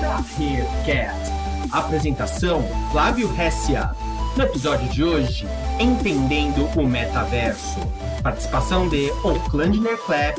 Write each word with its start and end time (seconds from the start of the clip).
Da 0.00 0.16
Haircast. 0.16 1.32
Apresentação: 1.72 2.62
Flávio 2.90 3.28
Hessia. 3.40 3.90
No 4.36 4.42
episódio 4.42 4.88
de 4.88 5.04
hoje, 5.04 5.46
Entendendo 5.78 6.64
o 6.76 6.84
Metaverso. 6.86 7.78
Participação 8.22 8.88
de 8.88 9.08
Oclandner 9.24 9.96
Clap 9.98 10.36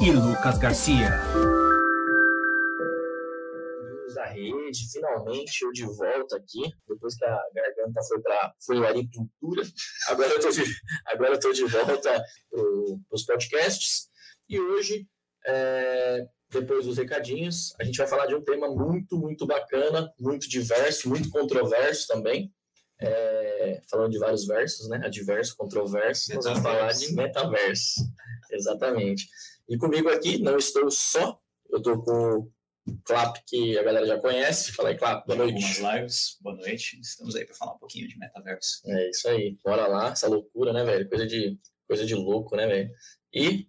e 0.00 0.10
Lucas 0.10 0.58
Garcia. 0.58 1.10
Da 4.14 4.24
rede, 4.24 4.90
finalmente 4.92 5.62
eu 5.62 5.70
de 5.70 5.84
volta 5.84 6.36
aqui, 6.36 6.72
depois 6.88 7.14
que 7.16 7.24
a 7.24 7.40
garganta 7.54 8.02
foi 8.08 8.20
para 8.20 8.52
foi 8.66 8.84
ali 8.84 9.08
pintura. 9.08 9.62
Agora 10.08 10.28
eu 10.28 10.40
tô 10.40 10.50
de, 10.50 10.64
agora 11.06 11.34
eu 11.34 11.40
tô 11.40 11.52
de 11.52 11.64
volta 11.66 12.20
para 12.50 12.62
os 13.12 13.24
podcasts. 13.24 14.08
E 14.48 14.58
hoje, 14.58 15.06
é, 15.46 16.26
depois 16.50 16.86
dos 16.86 16.96
recadinhos, 16.96 17.74
a 17.78 17.84
gente 17.84 17.98
vai 17.98 18.06
falar 18.06 18.26
de 18.26 18.34
um 18.34 18.42
tema 18.42 18.68
muito, 18.68 19.18
muito 19.18 19.46
bacana, 19.46 20.12
muito 20.18 20.48
diverso, 20.48 21.08
muito 21.08 21.30
controverso 21.30 22.06
também. 22.06 22.52
É, 23.00 23.80
falando 23.88 24.10
de 24.10 24.18
vários 24.18 24.44
versos, 24.44 24.88
né? 24.88 25.00
Adverso, 25.04 25.56
controverso, 25.56 26.34
nós 26.34 26.44
vamos 26.44 26.60
falar 26.60 26.92
de 26.92 27.12
metaverso. 27.14 28.00
Exatamente. 28.50 29.28
E 29.68 29.76
comigo 29.76 30.08
aqui, 30.08 30.38
não 30.38 30.56
estou 30.56 30.90
só, 30.90 31.38
eu 31.70 31.78
estou 31.78 32.02
com 32.02 32.50
o 32.88 32.98
Clap, 33.04 33.36
que 33.46 33.78
a 33.78 33.82
galera 33.82 34.06
já 34.06 34.18
conhece. 34.18 34.72
Fala 34.72 34.88
aí, 34.88 34.96
Clap, 34.96 35.26
boa 35.26 35.36
noite. 35.36 35.54
Algumas 35.54 35.78
lives, 35.78 36.36
boa 36.40 36.56
noite. 36.56 36.98
Estamos 37.00 37.36
aí 37.36 37.44
para 37.44 37.54
falar 37.54 37.74
um 37.74 37.78
pouquinho 37.78 38.08
de 38.08 38.18
metaverso. 38.18 38.80
É 38.86 39.10
isso 39.10 39.28
aí, 39.28 39.56
bora 39.62 39.86
lá, 39.86 40.10
essa 40.10 40.26
loucura, 40.26 40.72
né, 40.72 40.84
velho? 40.84 41.08
Coisa 41.08 41.26
de, 41.26 41.58
coisa 41.86 42.04
de 42.06 42.14
louco, 42.14 42.56
né, 42.56 42.66
velho? 42.66 42.90
E 43.32 43.68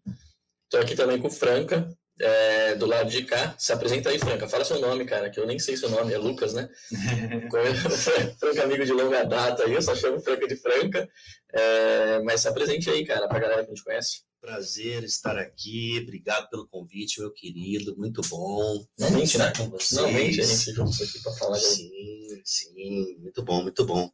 estou 0.64 0.80
aqui 0.80 0.96
também 0.96 1.20
com 1.20 1.28
o 1.28 1.32
Franca, 1.32 1.88
é, 2.20 2.76
do 2.76 2.86
lado 2.86 3.10
de 3.10 3.24
cá. 3.24 3.56
Se 3.58 3.72
apresenta 3.72 4.10
aí, 4.10 4.20
Franca. 4.20 4.48
Fala 4.48 4.66
seu 4.66 4.80
nome, 4.80 5.06
cara, 5.06 5.30
que 5.30 5.40
eu 5.40 5.48
nem 5.48 5.58
sei 5.58 5.78
seu 5.78 5.90
nome. 5.90 6.14
É 6.14 6.18
Lucas, 6.18 6.54
né? 6.54 6.70
Franca, 8.40 8.64
amigo 8.64 8.86
de 8.86 8.92
longa 8.92 9.24
data 9.24 9.64
aí. 9.64 9.74
Eu 9.74 9.82
só 9.82 9.96
chamo 9.96 10.20
Franca 10.20 10.48
de 10.48 10.56
Franca. 10.56 11.10
É, 11.54 12.20
mas 12.24 12.42
se 12.42 12.48
apresente 12.48 12.90
aí, 12.90 13.06
cara, 13.06 13.28
pra 13.28 13.40
galera 13.40 13.64
que 13.64 13.72
a 13.72 13.74
gente 13.74 13.84
conhece. 13.84 14.24
Prazer 14.42 15.04
estar 15.04 15.38
aqui. 15.38 16.00
Obrigado 16.02 16.50
pelo 16.50 16.68
convite, 16.68 17.20
meu 17.20 17.32
querido. 17.32 17.96
Muito 17.98 18.22
bom. 18.30 18.86
Finalmente, 18.98 19.38
né? 19.38 19.54
com 19.56 19.70
vocês. 19.70 19.90
Finalmente 19.90 20.42
a 20.42 20.46
gente 20.46 20.74
juntos 20.74 21.02
aqui 21.02 21.22
pra 21.22 21.34
falar 21.34 21.58
de... 21.58 21.66
Sim, 21.66 22.42
sim. 22.46 23.18
Muito 23.20 23.44
bom, 23.44 23.64
muito 23.64 23.86
bom. 23.86 24.10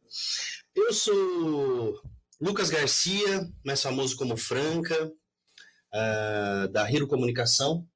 Eu 0.74 0.92
sou 0.92 2.00
Lucas 2.40 2.70
Garcia, 2.70 3.48
mais 3.64 3.80
famoso 3.80 4.16
como 4.16 4.36
Franca, 4.36 5.06
uh, 5.06 6.68
da 6.68 6.90
Hero 6.90 7.06
Comunicação. 7.06 7.86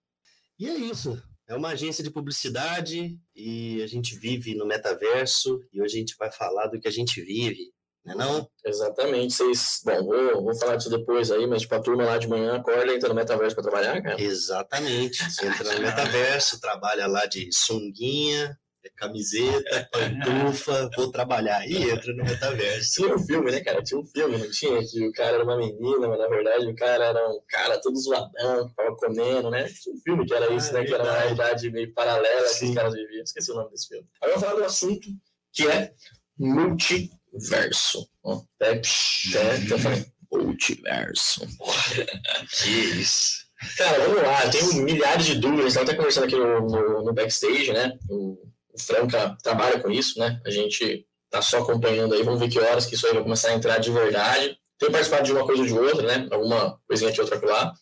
E 0.61 0.69
é 0.69 0.75
isso. 0.75 1.20
É 1.48 1.56
uma 1.56 1.70
agência 1.70 2.05
de 2.05 2.11
publicidade 2.11 3.19
e 3.34 3.83
a 3.83 3.86
gente 3.86 4.14
vive 4.14 4.55
no 4.55 4.67
metaverso 4.67 5.58
e 5.72 5.80
hoje 5.80 5.97
a 5.97 5.98
gente 6.00 6.17
vai 6.19 6.30
falar 6.30 6.67
do 6.67 6.78
que 6.78 6.86
a 6.86 6.91
gente 6.91 7.22
vive, 7.22 7.72
não 8.05 8.12
é 8.12 8.17
não? 8.19 8.50
Exatamente. 8.62 9.33
Vocês, 9.33 9.80
bom, 9.83 10.05
vou, 10.05 10.44
vou 10.44 10.55
falar 10.55 10.77
disso 10.77 10.91
depois 10.91 11.30
aí, 11.30 11.47
mas 11.47 11.62
tipo, 11.62 11.75
a 11.75 11.80
turma 11.80 12.05
lá 12.05 12.19
de 12.19 12.28
manhã 12.28 12.56
acorda 12.56 12.92
e 12.92 12.97
entra 12.97 13.08
no 13.08 13.14
metaverso 13.14 13.56
para 13.56 13.64
trabalhar, 13.64 14.02
cara? 14.02 14.20
Exatamente. 14.20 15.25
Você 15.25 15.47
entra 15.47 15.75
no 15.75 15.80
metaverso, 15.80 16.61
trabalha 16.61 17.06
lá 17.06 17.24
de 17.24 17.48
sunguinha, 17.50 18.55
camiseta, 18.97 19.89
pantufa, 19.92 20.91
vou 20.97 21.11
trabalhar 21.11 21.67
e 21.69 21.91
entra 21.91 22.12
no 22.14 22.25
metaverso. 22.25 22.95
Tinha 22.95 23.14
um 23.14 23.19
filme, 23.19 23.50
né, 23.50 23.61
cara? 23.61 23.83
Tinha 23.83 24.00
um 24.00 24.05
filme, 24.05 24.39
não 24.39 24.50
tinha? 24.50 24.81
Que 24.86 25.06
o 25.06 25.12
cara 25.12 25.36
era 25.36 25.45
uma 25.45 25.56
menina, 25.56 26.09
mas 26.09 26.19
na 26.19 26.28
verdade 26.28 26.67
o 26.67 26.75
cara 26.75 27.05
era 27.06 27.28
um 27.28 27.41
cara 27.48 27.81
todo 27.81 28.01
zoadão, 28.01 28.69
que 28.69 28.75
tava 28.75 28.97
comendo, 28.97 29.51
né? 29.51 29.64
Tinha 29.69 29.95
um 29.95 29.98
filme 29.98 30.27
que 30.27 30.34
era 30.34 30.53
isso, 30.53 30.70
ah, 30.70 30.73
né? 30.75 30.84
Que 30.84 30.95
era 30.95 31.03
uma 31.03 31.12
realidade 31.12 31.70
meio 31.70 31.92
paralela 31.92 32.48
Sim. 32.48 32.58
que 32.58 32.64
os 32.67 32.75
caras 32.75 32.95
viviam. 32.95 33.23
Esqueci 33.23 33.51
o 33.51 33.55
nome 33.55 33.70
desse 33.70 33.89
filme. 33.89 34.06
Agora 34.20 34.36
eu 34.36 34.41
vou 34.41 34.48
falar 34.48 34.61
do 34.61 34.67
assunto 34.67 35.08
que 35.53 35.69
é 35.69 35.92
multiverso. 36.39 38.08
Até, 38.25 38.80
até, 38.80 39.57
até 39.67 39.79
falei, 39.79 40.07
multiverso. 40.33 41.46
que 42.63 42.70
isso. 42.70 43.51
Cara, 43.77 43.98
vamos 44.05 44.23
lá, 44.23 44.45
eu 44.45 44.51
tenho 44.51 44.74
milhares 44.85 45.27
de 45.27 45.35
dúvidas, 45.35 45.67
estava 45.67 45.85
até 45.85 45.95
conversando 45.95 46.24
aqui 46.24 46.35
no, 46.35 46.61
no, 46.67 47.05
no 47.05 47.13
backstage, 47.13 47.73
né? 47.73 47.92
O, 48.08 48.39
o 48.73 48.81
Franca 48.81 49.36
trabalha 49.42 49.81
com 49.81 49.91
isso, 49.91 50.19
né? 50.19 50.41
A 50.45 50.51
gente 50.51 51.07
tá 51.31 51.41
só 51.41 51.58
acompanhando 51.58 52.14
aí, 52.14 52.23
vamos 52.23 52.41
ver 52.41 52.48
que 52.48 52.58
horas 52.58 52.86
que 52.86 52.95
isso 52.95 53.07
aí 53.07 53.14
vai 53.14 53.23
começar 53.23 53.51
a 53.51 53.55
entrar 53.55 53.79
de 53.79 53.91
verdade. 53.91 54.57
Tenho 54.79 54.92
participado 54.92 55.25
de 55.25 55.33
uma 55.33 55.47
coisa 55.47 55.63
ou 55.63 55.69
de 55.69 55.75
outra, 55.75 56.07
né? 56.07 56.29
Alguma 56.31 56.79
coisinha 56.86 57.11
aqui, 57.11 57.20
outra 57.20 57.41
lá. 57.47 57.73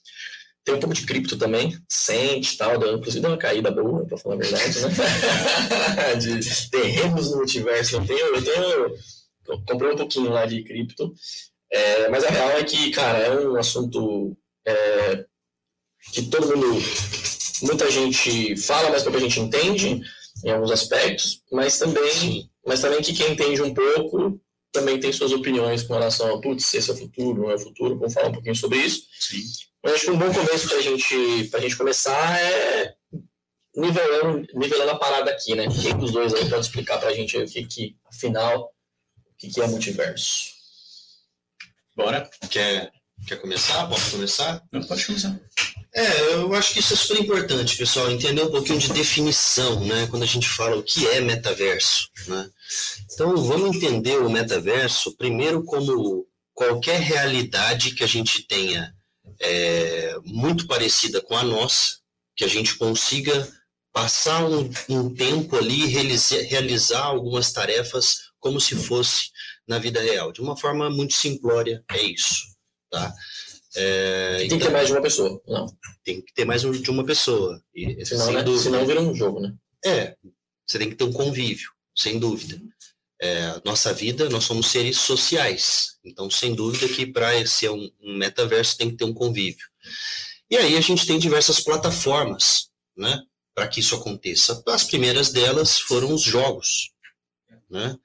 Tem 0.64 0.74
um 0.74 0.80
pouco 0.80 0.94
de 0.94 1.06
cripto 1.06 1.38
também, 1.38 1.78
sente 1.88 2.58
tal, 2.58 2.78
deu, 2.78 2.96
inclusive 2.96 3.22
deu 3.22 3.30
uma 3.30 3.38
caída 3.38 3.70
boa, 3.70 4.04
pra 4.04 4.18
falar 4.18 4.34
a 4.34 4.38
verdade, 4.38 4.80
né? 4.80 6.14
de 6.20 6.70
terrenos 6.70 7.30
no 7.30 7.38
multiverso. 7.38 7.96
Eu 7.96 8.06
tenho, 8.06 8.26
eu 8.36 8.44
tenho. 8.44 8.94
Eu 9.46 9.62
comprei 9.66 9.92
um 9.92 9.96
pouquinho 9.96 10.30
lá 10.30 10.44
de 10.44 10.62
cripto. 10.62 11.14
É, 11.72 12.08
mas 12.08 12.24
a 12.24 12.28
real 12.28 12.50
é 12.50 12.64
que, 12.64 12.90
cara, 12.90 13.18
é 13.18 13.48
um 13.48 13.56
assunto 13.56 14.36
é, 14.66 15.24
que 16.12 16.22
todo 16.26 16.54
mundo. 16.54 16.82
Muita 17.62 17.90
gente 17.90 18.56
fala, 18.56 18.90
mas 18.90 19.02
pouca 19.02 19.18
gente 19.18 19.40
entende 19.40 20.00
em 20.44 20.50
alguns 20.50 20.70
aspectos, 20.70 21.42
mas 21.52 21.78
também, 21.78 22.50
mas 22.66 22.80
também 22.80 23.02
que 23.02 23.12
quem 23.12 23.32
entende 23.32 23.62
um 23.62 23.74
pouco 23.74 24.40
também 24.72 25.00
tem 25.00 25.12
suas 25.12 25.32
opiniões 25.32 25.82
com 25.82 25.94
relação 25.94 26.34
a, 26.34 26.40
putz, 26.40 26.72
esse 26.74 26.90
é 26.90 26.92
o 26.92 26.96
futuro, 26.96 27.42
não 27.42 27.50
é 27.50 27.54
o 27.54 27.58
futuro, 27.58 27.98
vamos 27.98 28.14
falar 28.14 28.28
um 28.28 28.32
pouquinho 28.32 28.54
sobre 28.54 28.78
isso. 28.78 29.06
Sim. 29.18 29.42
Mas 29.82 29.94
acho 29.94 30.04
que 30.06 30.10
um 30.10 30.18
bom 30.18 30.32
começo 30.32 30.68
para 30.68 30.80
gente, 30.80 31.50
a 31.54 31.60
gente 31.60 31.76
começar 31.76 32.40
é 32.40 32.94
nivelando, 33.74 34.46
nivelando 34.54 34.90
a 34.90 34.98
parada 34.98 35.30
aqui, 35.30 35.54
né? 35.54 35.66
Quem 35.68 35.96
dos 35.96 36.12
dois 36.12 36.34
aí 36.34 36.48
pode 36.48 36.66
explicar 36.66 36.98
para 36.98 37.10
a 37.10 37.14
gente 37.14 37.38
o 37.38 37.46
que, 37.46 37.64
que 37.64 37.96
afinal, 38.06 38.72
o 39.26 39.34
que, 39.38 39.48
que 39.48 39.60
é 39.60 39.66
multiverso? 39.66 40.58
Bora? 41.96 42.28
Quer, 42.50 42.92
quer 43.26 43.40
começar? 43.40 43.88
Posso 43.88 44.10
começar? 44.12 44.62
Não, 44.72 44.82
pode 44.82 45.06
começar. 45.06 45.38
É, 45.94 46.34
eu 46.34 46.54
acho 46.54 46.74
que 46.74 46.80
isso 46.80 46.92
é 46.92 46.96
super 46.96 47.18
importante, 47.18 47.76
pessoal, 47.76 48.10
entender 48.10 48.42
um 48.42 48.50
pouquinho 48.50 48.78
de 48.78 48.92
definição, 48.92 49.84
né? 49.84 50.06
Quando 50.08 50.22
a 50.22 50.26
gente 50.26 50.48
fala 50.48 50.76
o 50.76 50.82
que 50.82 51.06
é 51.08 51.20
metaverso, 51.20 52.08
né? 52.26 52.50
Então, 53.12 53.36
vamos 53.36 53.76
entender 53.76 54.18
o 54.18 54.30
metaverso 54.30 55.16
primeiro 55.16 55.64
como 55.64 56.26
qualquer 56.54 57.00
realidade 57.00 57.94
que 57.94 58.04
a 58.04 58.06
gente 58.06 58.42
tenha 58.42 58.94
é, 59.40 60.16
muito 60.24 60.66
parecida 60.66 61.20
com 61.22 61.36
a 61.36 61.42
nossa, 61.42 61.98
que 62.36 62.44
a 62.44 62.48
gente 62.48 62.76
consiga 62.76 63.48
passar 63.92 64.44
um, 64.44 64.70
um 64.88 65.14
tempo 65.14 65.56
ali 65.56 65.84
e 65.84 65.86
realizar, 65.86 66.40
realizar 66.42 67.02
algumas 67.04 67.50
tarefas 67.50 68.28
como 68.38 68.60
se 68.60 68.76
fosse 68.76 69.30
na 69.66 69.78
vida 69.78 70.00
real. 70.00 70.32
De 70.32 70.40
uma 70.40 70.56
forma 70.56 70.90
muito 70.90 71.14
simplória, 71.14 71.82
é 71.90 72.02
isso, 72.02 72.44
tá? 72.90 73.12
É, 73.80 74.36
tem 74.38 74.46
então, 74.46 74.58
que 74.58 74.64
ter 74.64 74.72
mais 74.72 74.86
de 74.88 74.92
uma 74.92 75.02
pessoa, 75.02 75.42
não. 75.46 75.66
Tem 76.04 76.20
que 76.20 76.34
ter 76.34 76.44
mais 76.44 76.62
de 76.62 76.90
uma 76.90 77.04
pessoa. 77.04 77.62
E, 77.72 78.04
senão, 78.04 78.32
né? 78.32 78.58
senão 78.58 78.86
vira 78.86 79.00
um 79.00 79.14
jogo, 79.14 79.40
né? 79.40 79.54
É, 79.84 80.16
você 80.66 80.78
tem 80.78 80.90
que 80.90 80.96
ter 80.96 81.04
um 81.04 81.12
convívio, 81.12 81.70
sem 81.96 82.18
dúvida. 82.18 82.60
É, 83.20 83.60
nossa 83.64 83.92
vida, 83.92 84.28
nós 84.28 84.44
somos 84.44 84.66
seres 84.68 84.98
sociais. 84.98 85.98
Então, 86.04 86.28
sem 86.28 86.54
dúvida 86.54 86.88
que 86.88 87.06
para 87.06 87.44
ser 87.46 87.70
um, 87.70 87.90
um, 88.00 88.16
metaverso 88.16 88.76
tem 88.76 88.90
que 88.90 88.96
ter 88.96 89.04
um 89.04 89.14
convívio. 89.14 89.66
E 90.50 90.56
aí 90.56 90.76
a 90.76 90.80
gente 90.80 91.06
tem 91.06 91.18
diversas 91.18 91.60
plataformas, 91.60 92.70
né? 92.96 93.22
Para 93.54 93.68
que 93.68 93.80
isso 93.80 93.94
aconteça. 93.94 94.60
As 94.66 94.84
primeiras 94.84 95.30
delas 95.30 95.78
foram 95.78 96.12
os 96.12 96.22
jogos, 96.22 96.90
né? 97.70 97.96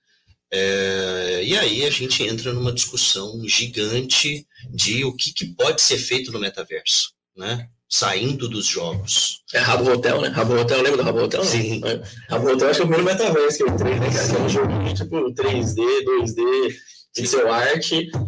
É, 0.51 1.41
e 1.43 1.57
aí 1.57 1.83
a 1.83 1.89
gente 1.89 2.21
entra 2.21 2.53
numa 2.53 2.71
discussão 2.71 3.41
gigante 3.47 4.47
de 4.69 5.03
o 5.05 5.15
que, 5.15 5.33
que, 5.33 5.45
pode 5.55 5.81
ser 5.81 5.97
feito 5.97 6.31
no 6.31 6.39
metaverso, 6.39 7.13
né? 7.35 7.69
Saindo 7.89 8.49
dos 8.49 8.65
jogos. 8.65 9.43
É 9.53 9.59
Rabo 9.59 9.91
Hotel, 9.91 10.21
né? 10.21 10.29
Rabo 10.29 10.55
Hotel, 10.59 10.81
lembra 10.81 10.97
do 10.97 11.03
Rabo 11.03 11.23
Hotel? 11.23 11.43
Sim. 11.43 11.81
É. 11.85 12.01
Rabo 12.29 12.51
Hotel 12.51 12.69
acho 12.69 12.77
que 12.79 12.81
é 12.81 12.85
o 12.85 12.89
primeiro 12.89 13.05
metaverso 13.05 13.57
que 13.57 13.63
eu 13.63 13.67
entrei, 13.67 13.99
né, 13.99 14.11
cara? 14.11 14.27
Que 14.27 14.35
é 14.35 14.39
um 14.39 14.49
jogo 14.49 14.93
tipo 14.93 15.33
3D, 15.33 15.75
2D, 15.75 16.75
pixel 17.13 17.51
art, 17.51 17.87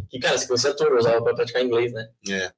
que, 0.09 0.19
cara, 0.19 0.37
se 0.37 0.47
você 0.47 0.67
ator 0.67 0.95
usava 0.95 1.23
para 1.23 1.35
praticar 1.35 1.63
inglês, 1.63 1.91
né? 1.91 2.07
É. 2.29 2.33
é. 2.33 2.53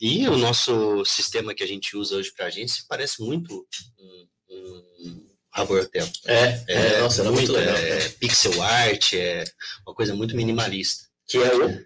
E 0.00 0.28
o 0.28 0.36
nosso 0.36 1.04
sistema 1.04 1.54
que 1.54 1.62
a 1.62 1.68
gente 1.68 1.96
usa 1.96 2.16
hoje 2.16 2.32
para 2.36 2.46
agência 2.46 2.84
parece 2.88 3.22
muito 3.22 3.66
um, 3.98 4.26
um 4.50 5.28
Rabo 5.52 5.78
Hotel. 5.78 6.06
É, 6.26 6.64
é, 6.68 6.86
é 6.94 7.00
nossa, 7.00 7.22
era 7.22 7.30
muito, 7.30 7.52
muito 7.52 7.58
legal. 7.58 7.76
É, 7.76 8.08
pixel 8.10 8.62
art, 8.62 9.12
é 9.14 9.44
uma 9.86 9.94
coisa 9.94 10.14
muito 10.14 10.36
minimalista. 10.36 11.04
Que 11.26 11.38
é 11.38 11.54
o 11.54 11.80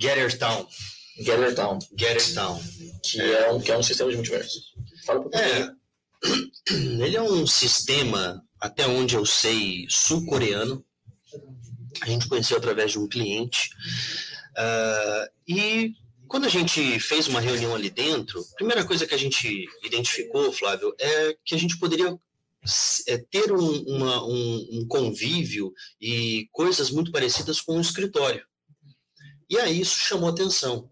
Gather 0.00 0.38
Town. 0.38 0.66
Gather 1.24 1.54
Town. 1.54 1.78
Gather 1.92 2.34
Town. 2.34 2.60
Que 3.02 3.20
é, 3.20 3.42
é 3.42 3.52
um, 3.52 3.60
que 3.60 3.72
é 3.72 3.78
um 3.78 3.82
sistema 3.82 4.10
de 4.10 4.16
multiverso. 4.16 4.60
Fala 5.04 5.20
um 5.20 5.22
pouquinho. 5.22 5.44
É, 5.44 5.70
ele 7.04 7.16
é 7.16 7.22
um 7.22 7.46
sistema, 7.46 8.42
até 8.60 8.86
onde 8.86 9.14
eu 9.14 9.24
sei, 9.24 9.86
sul-coreano. 9.88 10.84
A 12.02 12.06
gente 12.06 12.28
conheceu 12.28 12.56
através 12.58 12.92
de 12.92 12.98
um 12.98 13.08
cliente. 13.08 13.70
Uh, 14.58 15.30
e 15.48 15.94
quando 16.28 16.46
a 16.46 16.50
gente 16.50 16.98
fez 17.00 17.28
uma 17.28 17.40
reunião 17.40 17.74
ali 17.74 17.88
dentro, 17.88 18.40
a 18.40 18.56
primeira 18.56 18.84
coisa 18.84 19.06
que 19.06 19.14
a 19.14 19.18
gente 19.18 19.66
identificou, 19.84 20.52
Flávio, 20.52 20.94
é 20.98 21.36
que 21.44 21.54
a 21.54 21.58
gente 21.58 21.78
poderia 21.78 22.18
é, 23.06 23.18
ter 23.18 23.52
um, 23.52 23.82
uma, 23.86 24.24
um, 24.24 24.68
um 24.72 24.86
convívio 24.88 25.72
e 26.00 26.48
coisas 26.52 26.90
muito 26.90 27.12
parecidas 27.12 27.60
com 27.60 27.76
um 27.76 27.80
escritório. 27.80 28.44
E 29.48 29.58
aí 29.58 29.80
isso 29.80 29.98
chamou 29.98 30.28
atenção. 30.28 30.90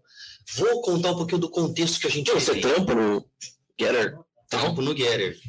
Vou 0.55 0.81
contar 0.81 1.11
um 1.11 1.17
pouquinho 1.17 1.39
do 1.41 1.49
contexto 1.49 1.99
que 1.99 2.07
a 2.07 2.09
gente 2.11 2.31
Você 2.31 2.59
trampa 2.59 2.93
no 2.93 3.25
Getter? 3.79 4.17
Trampo 4.49 4.81
no 4.81 4.95
Getter. 4.95 5.39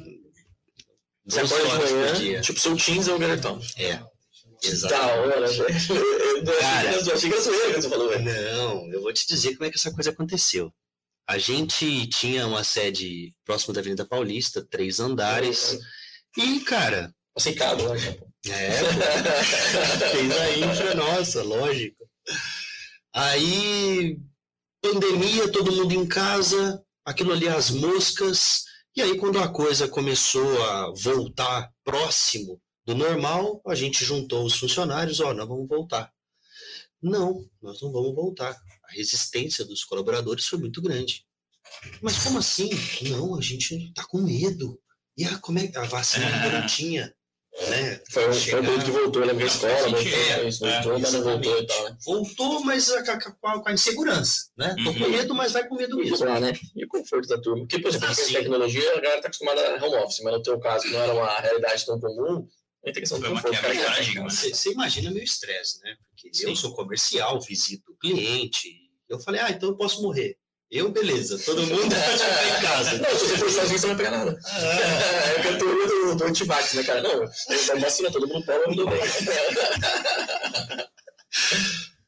Você 1.26 1.40
acorda 1.40 1.86
de 1.86 1.92
manhã, 1.94 2.40
tipo, 2.40 2.60
seu 2.60 2.76
Teams 2.76 3.08
é 3.08 3.14
o 3.14 3.18
Getter 3.18 3.40
Town. 3.40 3.60
É. 3.76 4.00
Da 4.88 5.06
hora, 5.16 5.46
velho. 5.48 5.66
Cara, 6.60 6.92
Eu 6.92 7.14
achei 7.14 7.30
que 7.30 7.36
era 7.36 7.74
que 7.74 7.82
você 7.82 7.88
falou, 7.88 8.08
velho. 8.08 8.24
Não, 8.24 8.92
eu 8.92 9.02
vou 9.02 9.12
te 9.12 9.26
dizer 9.26 9.54
como 9.54 9.66
é 9.66 9.70
que 9.70 9.76
essa 9.76 9.92
coisa 9.92 10.10
aconteceu. 10.10 10.72
A 11.28 11.38
gente 11.38 12.06
tinha 12.06 12.46
uma 12.46 12.64
sede 12.64 13.34
próxima 13.44 13.74
da 13.74 13.80
Avenida 13.80 14.04
Paulista, 14.06 14.64
três 14.64 14.98
andares. 15.00 15.78
E, 16.36 16.60
cara, 16.60 17.12
Você 17.34 17.52
já. 17.52 17.76
pô. 17.76 17.94
é, 17.94 18.70
fez 20.12 20.36
a 20.36 20.56
infra 20.58 20.94
nossa, 20.94 21.42
lógico. 21.42 22.08
Aí, 23.18 24.20
pandemia, 24.82 25.50
todo 25.50 25.72
mundo 25.72 25.94
em 25.94 26.06
casa, 26.06 26.84
aquilo 27.02 27.32
ali, 27.32 27.48
as 27.48 27.70
moscas. 27.70 28.64
E 28.94 29.00
aí, 29.00 29.16
quando 29.16 29.38
a 29.38 29.48
coisa 29.48 29.88
começou 29.88 30.62
a 30.64 30.92
voltar 30.94 31.72
próximo 31.82 32.60
do 32.84 32.94
normal, 32.94 33.62
a 33.66 33.74
gente 33.74 34.04
juntou 34.04 34.44
os 34.44 34.58
funcionários, 34.58 35.18
ó, 35.20 35.32
nós 35.32 35.48
vamos 35.48 35.66
voltar. 35.66 36.12
Não, 37.02 37.48
nós 37.62 37.80
não 37.80 37.90
vamos 37.90 38.14
voltar. 38.14 38.54
A 38.84 38.92
resistência 38.92 39.64
dos 39.64 39.82
colaboradores 39.82 40.46
foi 40.46 40.58
muito 40.58 40.82
grande. 40.82 41.24
Mas 42.02 42.22
como 42.22 42.38
assim? 42.38 42.68
Não, 43.08 43.38
a 43.38 43.40
gente 43.40 43.94
tá 43.94 44.04
com 44.04 44.20
medo. 44.20 44.78
E 45.16 45.24
a, 45.24 45.38
como 45.38 45.58
é, 45.58 45.72
a 45.74 45.84
vacina 45.84 46.26
ainda 46.26 46.60
não 46.60 46.66
tinha, 46.66 47.15
né? 47.70 48.00
Foi 48.10 48.28
um, 48.28 48.32
foi 48.34 48.60
um 48.60 48.64
período 48.64 48.84
que 48.84 48.90
voltou, 48.90 49.22
eu 49.22 49.26
lembro 49.28 49.40
da 49.46 49.52
escola, 49.52 49.72
Não, 49.72 49.90
voltou, 49.90 50.12
é, 50.12 50.48
isso, 50.48 50.66
é, 50.66 50.82
voltou, 50.82 50.98
mas 51.00 51.12
não 51.12 51.22
voltou 51.22 51.58
e 51.58 51.66
tal, 51.66 51.84
né? 51.84 51.96
Voltou, 52.04 52.64
mas 52.64 52.90
com 53.40 53.68
a, 53.68 53.72
insegurança, 53.72 54.50
né? 54.56 54.76
Tô 54.84 54.92
com 54.92 55.00
Uhum. 55.00 55.10
medo, 55.10 55.34
mas 55.34 55.52
vai 55.52 55.66
com 55.66 55.74
medo 55.74 55.96
mesmo. 55.96 56.24
lá, 56.26 56.38
né? 56.38 56.52
E 56.74 56.84
o 56.84 56.88
conforto 56.88 57.26
da 57.28 57.40
turma. 57.40 57.62
Porque, 57.62 57.78
por 57.78 57.88
exemplo, 57.88 58.08
Ah, 58.08 58.12
em 58.12 58.14
sim. 58.14 58.32
tecnologia, 58.34 58.92
a 58.92 59.00
galera 59.00 59.22
tá 59.22 59.28
acostumada 59.28 59.60
a 59.78 59.84
home 59.84 59.96
office, 59.96 60.20
mas 60.22 60.32
no 60.34 60.42
teu 60.42 60.58
caso, 60.60 60.86
não 60.90 61.00
era 61.00 61.14
uma 61.14 61.40
realidade 61.40 61.86
tão 61.86 61.98
comum, 61.98 62.46
questão 62.92 63.18
do 63.18 63.28
conforto. 63.28 63.52
cara, 63.60 63.74
cara, 63.74 63.88
paradigma. 63.90 64.30
Você 64.30 64.54
você 64.54 64.72
imagina 64.72 65.10
meu 65.10 65.22
estresse, 65.22 65.80
né? 65.82 65.96
Porque 66.10 66.28
eu 66.28 66.50
Sim. 66.50 66.56
sou 66.56 66.74
comercial, 66.74 67.40
visito 67.40 67.92
o 67.92 67.96
cliente. 67.96 68.68
Eu 69.08 69.18
falei, 69.18 69.40
ah, 69.40 69.50
então 69.50 69.70
eu 69.70 69.76
posso 69.76 70.02
morrer. 70.02 70.36
Eu, 70.70 70.90
beleza, 70.90 71.38
todo 71.38 71.62
mundo 71.62 71.82
pode 71.94 72.18
ficar 72.18 72.58
em 72.58 72.62
casa. 72.62 72.98
Não, 72.98 73.10
se 73.10 73.26
você 73.26 73.36
for 73.38 73.50
sozinho, 73.50 73.78
você 73.78 73.86
não 73.86 73.96
vai 73.96 74.04
pegar 74.04 74.18
nada. 74.18 74.38
É 75.46 75.48
a 75.48 75.58
teoria 75.58 75.86
do, 75.86 76.16
do 76.16 76.24
antivax, 76.24 76.74
né, 76.74 76.82
cara? 76.82 77.02
Não, 77.02 77.22
é 77.22 77.78
vacina, 77.78 78.10
todo 78.10 78.26
mundo 78.26 78.44
pode, 78.44 78.64
tudo 78.64 78.86
bem. 78.86 79.00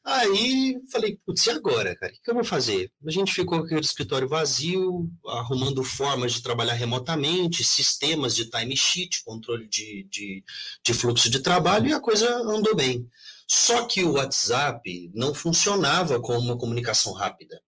Aí 0.03 0.75
falei, 0.91 1.19
putz, 1.23 1.45
e 1.45 1.51
agora, 1.51 1.95
cara? 1.95 2.11
O 2.11 2.15
que 2.21 2.31
eu 2.31 2.33
vou 2.33 2.43
fazer? 2.43 2.91
A 3.05 3.11
gente 3.11 3.31
ficou 3.31 3.59
com 3.59 3.65
aquele 3.65 3.81
escritório 3.81 4.27
vazio, 4.27 5.07
arrumando 5.27 5.83
formas 5.83 6.33
de 6.33 6.41
trabalhar 6.41 6.73
remotamente, 6.73 7.63
sistemas 7.63 8.35
de 8.35 8.49
timesheet, 8.49 9.23
controle 9.23 9.67
de, 9.67 10.07
de, 10.09 10.43
de 10.83 10.93
fluxo 10.95 11.29
de 11.29 11.39
trabalho, 11.41 11.87
e 11.87 11.93
a 11.93 11.99
coisa 11.99 12.27
andou 12.37 12.75
bem. 12.75 13.07
Só 13.47 13.85
que 13.85 14.03
o 14.03 14.13
WhatsApp 14.13 15.11
não 15.13 15.33
funcionava 15.33 16.19
como 16.19 16.39
uma 16.39 16.57
comunicação 16.57 17.13
rápida. 17.13 17.61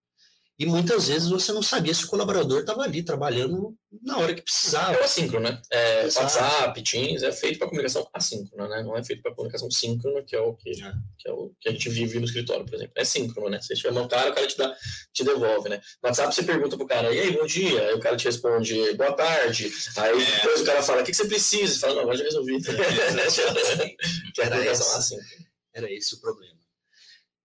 E 0.62 0.66
muitas 0.68 1.08
vezes 1.08 1.28
você 1.28 1.52
não 1.52 1.64
sabia 1.64 1.92
se 1.92 2.06
o 2.06 2.08
colaborador 2.08 2.60
estava 2.60 2.84
ali 2.84 3.02
trabalhando 3.02 3.76
na 4.04 4.20
hora 4.20 4.32
que 4.36 4.44
precisava. 4.44 4.94
É 4.94 5.02
o 5.02 5.04
assíncrono, 5.04 5.50
né? 5.50 5.60
É. 5.72 6.04
WhatsApp, 6.04 6.84
Teams, 6.84 7.24
é 7.24 7.32
feito 7.32 7.58
para 7.58 7.68
comunicação 7.68 8.08
assíncrona, 8.14 8.68
né? 8.70 8.84
Não 8.84 8.96
é 8.96 9.04
feito 9.04 9.24
para 9.24 9.34
comunicação 9.34 9.72
síncrona, 9.72 10.22
que 10.22 10.36
é 10.36 10.40
o 10.40 10.54
que, 10.54 10.70
É. 10.70 10.94
que 11.18 11.28
é 11.28 11.32
o 11.32 11.52
que 11.60 11.68
a 11.68 11.72
gente 11.72 11.90
vive 11.90 12.20
no 12.20 12.26
escritório, 12.26 12.64
por 12.64 12.76
exemplo. 12.76 12.94
É 12.96 13.04
síncrono, 13.04 13.50
né? 13.50 13.60
Você 13.60 13.76
chama 13.76 14.04
o 14.04 14.08
cara, 14.08 14.30
o 14.30 14.36
cara 14.36 14.46
te, 14.46 14.56
dá, 14.56 14.76
te 15.12 15.24
devolve, 15.24 15.68
né? 15.68 15.78
No 16.04 16.10
WhatsApp 16.10 16.36
você 16.36 16.44
pergunta 16.44 16.78
pro 16.78 16.86
cara, 16.86 17.12
e 17.12 17.20
aí, 17.20 17.32
bom 17.32 17.48
dia? 17.48 17.88
Aí 17.88 17.94
o 17.96 18.00
cara 18.00 18.16
te 18.16 18.26
responde, 18.26 18.94
boa 18.94 19.14
tarde. 19.14 19.72
Aí 19.98 20.12
É. 20.12 20.36
depois 20.44 20.62
o 20.62 20.66
cara 20.66 20.84
fala, 20.84 21.02
o 21.02 21.04
que, 21.04 21.10
que 21.10 21.18
você 21.18 21.28
precisa? 21.28 21.74
Você 21.74 21.80
fala, 21.80 21.96
não, 21.96 22.02
agora 22.04 22.18
já 22.18 22.24
resolvi. 22.26 22.54
é 22.56 22.60
a 24.44 24.46
Era 24.46 24.66
essa. 24.66 24.96
assíncrona. 25.00 25.28
Era 25.74 25.92
esse 25.92 26.14
o 26.16 26.20
problema. 26.22 26.51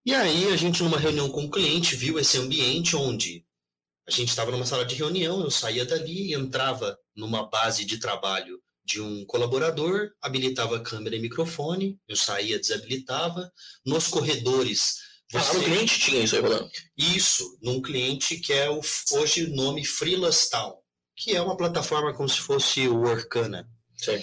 E 0.06 0.14
aí, 0.14 0.52
a 0.52 0.56
gente, 0.56 0.84
numa 0.84 1.00
reunião 1.00 1.28
com 1.28 1.46
o 1.46 1.50
cliente, 1.50 1.96
viu 1.96 2.16
esse 2.16 2.38
ambiente 2.38 2.94
onde 2.94 3.44
a 4.06 4.10
gente 4.12 4.28
estava 4.28 4.52
numa 4.52 4.64
sala 4.64 4.84
de 4.84 4.94
reunião, 4.94 5.40
eu 5.40 5.50
saía 5.50 5.84
dali, 5.84 6.32
entrava 6.32 6.96
numa 7.16 7.44
base 7.48 7.84
de 7.84 7.98
trabalho 7.98 8.62
de 8.84 9.00
um 9.00 9.24
colaborador, 9.26 10.12
habilitava 10.22 10.78
câmera 10.78 11.16
e 11.16 11.18
microfone, 11.18 11.98
eu 12.06 12.14
saía, 12.14 12.56
desabilitava. 12.56 13.52
Nos 13.84 14.06
corredores, 14.06 14.94
Ah, 15.34 15.40
você... 15.40 15.58
no 15.58 15.64
cliente 15.64 15.98
tinha 15.98 16.22
isso 16.22 16.36
aí 16.36 16.40
rolando. 16.40 16.70
Isso, 16.96 17.58
num 17.60 17.82
cliente 17.82 18.36
que 18.38 18.52
é 18.52 18.70
o, 18.70 18.80
hoje 19.10 19.42
o 19.42 19.56
nome 19.56 19.84
Freelance 19.84 20.48
Town, 20.48 20.76
que 21.16 21.34
é 21.34 21.42
uma 21.42 21.56
plataforma 21.56 22.14
como 22.14 22.28
se 22.28 22.38
fosse 22.38 22.86
o 22.86 23.00
Workana. 23.00 23.68
Sim. 23.96 24.22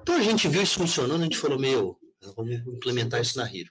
Então 0.00 0.16
a 0.16 0.22
gente 0.22 0.48
viu 0.48 0.62
isso 0.62 0.78
funcionando, 0.78 1.20
a 1.20 1.24
gente 1.24 1.36
falou, 1.36 1.58
meu, 1.58 1.98
vamos 2.34 2.54
implementar 2.66 3.20
isso 3.20 3.36
na 3.36 3.44
Hero. 3.44 3.70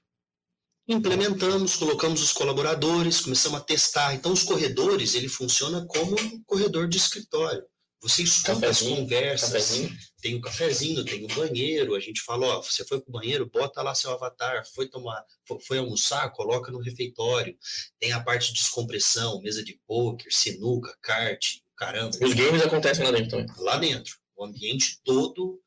Implementamos, 0.88 1.76
colocamos 1.76 2.22
os 2.22 2.32
colaboradores, 2.32 3.20
começamos 3.22 3.60
a 3.60 3.64
testar. 3.64 4.14
Então 4.16 4.32
os 4.32 4.44
corredores, 4.44 5.16
ele 5.16 5.28
funciona 5.28 5.86
como 5.86 6.16
um 6.20 6.42
corredor 6.44 6.88
de 6.88 6.98
escritório. 6.98 7.64
Você 8.02 8.22
escuta 8.24 8.70
as 8.70 8.82
conversas, 8.82 9.50
Cafezinho. 9.50 9.98
tem 10.22 10.36
o 10.36 10.42
cafezinho, 10.42 11.04
tem 11.04 11.26
o 11.26 11.28
banheiro, 11.30 11.96
a 11.96 12.00
gente 12.00 12.22
fala, 12.22 12.46
ó, 12.46 12.62
você 12.62 12.86
foi 12.86 13.02
pro 13.02 13.12
banheiro, 13.12 13.50
bota 13.52 13.82
lá 13.82 13.96
seu 13.96 14.12
avatar, 14.12 14.64
foi 14.76 14.88
tomar, 14.88 15.22
fo- 15.48 15.60
foi 15.60 15.80
almoçar, 15.80 16.30
coloca 16.32 16.72
no 16.72 16.80
refeitório. 16.80 17.58
Tem 18.00 18.12
a 18.12 18.20
parte 18.22 18.50
de 18.54 18.60
descompressão, 18.60 19.42
mesa 19.42 19.64
de 19.64 19.80
pôquer, 19.88 20.32
sinuca, 20.32 20.96
kart, 21.02 21.44
caramba 21.76 22.16
Os 22.22 22.34
games 22.34 22.62
acontecem 22.62 23.04
lá 23.04 23.12
dentro 23.12 23.30
também. 23.32 23.48
lá 23.58 23.78
dentro. 23.78 24.16
O 24.38 24.46
ambiente 24.46 25.00
todo, 25.04 25.60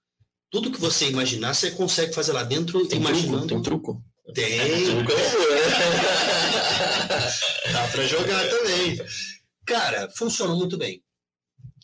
tudo 0.50 0.70
que 0.70 0.80
você 0.80 1.08
imaginar, 1.10 1.52
você 1.52 1.72
consegue 1.72 2.14
fazer 2.14 2.32
lá 2.32 2.44
dentro, 2.44 2.86
Tem 2.86 3.00
imaginando. 3.00 3.48
truco, 3.48 3.48
tem 3.48 3.62
truco. 3.62 4.04
Tem, 4.34 5.02
bom, 5.02 5.12
né? 5.12 5.62
dá 7.72 7.88
para 7.88 8.06
jogar 8.06 8.48
também. 8.48 8.98
Cara, 9.66 10.10
funcionou 10.10 10.56
muito 10.56 10.76
bem. 10.76 11.02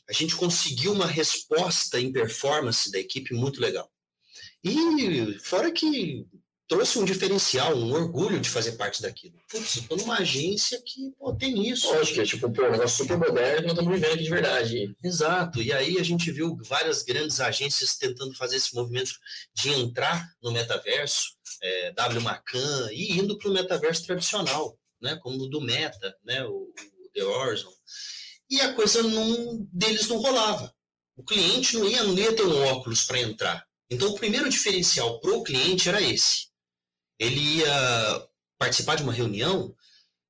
A 0.09 0.13
gente 0.13 0.37
conseguiu 0.37 0.93
uma 0.93 1.07
resposta 1.07 2.01
em 2.01 2.13
performance 2.13 2.91
da 2.91 2.99
equipe 2.99 3.35
muito 3.35 3.61
legal. 3.61 3.91
E 4.63 5.39
fora 5.41 5.71
que 5.71 6.27
trouxe 6.69 6.99
um 6.99 7.05
diferencial, 7.05 7.77
um 7.77 7.93
orgulho 7.93 8.41
de 8.41 8.51
fazer 8.51 8.73
parte 8.73 9.01
daquilo. 9.01 9.39
Putz, 9.49 9.77
eu 9.77 9.83
tô 9.85 9.97
numa 9.97 10.19
agência 10.19 10.81
que 10.85 11.13
pô, 11.19 11.33
tem 11.35 11.69
isso. 11.69 11.87
Lógico, 11.93 12.21
é 12.21 12.25
tipo, 12.25 12.51
pô, 12.51 12.67
um 12.67 12.71
negócio 12.71 12.97
super 13.05 13.19
moderno 13.19 13.61
que 13.61 13.63
nós 13.63 13.73
estamos 13.73 13.95
vivendo 13.95 14.15
aqui 14.15 14.25
de 14.25 14.31
verdade. 14.31 14.97
Exato. 15.03 15.63
E 15.63 15.73
aí 15.73 15.99
a 15.99 16.03
gente 16.03 16.31
viu 16.31 16.57
várias 16.63 17.03
grandes 17.03 17.41
agências 17.41 17.97
tentando 17.97 18.35
fazer 18.35 18.57
esse 18.57 18.75
movimento 18.75 19.13
de 19.55 19.71
entrar 19.71 20.29
no 20.43 20.51
metaverso, 20.51 21.37
é, 21.63 21.93
W 21.93 22.21
Macan, 22.21 22.89
e 22.93 23.13
indo 23.13 23.39
para 23.39 23.49
o 23.49 23.55
metaverso 23.55 24.05
tradicional, 24.05 24.77
né? 25.01 25.17
Como 25.23 25.45
o 25.45 25.49
do 25.49 25.61
Meta, 25.61 26.17
né? 26.25 26.45
O, 26.45 26.53
o 26.53 27.11
The 27.15 27.25
Horizon. 27.25 27.73
E 28.51 28.61
a 28.61 28.73
coisa 28.75 29.03
não, 29.03 29.67
deles 29.73 30.09
não 30.09 30.19
rolava. 30.19 30.73
O 31.17 31.25
cliente 31.25 31.77
não 31.77 31.89
ia, 31.89 32.03
não 32.03 32.19
ia 32.19 32.35
ter 32.35 32.45
um 32.45 32.65
óculos 32.65 33.05
para 33.05 33.21
entrar. 33.21 33.65
Então 33.89 34.11
o 34.11 34.15
primeiro 34.15 34.49
diferencial 34.49 35.21
para 35.21 35.33
o 35.33 35.43
cliente 35.43 35.89
era 35.89 36.03
esse. 36.03 36.49
Ele 37.19 37.41
ia 37.59 38.29
participar 38.59 38.97
de 38.97 39.03
uma 39.03 39.13
reunião, 39.13 39.75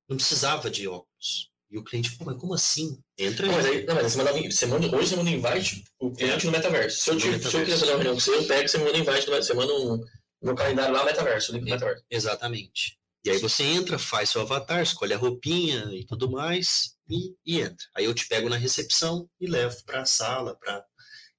não 0.09 0.17
precisava 0.17 0.69
de 0.69 0.87
óculos. 0.87 1.51
E 1.69 1.77
o 1.77 1.83
cliente, 1.83 2.15
pô, 2.17 2.23
mas 2.23 2.37
como 2.37 2.53
assim? 2.53 2.97
Entra 3.17 3.45
Não, 3.47 3.55
aí. 3.57 3.61
mas 3.63 3.65
aí, 3.71 3.85
não, 3.85 3.95
mas 3.95 4.11
você 4.13 4.17
manda, 4.17 4.31
você 4.51 4.65
manda, 4.65 4.95
hoje 4.95 5.09
você 5.09 5.15
manda 5.17 5.29
invite 5.29 5.83
o 5.99 6.11
cliente 6.13 6.45
no 6.45 6.51
metaverso. 6.53 6.99
Se 7.03 7.09
eu, 7.09 7.17
te, 7.17 7.21
se 7.23 7.27
eu 7.27 7.31
metaverso. 7.33 7.65
quiser 7.65 7.77
fazer 7.79 7.91
uma 7.91 7.97
reunião 7.97 8.13
com 8.15 8.21
você, 8.21 8.35
eu 8.35 8.47
pego, 8.47 8.69
você 8.69 8.77
manda 8.77 8.97
invite, 8.97 9.29
no- 9.29 9.35
você 9.35 9.53
manda 9.53 9.73
um, 9.73 9.99
no 10.41 10.55
calendário 10.55 10.93
lá, 10.93 11.03
metaverso, 11.03 11.51
link 11.51 11.65
do 11.65 11.69
metaverso. 11.71 12.03
Exatamente. 12.09 12.97
E 13.25 13.29
aí 13.31 13.37
você 13.39 13.63
entra, 13.63 13.99
faz 13.99 14.29
seu 14.29 14.39
avatar, 14.41 14.81
escolhe 14.81 15.13
a 15.13 15.17
roupinha 15.17 15.89
e 15.91 16.05
tudo 16.05 16.31
mais 16.31 16.95
e, 17.09 17.35
e 17.45 17.59
entra. 17.59 17.85
Aí 17.93 18.05
eu 18.05 18.13
te 18.13 18.25
pego 18.27 18.47
na 18.47 18.55
recepção 18.55 19.29
e 19.41 19.47
levo 19.47 19.75
para 19.85 20.03
a 20.03 20.05
sala, 20.05 20.55
para 20.57 20.85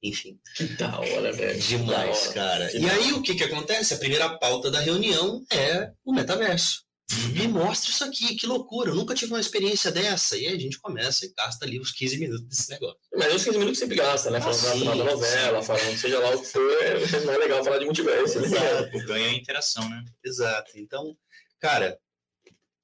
enfim, 0.02 0.38
Que 0.56 0.64
da 0.64 0.98
hora, 1.00 1.32
velho. 1.32 1.60
demais, 1.60 2.22
hora. 2.26 2.32
cara. 2.34 2.76
E 2.76 2.88
aí 2.88 3.12
o 3.12 3.22
que 3.22 3.34
que 3.34 3.44
acontece? 3.44 3.94
A 3.94 3.98
primeira 3.98 4.38
pauta 4.38 4.70
da 4.70 4.80
reunião 4.80 5.44
é 5.52 5.90
o 6.04 6.12
metaverso. 6.12 6.86
Me 7.32 7.48
mostra 7.48 7.90
isso 7.90 8.04
aqui, 8.04 8.34
que 8.36 8.46
loucura, 8.46 8.90
eu 8.90 8.94
nunca 8.94 9.14
tive 9.14 9.32
uma 9.32 9.40
experiência 9.40 9.90
dessa. 9.90 10.36
E 10.36 10.46
aí 10.46 10.54
a 10.54 10.58
gente 10.58 10.78
começa 10.78 11.24
e 11.24 11.32
gasta 11.34 11.64
ali 11.64 11.80
os 11.80 11.90
15 11.90 12.18
minutos 12.18 12.46
desse 12.46 12.70
negócio. 12.70 12.98
Mas 13.16 13.34
uns 13.34 13.44
15 13.44 13.58
minutos 13.58 13.78
sempre 13.78 13.96
gasta, 13.96 14.30
né? 14.30 14.40
Falando 14.40 14.58
Ah, 14.58 14.62
da 14.62 14.72
sim, 14.72 14.78
final 14.80 14.98
da 14.98 15.04
novela, 15.04 15.62
falando 15.62 15.96
seja 15.96 16.18
lá 16.18 16.36
o 16.36 16.40
que 16.40 16.46
for, 16.46 16.82
é 16.82 17.20
mais 17.24 17.38
legal 17.38 17.64
falar 17.64 17.78
de 17.78 17.86
multiverso. 17.86 18.40
né? 18.40 18.48
O 18.94 19.04
ganho 19.06 19.24
é 19.26 19.30
a 19.30 19.34
interação, 19.34 19.88
né? 19.88 20.04
Exato. 20.22 20.72
Então, 20.76 21.16
cara, 21.58 21.98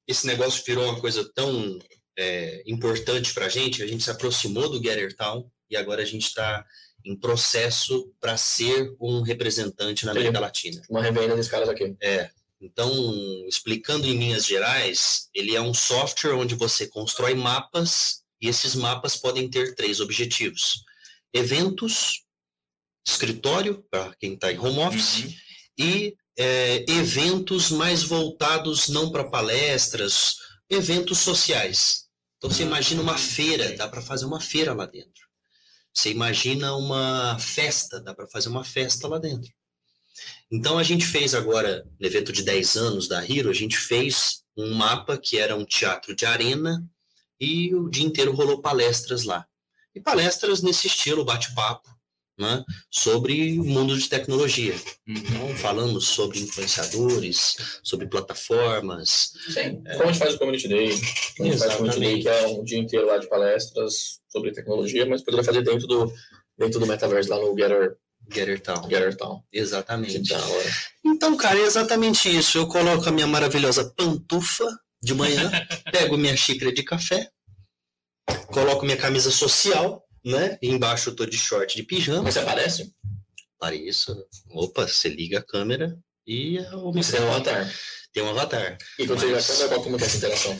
esse 0.09 0.26
negócio 0.26 0.64
virou 0.64 0.85
uma 0.85 0.99
coisa 1.00 1.30
tão 1.35 1.78
é, 2.18 2.62
importante 2.66 3.35
pra 3.35 3.49
gente, 3.50 3.83
a 3.83 3.87
gente 3.87 4.04
se 4.04 4.11
aproximou 4.11 4.71
do 4.71 4.83
Getter 4.83 5.14
Town, 5.14 5.49
e 5.71 5.75
e 5.75 5.76
agora 5.76 6.02
a 6.02 6.06
gente 6.06 6.26
está 6.26 6.64
em 7.04 7.14
processo 7.14 8.11
para 8.20 8.37
ser 8.37 8.94
um 9.00 9.20
representante 9.20 10.06
na 10.06 10.12
América 10.12 10.40
Latina. 10.40 10.80
Uma 10.88 11.02
revenda 11.02 11.37
desses 11.37 11.50
caras 11.50 11.68
aqui. 11.68 11.94
É. 12.00 12.30
Então, 12.61 12.90
explicando 13.46 14.06
em 14.06 14.16
linhas 14.16 14.46
gerais, 14.46 15.28
ele 15.34 15.54
é 15.54 15.61
um 15.61 15.75
software 15.75 16.34
onde 16.34 16.54
você 16.54 16.87
constrói 16.87 17.34
mapas 17.34 18.23
e 18.40 18.49
esses 18.49 18.75
mapas 18.75 19.16
podem 19.16 19.49
ter 19.50 19.75
três 19.75 20.00
objetivos: 20.00 20.82
eventos, 21.32 22.23
escritório, 23.06 23.84
para 23.90 24.14
quem 24.18 24.34
está 24.34 24.50
em 24.50 24.58
home 24.58 24.78
office, 24.78 25.25
uhum. 25.25 25.34
e 25.78 26.16
é, 26.38 26.84
eventos 26.90 27.70
mais 27.70 28.02
voltados 28.02 28.88
não 28.88 29.12
para 29.12 29.25
palestras, 29.25 30.37
eventos 30.70 31.18
sociais. 31.18 32.04
Então 32.38 32.50
você 32.50 32.62
imagina 32.62 33.02
uma 33.02 33.16
feira, 33.16 33.76
dá 33.76 33.88
para 33.88 34.02
fazer 34.02 34.25
uma 34.25 34.40
feira 34.40 34.73
lá 34.73 34.87
dentro. 34.87 35.13
Você 35.94 36.10
imagina 36.10 36.74
uma 36.74 37.38
festa, 37.38 38.00
dá 38.00 38.12
para 38.12 38.26
fazer 38.26 38.48
uma 38.48 38.64
festa 38.64 39.06
lá 39.06 39.18
dentro. 39.18 39.52
Então 40.50 40.76
a 40.76 40.82
gente 40.82 41.06
fez 41.06 41.34
agora, 41.34 41.86
no 41.98 42.06
evento 42.06 42.32
de 42.32 42.42
10 42.42 42.76
anos 42.76 43.08
da 43.08 43.24
Hero, 43.24 43.48
a 43.48 43.54
gente 43.54 43.76
fez 43.76 44.42
um 44.56 44.74
mapa 44.74 45.16
que 45.16 45.38
era 45.38 45.56
um 45.56 45.64
teatro 45.64 46.14
de 46.14 46.26
arena 46.26 46.84
e 47.40 47.74
o 47.74 47.88
dia 47.88 48.04
inteiro 48.04 48.32
rolou 48.32 48.60
palestras 48.60 49.24
lá. 49.24 49.46
E 49.94 50.00
palestras 50.00 50.62
nesse 50.62 50.88
estilo, 50.88 51.24
bate-papo, 51.24 51.88
né, 52.38 52.64
sobre 52.91 53.59
o 53.59 53.64
mundo 53.64 53.97
de 53.97 54.09
tecnologia. 54.09 54.75
Uhum. 55.07 55.14
Então, 55.17 55.57
falamos 55.57 56.07
sobre 56.07 56.41
influenciadores, 56.41 57.57
sobre 57.83 58.07
plataformas. 58.07 59.33
Sim, 59.49 59.83
é... 59.87 59.97
como 59.97 60.09
a 60.09 60.12
gente 60.12 60.19
faz 60.19 60.35
o 60.35 60.38
Community 60.38 60.69
Day, 60.69 60.91
como 61.37 61.49
a 61.49 61.53
gente 61.53 61.61
faz 61.61 61.75
o 61.75 61.76
Community 61.76 62.00
Day, 62.00 62.23
que 62.23 62.29
é 62.29 62.47
um 62.49 62.64
dia 62.64 62.79
inteiro 62.79 63.07
lá 63.07 63.19
de 63.19 63.29
palestras 63.29 64.21
sobre 64.29 64.53
tecnologia, 64.53 65.07
mas 65.07 65.23
poderia 65.23 65.45
fazer 65.45 65.62
dentro 65.62 65.87
do, 65.87 66.12
dentro 66.59 66.81
do 66.81 66.87
metaverso 66.87 67.31
lá 67.31 67.38
no 67.38 67.57
Getter, 67.57 67.97
Getter 68.33 68.61
Town. 68.61 68.88
Getter 68.88 69.17
Town. 69.17 69.43
Exatamente. 69.53 70.23
Então, 71.05 71.37
cara, 71.37 71.59
é 71.59 71.62
exatamente 71.62 72.35
isso. 72.35 72.59
Eu 72.59 72.67
coloco 72.67 73.09
a 73.09 73.12
minha 73.12 73.26
maravilhosa 73.26 73.93
pantufa 73.97 74.67
de 75.03 75.14
manhã, 75.14 75.50
pego 75.93 76.17
minha 76.17 76.37
xícara 76.37 76.73
de 76.73 76.83
café, 76.83 77.29
coloco 78.47 78.85
minha 78.85 78.97
camisa 78.97 79.31
social, 79.31 80.03
né? 80.25 80.59
E 80.62 80.71
embaixo 80.71 81.11
eu 81.11 81.16
tô 81.16 81.26
de 81.26 81.37
short 81.37 81.76
de 81.76 81.83
pijama. 81.83 82.31
Você 82.31 82.38
aparece? 82.38 82.93
Apareço. 83.59 84.16
Opa, 84.50 84.87
você 84.87 85.09
liga 85.09 85.38
a 85.38 85.43
câmera 85.43 85.99
e 86.26 86.59
o 86.73 86.93
Você 86.93 87.16
tem 87.16 87.26
um 87.26 87.31
avatar. 87.31 87.75
Tem 88.12 88.23
um 88.23 88.31
avatar. 88.31 88.78
E 88.99 89.07
quando 89.07 89.28
Mas... 89.28 89.45
você 89.45 89.52
liga 89.52 89.64
a 89.64 89.69
câmera, 89.69 89.83
como 89.83 89.97
é 89.97 90.02
essa 90.02 90.16
interação? 90.16 90.59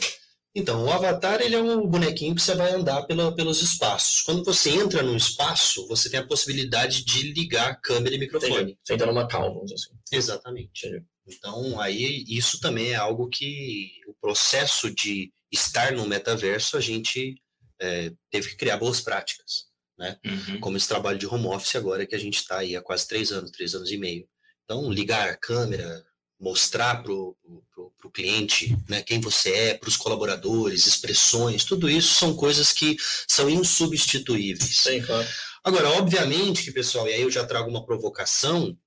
Então, 0.57 0.85
o 0.85 0.91
avatar 0.91 1.41
ele 1.41 1.55
é 1.55 1.61
um 1.61 1.85
bonequinho 1.85 2.33
que 2.33 2.41
você 2.41 2.55
vai 2.55 2.71
andar 2.71 3.03
pela, 3.03 3.35
pelos 3.35 3.61
espaços. 3.61 4.21
Quando 4.21 4.41
você 4.41 4.69
entra 4.69 5.03
num 5.03 5.17
espaço, 5.17 5.85
você 5.87 6.09
tem 6.09 6.21
a 6.21 6.25
possibilidade 6.25 7.03
de 7.03 7.33
ligar 7.33 7.71
a 7.71 7.75
câmera 7.75 8.15
e 8.15 8.19
microfone. 8.19 8.53
Entendi. 8.53 8.77
Você 8.81 8.93
entra 8.93 9.07
numa 9.07 9.27
calma, 9.27 9.49
vamos 9.49 9.65
dizer 9.65 9.75
assim. 9.75 9.99
Exatamente. 10.13 10.87
Entendi. 10.87 11.03
Então, 11.27 11.79
aí 11.79 12.23
isso 12.29 12.59
também 12.61 12.91
é 12.91 12.95
algo 12.95 13.27
que 13.27 13.89
o 14.07 14.13
processo 14.13 14.93
de 14.93 15.33
estar 15.51 15.91
no 15.91 16.07
metaverso, 16.07 16.77
a 16.77 16.81
gente 16.81 17.35
é, 17.79 18.11
teve 18.29 18.49
que 18.49 18.57
criar 18.57 18.77
boas 18.77 19.01
práticas, 19.01 19.65
né? 19.97 20.17
Uhum. 20.25 20.59
Como 20.59 20.77
esse 20.77 20.87
trabalho 20.87 21.17
de 21.17 21.27
home 21.27 21.47
office 21.47 21.75
agora 21.75 22.05
que 22.05 22.15
a 22.15 22.19
gente 22.19 22.37
está 22.37 22.59
aí 22.59 22.75
há 22.75 22.81
quase 22.81 23.07
três 23.07 23.31
anos, 23.31 23.51
três 23.51 23.73
anos 23.73 23.91
e 23.91 23.97
meio. 23.97 24.27
Então, 24.63 24.91
ligar 24.91 25.29
a 25.29 25.37
câmera, 25.37 26.03
mostrar 26.39 27.03
para 27.03 27.11
o 27.11 28.11
cliente 28.13 28.75
né, 28.89 29.01
quem 29.01 29.19
você 29.19 29.51
é, 29.51 29.73
para 29.73 29.89
os 29.89 29.97
colaboradores, 29.97 30.85
expressões, 30.85 31.63
tudo 31.63 31.89
isso 31.89 32.13
são 32.15 32.35
coisas 32.35 32.71
que 32.71 32.95
são 33.27 33.49
insubstituíveis. 33.49 34.81
Sim, 34.81 35.01
claro. 35.01 35.27
Agora, 35.63 35.89
obviamente 35.91 36.63
que, 36.63 36.71
pessoal, 36.71 37.07
e 37.07 37.13
aí 37.13 37.21
eu 37.21 37.31
já 37.31 37.45
trago 37.45 37.69
uma 37.69 37.85
provocação, 37.85 38.77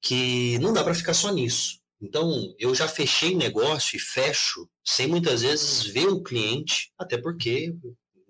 que 0.00 0.58
não 0.58 0.72
dá 0.72 0.82
para 0.82 0.94
ficar 0.94 1.14
só 1.14 1.32
nisso. 1.32 1.80
Então, 2.00 2.52
eu 2.58 2.74
já 2.74 2.88
fechei 2.88 3.34
negócio 3.34 3.96
e 3.96 4.00
fecho 4.00 4.68
sem 4.84 5.06
muitas 5.06 5.42
vezes 5.42 5.84
ver 5.84 6.08
o 6.08 6.22
cliente, 6.22 6.90
até 6.98 7.16
porque 7.16 7.72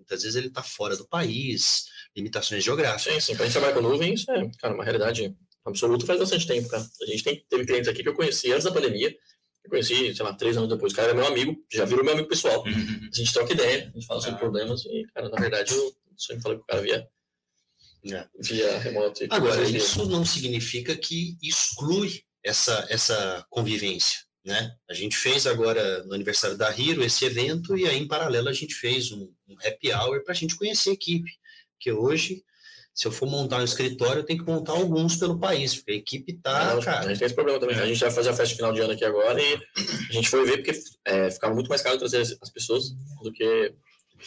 Muitas 0.03 0.21
vezes 0.21 0.35
ele 0.35 0.47
está 0.47 0.61
fora 0.61 0.97
do 0.97 1.07
país, 1.07 1.85
limitações 2.15 2.63
geográficas. 2.63 3.13
Sim, 3.15 3.19
sim. 3.19 3.35
Para 3.35 3.43
a 3.43 3.45
gente 3.47 3.53
trabalhar 3.53 3.73
com 3.73 3.81
nuvem, 3.81 4.13
isso 4.13 4.29
é, 4.31 4.51
cara, 4.59 4.73
uma 4.73 4.83
realidade 4.83 5.35
absoluta 5.65 6.05
faz 6.05 6.19
bastante 6.19 6.45
tempo, 6.45 6.67
cara. 6.67 6.85
A 7.01 7.05
gente 7.05 7.23
tem, 7.23 7.45
teve 7.49 7.65
clientes 7.65 7.87
aqui 7.87 8.03
que 8.03 8.09
eu 8.09 8.13
conheci 8.13 8.51
antes 8.51 8.65
da 8.65 8.71
pandemia, 8.71 9.15
eu 9.63 9.69
conheci, 9.69 10.13
sei 10.13 10.25
lá, 10.25 10.33
três 10.33 10.57
anos 10.57 10.69
depois. 10.69 10.91
O 10.91 10.95
cara 10.95 11.09
era 11.09 11.17
meu 11.17 11.25
amigo, 11.25 11.55
já 11.71 11.85
virou 11.85 12.03
meu 12.03 12.13
amigo 12.13 12.27
pessoal. 12.27 12.65
Uhum. 12.65 13.09
A 13.11 13.15
gente 13.15 13.33
troca 13.33 13.53
ideia, 13.53 13.89
a 13.89 13.97
gente 13.97 14.05
fala 14.05 14.19
sobre 14.19 14.35
ah. 14.35 14.39
problemas 14.39 14.83
e, 14.85 15.05
cara, 15.13 15.29
na 15.29 15.39
verdade, 15.39 15.73
eu 15.73 15.95
só 16.17 16.35
me 16.35 16.41
falei 16.41 16.57
com 16.57 16.63
o 16.63 16.67
cara 16.67 16.81
via, 16.81 17.07
é. 18.11 18.27
via 18.41 18.77
remoto. 18.79 19.25
Agora, 19.29 19.63
isso 19.63 20.05
não 20.09 20.25
significa 20.25 20.95
que 20.97 21.37
exclui 21.41 22.23
essa, 22.43 22.85
essa 22.89 23.45
convivência 23.49 24.19
né? 24.45 24.71
A 24.89 24.93
gente 24.93 25.15
fez 25.15 25.47
agora 25.47 26.03
no 26.03 26.13
aniversário 26.13 26.57
da 26.57 26.69
Hero 26.69 27.03
esse 27.03 27.25
evento 27.25 27.77
e 27.77 27.87
aí 27.87 27.97
em 27.97 28.07
paralelo 28.07 28.49
a 28.49 28.53
gente 28.53 28.73
fez 28.75 29.11
um, 29.11 29.29
um 29.47 29.55
happy 29.65 29.91
hour 29.93 30.23
para 30.23 30.33
a 30.33 30.35
gente 30.35 30.55
conhecer 30.55 30.91
a 30.91 30.93
equipe, 30.93 31.31
que 31.79 31.91
hoje 31.91 32.43
se 32.93 33.07
eu 33.07 33.11
for 33.11 33.27
montar 33.27 33.59
um 33.59 33.63
escritório, 33.63 34.19
eu 34.19 34.23
tenho 34.23 34.43
que 34.43 34.45
montar 34.45 34.73
alguns 34.73 35.15
pelo 35.15 35.39
país, 35.39 35.75
porque 35.75 35.91
a 35.91 35.95
equipe 35.95 36.33
tá, 36.33 36.75
Não, 36.75 36.81
cara. 36.81 36.99
A 36.99 37.07
gente 37.07 37.17
tem 37.17 37.25
esse 37.25 37.33
problema 37.33 37.59
também. 37.59 37.75
A 37.75 37.87
gente 37.87 37.99
vai 37.99 38.11
fazer 38.11 38.29
a 38.29 38.35
festa 38.35 38.55
final 38.55 38.71
de 38.71 38.81
ano 38.81 38.93
aqui 38.93 39.03
agora 39.03 39.41
e 39.41 39.59
a 40.09 40.13
gente 40.13 40.29
foi 40.29 40.45
ver 40.45 40.57
porque 40.57 40.79
é, 41.05 41.31
ficava 41.31 41.55
muito 41.55 41.69
mais 41.69 41.81
caro 41.81 41.97
trazer 41.97 42.21
as 42.21 42.49
pessoas 42.51 42.91
do 43.23 43.33
que, 43.33 43.73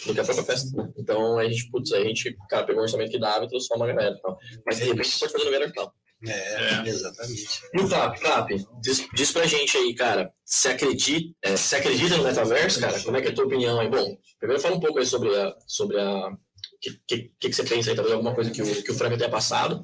do 0.07 0.15
que 0.15 0.21
a 0.21 0.25
própria 0.25 0.45
festa. 0.45 0.77
Né? 0.77 0.93
Então 0.99 1.39
a 1.39 1.49
gente, 1.49 1.71
putz, 1.71 1.93
a 1.93 2.03
gente, 2.03 2.37
cara, 2.51 2.67
pegou 2.67 2.81
um 2.81 2.85
orçamento 2.85 3.13
que 3.13 3.21
dava 3.21 3.45
e 3.45 3.49
trouxe 3.49 3.69
só 3.69 3.77
uma 3.77 3.87
galera 3.87 4.17
e 4.17 4.21
tal. 4.21 4.37
Mas 4.67 4.79
de 4.79 4.85
repente 4.85 5.11
você 5.11 5.21
pode 5.21 5.33
fazer 5.33 5.45
no 5.45 5.51
verão 5.51 5.69
e 5.69 5.73
tal. 5.73 5.95
É, 6.25 6.31
é, 6.31 6.89
exatamente. 6.89 7.61
E 7.75 7.81
o 7.81 7.89
Flap, 7.89 8.19
Flap, 8.19 8.49
diz, 8.81 9.07
diz 9.15 9.33
pra 9.33 9.47
gente 9.47 9.77
aí, 9.77 9.95
cara, 9.95 10.33
se 10.45 10.69
acredita, 10.69 11.35
é, 11.43 11.57
se 11.57 11.77
acredita 11.77 12.17
no 12.17 12.25
metaverso, 12.25 12.81
cara? 12.81 13.01
Como 13.03 13.17
é 13.17 13.21
que 13.21 13.29
é 13.29 13.31
a 13.31 13.35
tua 13.35 13.45
opinião 13.45 13.79
aí? 13.79 13.89
Bom, 13.89 14.17
primeiro 14.39 14.63
fala 14.63 14.77
um 14.77 14.81
pouco 14.81 14.99
aí 14.99 15.07
sobre 15.07 15.37
a. 15.37 15.55
Sobre 15.67 16.01
a 16.01 16.29
o 16.29 16.79
que, 16.81 17.01
que, 17.07 17.33
que, 17.41 17.53
você 17.53 17.65
pensa 17.65 17.91
aí, 17.91 17.97
talvez 17.97 18.15
alguma 18.15 18.35
coisa 18.35 18.51
que 18.51 18.63
o, 18.63 18.83
que 18.83 18.91
o 18.91 18.95
Frank 18.95 19.17
tenha 19.17 19.31
passado, 19.31 19.83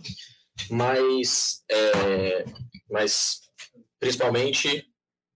mas, 0.71 1.63
é, 1.71 2.45
mas 2.91 3.41
principalmente, 3.99 4.85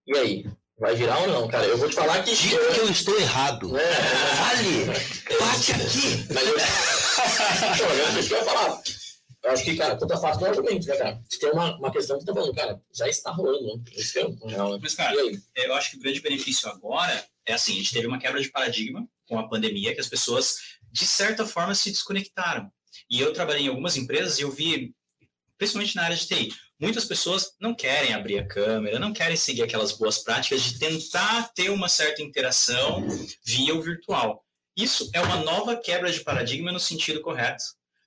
e 0.06 0.16
aí? 0.16 0.44
Vai 0.78 0.94
virar 0.94 1.20
ou 1.20 1.28
não, 1.28 1.48
cara? 1.48 1.64
Eu 1.64 1.78
vou 1.78 1.88
te 1.88 1.94
falar 1.94 2.22
que. 2.22 2.36
Diga 2.36 2.58
que 2.74 2.80
eu 2.80 2.90
estou 2.90 3.18
errado. 3.18 3.74
É. 3.78 3.94
Vale! 4.34 4.86
Bate 5.40 5.72
aqui! 5.72 6.26
Mas 6.34 6.46
eu, 6.46 6.54
eu, 7.86 7.94
eu, 7.96 8.38
eu 8.38 8.44
falar. 8.44 8.82
Eu 9.46 9.52
acho 9.52 9.62
que, 9.62 9.76
cara, 9.76 9.96
conta 9.96 10.16
fácil 10.16 10.40
do 10.40 10.46
argumento, 10.46 10.88
né, 10.88 10.96
cara? 10.96 11.22
Se 11.28 11.38
tem 11.38 11.52
uma, 11.52 11.78
uma 11.78 11.92
questão 11.92 12.18
que 12.18 12.24
tá 12.24 12.34
falando, 12.34 12.52
cara, 12.52 12.82
já 12.92 13.08
está 13.08 13.30
rolando, 13.30 13.76
né? 13.76 13.84
Esse 13.92 14.18
é 14.18 14.26
real, 14.44 14.72
né? 14.72 14.78
Mas, 14.82 14.92
cara, 14.96 15.14
eu 15.54 15.74
acho 15.74 15.92
que 15.92 15.96
o 15.98 16.00
grande 16.00 16.20
benefício 16.20 16.68
agora 16.68 17.24
é 17.46 17.52
assim, 17.52 17.74
a 17.74 17.76
gente 17.76 17.92
teve 17.92 18.08
uma 18.08 18.18
quebra 18.18 18.42
de 18.42 18.50
paradigma 18.50 19.06
com 19.24 19.38
a 19.38 19.48
pandemia, 19.48 19.94
que 19.94 20.00
as 20.00 20.08
pessoas, 20.08 20.56
de 20.90 21.06
certa 21.06 21.46
forma, 21.46 21.76
se 21.76 21.90
desconectaram. 21.90 22.68
E 23.08 23.20
eu 23.20 23.32
trabalhei 23.32 23.66
em 23.66 23.68
algumas 23.68 23.96
empresas 23.96 24.36
e 24.40 24.42
eu 24.42 24.50
vi, 24.50 24.92
principalmente 25.56 25.94
na 25.94 26.02
área 26.02 26.16
de 26.16 26.26
TI, 26.26 26.52
muitas 26.76 27.04
pessoas 27.04 27.52
não 27.60 27.72
querem 27.72 28.14
abrir 28.14 28.40
a 28.40 28.48
câmera, 28.48 28.98
não 28.98 29.12
querem 29.12 29.36
seguir 29.36 29.62
aquelas 29.62 29.92
boas 29.92 30.18
práticas 30.18 30.60
de 30.60 30.76
tentar 30.76 31.52
ter 31.54 31.70
uma 31.70 31.88
certa 31.88 32.20
interação 32.20 33.06
via 33.44 33.76
o 33.76 33.80
virtual. 33.80 34.44
Isso 34.76 35.08
é 35.14 35.20
uma 35.20 35.36
nova 35.36 35.76
quebra 35.76 36.10
de 36.10 36.24
paradigma 36.24 36.72
no 36.72 36.80
sentido 36.80 37.20
correto. 37.20 37.62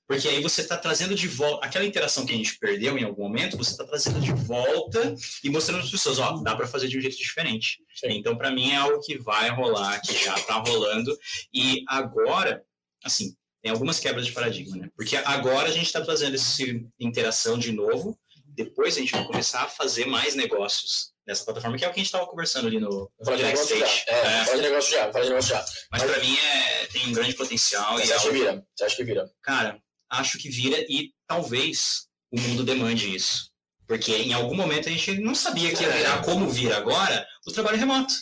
Porque 0.10 0.28
aí 0.28 0.42
você 0.42 0.62
está 0.62 0.76
trazendo 0.76 1.14
de 1.14 1.28
volta 1.28 1.68
aquela 1.68 1.86
interação 1.86 2.26
que 2.26 2.34
a 2.34 2.36
gente 2.36 2.58
perdeu 2.58 2.98
em 2.98 3.04
algum 3.04 3.22
momento, 3.22 3.56
você 3.56 3.70
está 3.70 3.86
trazendo 3.86 4.20
de 4.20 4.34
volta 4.34 5.14
e 5.44 5.52
mostrando 5.52 5.78
para 5.78 5.86
as 5.86 5.92
pessoas, 5.92 6.18
ó, 6.18 6.32
dá 6.42 6.56
para 6.56 6.66
fazer 6.66 6.88
de 6.88 6.98
um 6.98 7.02
jeito 7.02 7.16
diferente. 7.16 7.78
Sim. 7.94 8.14
Então, 8.14 8.36
para 8.36 8.50
mim, 8.50 8.72
é 8.72 8.78
algo 8.78 9.00
que 9.02 9.20
vai 9.20 9.52
rolar, 9.52 10.02
que 10.02 10.18
já 10.26 10.34
está 10.34 10.56
rolando. 10.56 11.16
E 11.54 11.84
agora, 11.88 12.66
assim, 13.04 13.36
tem 13.62 13.72
algumas 13.72 14.00
quebras 14.00 14.26
de 14.26 14.32
paradigma, 14.32 14.78
né? 14.78 14.90
Porque 14.96 15.16
agora 15.16 15.70
a 15.70 15.72
gente 15.72 15.86
está 15.86 16.02
trazendo 16.02 16.34
essa 16.34 16.64
interação 17.00 17.60
de 17.60 17.72
novo, 17.72 18.18
depois 18.48 18.98
a 18.98 19.02
gente 19.02 19.12
vai 19.12 19.24
começar 19.26 19.62
a 19.62 19.70
fazer 19.70 20.08
mais 20.08 20.34
negócios 20.34 21.14
nessa 21.28 21.46
plataforma, 21.46 21.78
que 21.78 21.86
é 21.86 21.88
o 21.88 21.92
que 21.92 22.00
a 22.00 22.02
gente 22.02 22.08
estava 22.08 22.26
conversando 22.26 22.68
ali 22.68 22.80
no 22.80 23.12
Fala 23.24 23.38
de 23.38 23.44
negócio 23.44 23.78
já. 23.78 23.86
É, 23.86 24.42
é. 24.42 24.46
Fala 24.46 24.58
de 24.58 24.64
negócio 24.64 24.92
já, 24.92 25.12
fala 25.12 25.24
de 25.24 25.30
negócio 25.30 25.50
já. 25.52 25.66
Mas, 25.92 26.02
Mas 26.02 26.12
para 26.12 26.20
mim 26.20 26.36
é, 26.36 26.86
tem 26.88 27.08
um 27.10 27.14
grande 27.14 27.36
potencial. 27.36 28.00
Você 28.00 28.12
acha 28.12 28.28
que 28.28 28.34
vira? 28.34 28.66
Você 28.76 28.86
acha 28.86 28.96
que 28.96 29.04
vira? 29.04 29.32
Cara, 29.44 29.80
acho 30.10 30.38
que 30.38 30.50
vira 30.50 30.78
e 30.90 31.12
talvez 31.28 32.08
o 32.32 32.40
mundo 32.40 32.64
demande 32.64 33.16
isso. 33.16 33.50
Porque 33.88 34.16
em 34.16 34.34
algum 34.34 34.56
momento 34.56 34.88
a 34.88 34.92
gente 34.92 35.20
não 35.20 35.34
sabia 35.34 35.74
que 35.74 35.84
ia 35.84 35.92
virar 35.92 36.22
como 36.22 36.50
vira 36.50 36.78
agora 36.78 37.26
o 37.48 37.52
trabalho 37.52 37.78
remoto. 37.78 38.14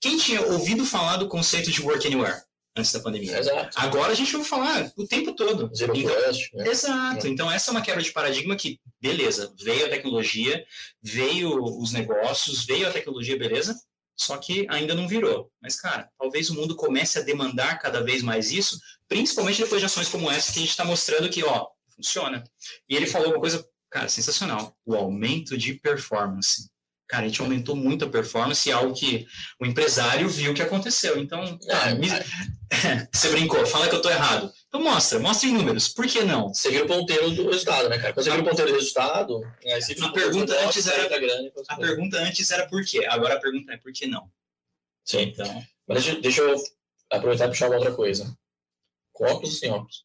Quem 0.00 0.18
tinha 0.18 0.42
ouvido 0.42 0.84
falar 0.84 1.16
do 1.16 1.28
conceito 1.28 1.70
de 1.70 1.80
work 1.80 2.06
anywhere 2.06 2.42
antes 2.76 2.92
da 2.92 3.00
pandemia? 3.00 3.38
Exato. 3.38 3.70
Agora 3.76 4.12
a 4.12 4.14
gente 4.14 4.36
ouve 4.36 4.46
falar 4.46 4.92
o 4.94 5.06
tempo 5.06 5.34
todo. 5.34 5.74
Zero 5.74 5.96
então, 5.96 6.14
né? 6.54 6.68
Exato. 6.68 7.26
É. 7.26 7.30
Então 7.30 7.50
essa 7.50 7.70
é 7.70 7.72
uma 7.72 7.80
quebra 7.80 8.02
de 8.02 8.12
paradigma 8.12 8.54
que, 8.56 8.78
beleza, 9.00 9.54
veio 9.58 9.86
a 9.86 9.88
tecnologia, 9.88 10.64
veio 11.02 11.64
os 11.80 11.92
negócios, 11.92 12.66
veio 12.66 12.86
a 12.86 12.92
tecnologia, 12.92 13.38
beleza, 13.38 13.74
Só 14.16 14.38
que 14.38 14.66
ainda 14.70 14.94
não 14.94 15.06
virou. 15.06 15.50
Mas, 15.60 15.78
cara, 15.78 16.08
talvez 16.18 16.48
o 16.48 16.54
mundo 16.54 16.74
comece 16.74 17.18
a 17.18 17.22
demandar 17.22 17.78
cada 17.78 18.02
vez 18.02 18.22
mais 18.22 18.50
isso, 18.50 18.78
principalmente 19.06 19.62
depois 19.62 19.80
de 19.80 19.86
ações 19.86 20.08
como 20.08 20.30
essa 20.30 20.52
que 20.52 20.58
a 20.58 20.62
gente 20.62 20.70
está 20.70 20.84
mostrando 20.84 21.28
que, 21.28 21.44
ó, 21.44 21.66
funciona. 21.94 22.42
E 22.88 22.96
ele 22.96 23.06
falou 23.06 23.30
uma 23.30 23.40
coisa, 23.40 23.64
cara, 23.90 24.08
sensacional: 24.08 24.76
o 24.84 24.94
aumento 24.94 25.56
de 25.56 25.74
performance. 25.74 26.70
Cara, 27.08 27.24
a 27.24 27.28
gente 27.28 27.40
aumentou 27.40 27.76
muito 27.76 28.04
a 28.04 28.10
performance, 28.10 28.72
algo 28.72 28.92
que 28.92 29.26
o 29.60 29.66
empresário 29.66 30.28
viu 30.28 30.52
que 30.52 30.62
aconteceu. 30.62 31.18
Então, 31.18 31.56
ah, 31.70 31.94
me... 31.94 32.08
você 33.12 33.28
brincou, 33.30 33.64
fala 33.64 33.88
que 33.88 33.94
eu 33.94 34.02
tô 34.02 34.10
errado. 34.10 34.52
Então 34.76 34.92
mostra, 34.92 35.18
mostra 35.18 35.48
em 35.48 35.54
números. 35.54 35.88
Por 35.88 36.06
que 36.06 36.22
não? 36.22 36.52
Vira 36.52 36.84
o 36.84 36.86
ponteiro 36.86 37.30
do 37.30 37.46
resultado, 37.46 37.88
né, 37.88 37.96
cara? 37.98 38.12
Vira 38.22 38.40
o 38.40 38.44
ponteiro 38.44 38.70
do 38.70 38.76
resultado, 38.76 39.40
aí 39.64 39.72
a 39.72 40.08
pergunta 40.10 40.54
antes 40.66 40.86
era 40.86 41.18
grande, 41.18 41.50
a 41.68 41.76
pergunta 41.76 42.18
antes 42.18 42.50
era 42.50 42.68
por 42.68 42.84
quê. 42.84 43.06
Agora 43.06 43.36
a 43.36 43.40
pergunta 43.40 43.72
é 43.72 43.78
por 43.78 43.90
que 43.90 44.06
não? 44.06 44.30
Sim. 45.02 45.22
Então, 45.22 45.64
mas 45.86 46.04
deixa, 46.04 46.20
deixa 46.20 46.42
eu 46.42 46.62
aproveitar 47.10 47.46
e 47.46 47.48
puxar 47.48 47.68
uma 47.68 47.76
outra 47.76 47.94
coisa. 47.94 48.36
Com 49.12 49.24
óculos 49.24 49.54
ou 49.54 49.58
sem 49.58 49.70
óculos? 49.70 50.04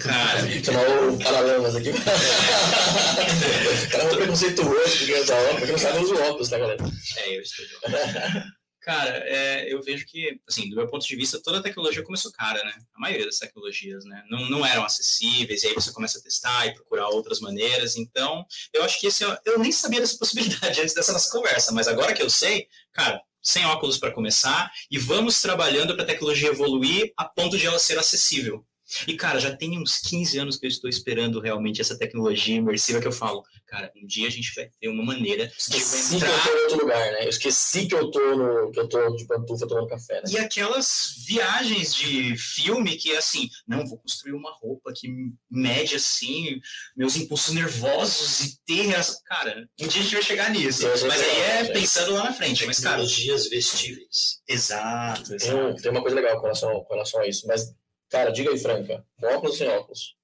Cara, 0.00 0.64
chamar 0.64 1.08
o 1.08 1.18
Paralamas 1.22 1.76
aqui. 1.76 1.90
o 1.94 3.90
cara 3.90 4.02
é 4.02 4.06
um 4.06 4.16
preconceituoso 4.16 4.98
porque 4.98 5.14
usa 5.14 5.36
óculos, 5.36 5.58
porque 5.58 5.72
não 5.72 5.78
sabe 5.78 5.98
usar 5.98 6.28
óculos, 6.28 6.48
tá, 6.48 6.58
galera? 6.58 6.84
É, 7.18 7.36
eu 7.36 7.42
estou 7.42 7.64
Cara, 8.82 9.22
é, 9.26 9.72
eu 9.72 9.80
vejo 9.80 10.04
que, 10.04 10.40
assim, 10.46 10.68
do 10.68 10.74
meu 10.74 10.88
ponto 10.88 11.06
de 11.06 11.14
vista, 11.14 11.40
toda 11.40 11.58
a 11.58 11.62
tecnologia 11.62 12.02
começou 12.02 12.32
cara, 12.32 12.62
né? 12.64 12.74
A 12.92 12.98
maioria 13.00 13.26
das 13.26 13.38
tecnologias, 13.38 14.04
né? 14.04 14.24
Não, 14.28 14.50
não 14.50 14.66
eram 14.66 14.84
acessíveis, 14.84 15.62
e 15.62 15.68
aí 15.68 15.74
você 15.74 15.92
começa 15.92 16.18
a 16.18 16.22
testar 16.22 16.66
e 16.66 16.74
procurar 16.74 17.08
outras 17.08 17.38
maneiras. 17.38 17.94
Então, 17.96 18.44
eu 18.72 18.82
acho 18.82 18.98
que 18.98 19.06
esse, 19.06 19.24
é, 19.24 19.38
eu 19.46 19.60
nem 19.60 19.70
sabia 19.70 20.00
dessa 20.00 20.18
possibilidade 20.18 20.80
antes 20.80 20.94
dessa 20.94 21.12
nossa 21.12 21.30
conversa, 21.30 21.70
mas 21.70 21.86
agora 21.86 22.12
que 22.12 22.22
eu 22.22 22.28
sei, 22.28 22.66
cara, 22.92 23.22
sem 23.40 23.64
óculos 23.66 23.98
para 23.98 24.10
começar, 24.10 24.72
e 24.90 24.98
vamos 24.98 25.40
trabalhando 25.40 25.94
para 25.94 26.02
a 26.02 26.06
tecnologia 26.06 26.48
evoluir 26.48 27.12
a 27.16 27.24
ponto 27.24 27.56
de 27.56 27.66
ela 27.66 27.78
ser 27.78 27.98
acessível. 28.00 28.66
E, 29.06 29.16
cara, 29.16 29.38
já 29.38 29.54
tem 29.54 29.78
uns 29.78 29.98
15 29.98 30.38
anos 30.38 30.56
que 30.56 30.66
eu 30.66 30.68
estou 30.68 30.88
esperando 30.88 31.40
realmente 31.40 31.80
essa 31.80 31.96
tecnologia 31.96 32.56
imersiva 32.56 33.00
que 33.00 33.06
eu 33.06 33.12
falo, 33.12 33.42
cara, 33.66 33.92
um 33.96 34.06
dia 34.06 34.28
a 34.28 34.30
gente 34.30 34.54
vai 34.54 34.68
ter 34.80 34.88
uma 34.88 35.04
maneira 35.04 35.50
esqueci 35.56 36.10
de 36.10 36.16
entrar... 36.16 36.42
que 36.42 36.48
eu 36.48 36.52
tô 36.52 36.58
em 36.58 36.62
outro 36.62 36.78
lugar, 36.80 37.12
né? 37.12 37.24
Eu 37.24 37.28
esqueci 37.28 37.86
que 37.86 37.94
eu 37.94 38.10
tô 38.10 38.36
no, 38.36 38.70
que 38.70 38.80
eu 38.80 38.88
tô 38.88 39.16
de 39.16 39.26
pantufa 39.26 39.66
tomando 39.66 39.88
café, 39.88 40.14
né? 40.16 40.22
E 40.30 40.38
aquelas 40.38 41.14
viagens 41.26 41.94
de 41.94 42.36
filme 42.36 42.96
que 42.96 43.12
é 43.12 43.18
assim, 43.18 43.48
não, 43.66 43.86
vou 43.86 43.98
construir 43.98 44.32
uma 44.32 44.52
roupa 44.52 44.92
que 44.94 45.08
mede 45.50 45.96
assim 45.96 46.60
meus 46.96 47.16
impulsos 47.16 47.54
nervosos 47.54 48.40
e 48.40 48.58
ter 48.66 48.90
essa... 48.90 49.20
Cara, 49.24 49.68
um 49.80 49.86
dia 49.86 50.00
a 50.00 50.04
gente 50.04 50.14
vai 50.14 50.22
chegar 50.22 50.50
nisso. 50.50 50.86
Mas 50.88 51.20
aí 51.20 51.40
é 51.40 51.64
pensando 51.72 52.12
lá 52.12 52.24
na 52.24 52.32
frente. 52.32 52.66
Mas, 52.66 52.80
cara... 52.80 52.96
Tecnologias 52.96 53.48
vestíveis. 53.48 54.40
Exato, 54.48 55.34
exato. 55.34 55.74
Tem, 55.74 55.82
tem 55.82 55.90
uma 55.90 56.02
coisa 56.02 56.16
legal 56.16 56.36
com 56.36 56.42
relação, 56.42 56.84
com 56.84 56.94
relação 56.94 57.20
a 57.20 57.26
isso, 57.26 57.46
mas 57.46 57.72
Cara, 58.12 58.30
diga 58.30 58.50
aí, 58.50 58.58
Franca, 58.58 59.02
com 59.18 59.26
óculos 59.26 59.52
ou 59.52 59.56
sem 59.56 59.68
óculos? 59.68 60.16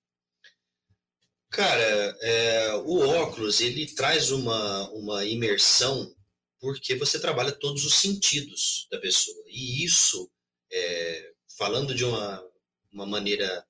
Cara, 1.50 2.18
é, 2.20 2.74
o 2.84 2.98
óculos, 2.98 3.62
ele 3.62 3.86
traz 3.94 4.30
uma, 4.30 4.90
uma 4.90 5.24
imersão 5.24 6.14
porque 6.60 6.94
você 6.94 7.18
trabalha 7.18 7.50
todos 7.50 7.86
os 7.86 7.94
sentidos 7.94 8.86
da 8.90 8.98
pessoa. 8.98 9.42
E 9.46 9.82
isso, 9.82 10.30
é, 10.70 11.32
falando 11.56 11.94
de 11.94 12.04
uma, 12.04 12.44
uma 12.92 13.06
maneira 13.06 13.66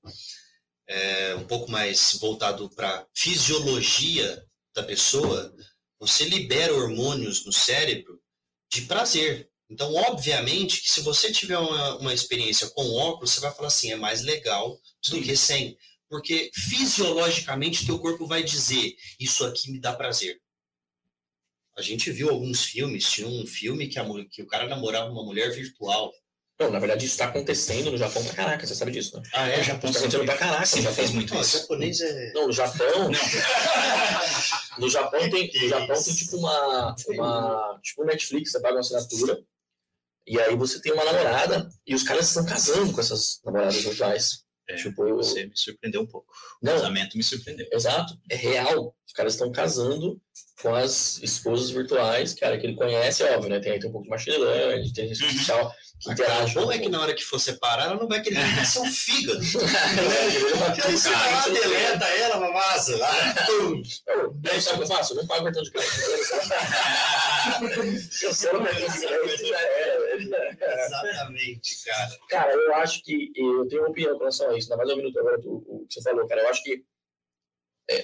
é, 0.85 1.35
um 1.35 1.47
pouco 1.47 1.71
mais 1.71 2.17
voltado 2.19 2.69
para 2.71 3.07
fisiologia 3.15 4.45
da 4.75 4.83
pessoa, 4.83 5.55
você 5.97 6.25
libera 6.25 6.73
hormônios 6.73 7.45
no 7.45 7.53
cérebro 7.53 8.21
de 8.69 8.81
prazer. 8.81 9.48
Então, 9.69 9.93
obviamente, 9.93 10.81
que 10.81 10.89
se 10.89 11.01
você 11.01 11.31
tiver 11.31 11.57
uma, 11.57 11.97
uma 11.97 12.13
experiência 12.13 12.69
com 12.71 12.91
óculos, 12.95 13.31
você 13.31 13.39
vai 13.39 13.53
falar 13.53 13.67
assim, 13.67 13.91
é 13.91 13.95
mais 13.95 14.23
legal 14.23 14.79
do 15.09 15.21
que 15.21 15.35
sem. 15.37 15.77
Porque 16.09 16.49
fisiologicamente 16.55 17.85
teu 17.85 17.99
corpo 17.99 18.25
vai 18.25 18.41
dizer, 18.41 18.95
isso 19.19 19.45
aqui 19.45 19.71
me 19.71 19.79
dá 19.79 19.93
prazer. 19.93 20.41
A 21.77 21.83
gente 21.83 22.11
viu 22.11 22.31
alguns 22.31 22.63
filmes, 22.63 23.09
tinha 23.09 23.27
um 23.27 23.45
filme 23.45 23.87
que, 23.87 23.99
a, 23.99 24.05
que 24.31 24.41
o 24.41 24.47
cara 24.47 24.67
namorava 24.67 25.11
uma 25.11 25.23
mulher 25.23 25.51
virtual. 25.51 26.11
Não, 26.59 26.71
na 26.71 26.79
verdade 26.79 27.05
isso 27.05 27.13
está 27.13 27.25
acontecendo 27.25 27.91
no 27.91 27.97
Japão 27.97 28.21
pra 28.25 28.33
caraca, 28.33 28.67
você 28.67 28.75
sabe 28.75 28.91
disso, 28.91 29.15
né? 29.15 29.23
Ah, 29.33 29.47
é? 29.47 29.61
O 29.61 29.63
Japão 29.63 29.89
está 29.89 29.99
acontecendo 29.99 30.25
pra 30.25 30.37
caraca. 30.37 30.65
Sim, 30.65 30.81
já 30.81 30.91
fez 30.91 31.11
muito 31.11 31.33
isso. 31.35 31.57
O 31.57 31.61
japonês 31.61 32.01
é... 32.01 32.33
Não, 32.33 32.47
no 32.47 32.53
Japão... 32.53 32.87
Não. 33.03 33.11
no 34.79 34.89
Japão 34.89 35.29
tem, 35.29 35.49
no 35.53 35.69
Japão 35.69 36.03
tem 36.03 36.15
tipo 36.15 36.37
uma, 36.37 36.95
uma... 37.07 37.79
Tipo 37.81 38.03
Netflix, 38.03 38.51
você 38.51 38.59
paga 38.59 38.73
uma 38.73 38.81
assinatura 38.81 39.39
e 40.29 40.39
aí 40.39 40.55
você 40.55 40.79
tem 40.79 40.93
uma 40.93 41.03
namorada 41.03 41.67
e 41.87 41.95
os 41.95 42.03
caras 42.03 42.27
estão 42.27 42.45
casando 42.45 42.93
com 42.93 43.01
essas 43.01 43.41
namoradas 43.43 43.75
virtuais. 43.81 44.45
É, 44.69 44.75
tipo. 44.75 45.03
Você 45.15 45.47
me 45.47 45.57
surpreendeu 45.57 46.01
um 46.01 46.07
pouco. 46.07 46.31
Não, 46.61 46.73
o 46.73 46.75
casamento 46.75 47.17
me 47.17 47.23
surpreendeu. 47.23 47.67
Exato, 47.73 48.13
é 48.29 48.35
real. 48.35 48.95
Os 49.09 49.13
caras 49.13 49.33
estão 49.33 49.51
casando 49.51 50.21
com 50.61 50.75
as 50.75 51.19
esposas 51.23 51.71
virtuais, 51.71 52.35
cara, 52.35 52.59
que 52.59 52.67
ele 52.67 52.75
conhece, 52.75 53.23
é 53.23 53.35
óbvio, 53.35 53.49
né? 53.49 53.59
Tem 53.59 53.71
aí 53.71 53.79
tem 53.79 53.89
um 53.89 53.91
pouco 53.91 54.03
de 54.03 54.11
machine 54.11 54.37
learning, 54.37 54.83
de 54.83 54.89
inteligência 54.91 55.23
uhum. 55.23 55.29
artificial 55.29 55.75
que 55.99 56.11
interage. 56.11 56.53
Bom 56.53 56.71
é 56.71 56.77
que 56.77 56.89
na 56.89 57.01
hora 57.01 57.15
que 57.15 57.23
for 57.23 57.39
separar, 57.39 57.85
ela 57.85 57.95
não 57.95 58.07
vai 58.07 58.21
querer 58.21 58.37
que 58.55 58.65
seu 58.67 58.85
fígado. 58.85 59.39
Aí 60.85 60.91
você 60.91 61.09
vai 61.09 61.33
lá, 61.33 61.47
deleta 61.47 62.05
ela, 62.05 62.39
mamassa. 62.39 62.99
Daí 64.35 64.61
sabe 64.61 64.75
o 64.75 64.85
que 64.85 64.91
eu 64.91 64.95
faço? 64.95 65.15
Não 65.15 65.25
pago 65.25 65.45
cartão 65.45 65.63
de 65.63 65.71
crédito. 65.71 65.95
Cancela 68.21 68.59
o 68.59 68.63
cartão 68.63 68.87
de 68.87 68.99
crédito 68.99 69.47
já 69.47 69.59
era. 69.59 70.85
Exatamente, 70.85 71.83
cara. 71.83 72.19
Cara, 72.29 72.53
eu 72.53 72.75
acho 72.75 73.03
que 73.03 73.31
eu 73.35 73.67
tenho 73.67 73.81
uma 73.81 73.89
opinião 73.89 74.13
com 74.13 74.19
relação 74.19 74.51
a 74.51 74.57
isso. 74.57 74.71
Ainda 74.71 74.85
mais 74.85 74.95
um 74.95 74.97
minuto 74.97 75.19
agora 75.19 75.39
o 75.43 75.85
que 75.89 75.95
você 75.95 76.01
falou, 76.03 76.27
cara. 76.27 76.41
Eu 76.41 76.49
acho 76.49 76.63
que 76.63 76.73
é, 76.73 76.77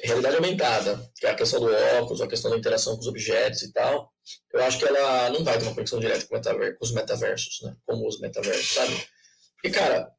realidade 0.04 0.36
aumentada, 0.36 1.12
que 1.16 1.28
é 1.28 1.30
a 1.30 1.36
questão 1.36 1.60
do 1.60 1.72
óculos, 2.00 2.22
a 2.22 2.28
questão 2.28 2.52
da 2.52 2.58
interação 2.58 2.96
com 2.96 3.02
os 3.02 3.08
objetos 3.08 3.62
e 3.62 3.72
tal, 3.72 4.12
eu 4.54 4.64
acho 4.64 4.80
que 4.80 4.86
ela 4.86 5.30
não 5.30 5.44
vai 5.44 5.58
ter 5.58 5.66
uma 5.66 5.74
conexão 5.74 6.00
direta 6.00 6.26
com, 6.26 6.40
com 6.40 6.78
os 6.82 6.92
metaversos, 6.92 7.62
né? 7.62 7.76
Como 7.86 8.08
os 8.08 8.20
metaversos, 8.20 8.74
sabe? 8.74 9.08
Porque, 9.54 9.70
cara, 9.78 10.12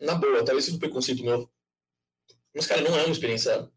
na 0.00 0.14
boa, 0.14 0.44
talvez 0.44 0.64
seja 0.64 0.76
um 0.76 0.80
preconceito 0.80 1.24
meu, 1.24 1.48
mas, 2.54 2.66
cara, 2.66 2.82
não 2.82 2.96
é 2.96 3.04
uma 3.04 3.12
experiência 3.12 3.68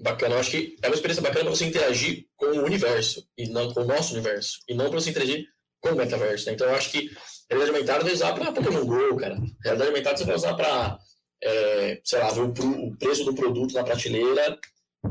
bacana. 0.00 0.34
Eu 0.34 0.40
acho 0.40 0.50
que 0.50 0.76
é 0.82 0.88
uma 0.88 0.94
experiência 0.94 1.22
bacana 1.22 1.44
para 1.44 1.54
você 1.54 1.64
interagir 1.64 2.26
com 2.36 2.46
o 2.46 2.64
universo, 2.64 3.26
e 3.38 3.48
não 3.48 3.72
com 3.72 3.80
o 3.80 3.86
nosso 3.86 4.12
universo, 4.12 4.60
e 4.68 4.74
não 4.74 4.90
para 4.90 5.00
você 5.00 5.10
interagir 5.10 5.46
com 5.80 5.90
o 5.90 5.96
metaverso, 5.96 6.46
né? 6.46 6.52
Então, 6.52 6.68
eu 6.68 6.74
acho 6.74 6.90
que 6.90 7.10
realidade 7.48 7.70
aumentada 7.70 8.04
vai 8.04 8.12
usar 8.12 8.34
para 8.34 8.52
Pokémon 8.52 8.84
GO, 8.84 9.16
cara. 9.16 9.36
Realidade 9.62 9.90
aumentada 9.90 10.16
você 10.16 10.24
vai 10.24 10.34
usar 10.34 10.54
para, 10.54 10.98
é, 11.42 12.00
sei 12.04 12.18
lá, 12.18 12.30
ver 12.30 12.40
o, 12.40 12.88
o 12.88 12.96
preço 12.98 13.24
do 13.24 13.34
produto 13.34 13.72
na 13.72 13.84
prateleira 13.84 14.58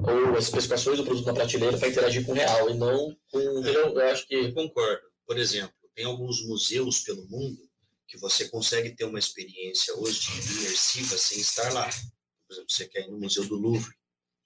ou 0.03 0.37
as 0.37 0.45
especificações 0.45 0.97
do 0.97 1.05
produto 1.05 1.25
na 1.25 1.33
prateleira 1.33 1.77
para 1.77 1.87
interagir 1.87 2.25
com 2.25 2.31
o 2.31 2.35
real 2.35 2.69
e 2.69 2.73
não 2.73 3.15
com. 3.31 3.39
Eu 3.39 3.99
acho 4.09 4.27
que. 4.27 4.51
Concordo. 4.51 5.01
Por 5.25 5.37
exemplo, 5.37 5.73
tem 5.95 6.05
alguns 6.05 6.45
museus 6.45 6.99
pelo 6.99 7.27
mundo 7.27 7.57
que 8.07 8.17
você 8.17 8.47
consegue 8.49 8.91
ter 8.91 9.05
uma 9.05 9.19
experiência 9.19 9.95
hoje 9.95 10.29
imersiva 10.59 11.17
sem 11.17 11.39
estar 11.39 11.73
lá. 11.73 11.89
Por 12.47 12.53
exemplo, 12.53 12.69
você 12.69 12.87
quer 12.87 13.01
ir 13.01 13.11
no 13.11 13.19
Museu 13.19 13.45
do 13.45 13.55
Louvre. 13.55 13.93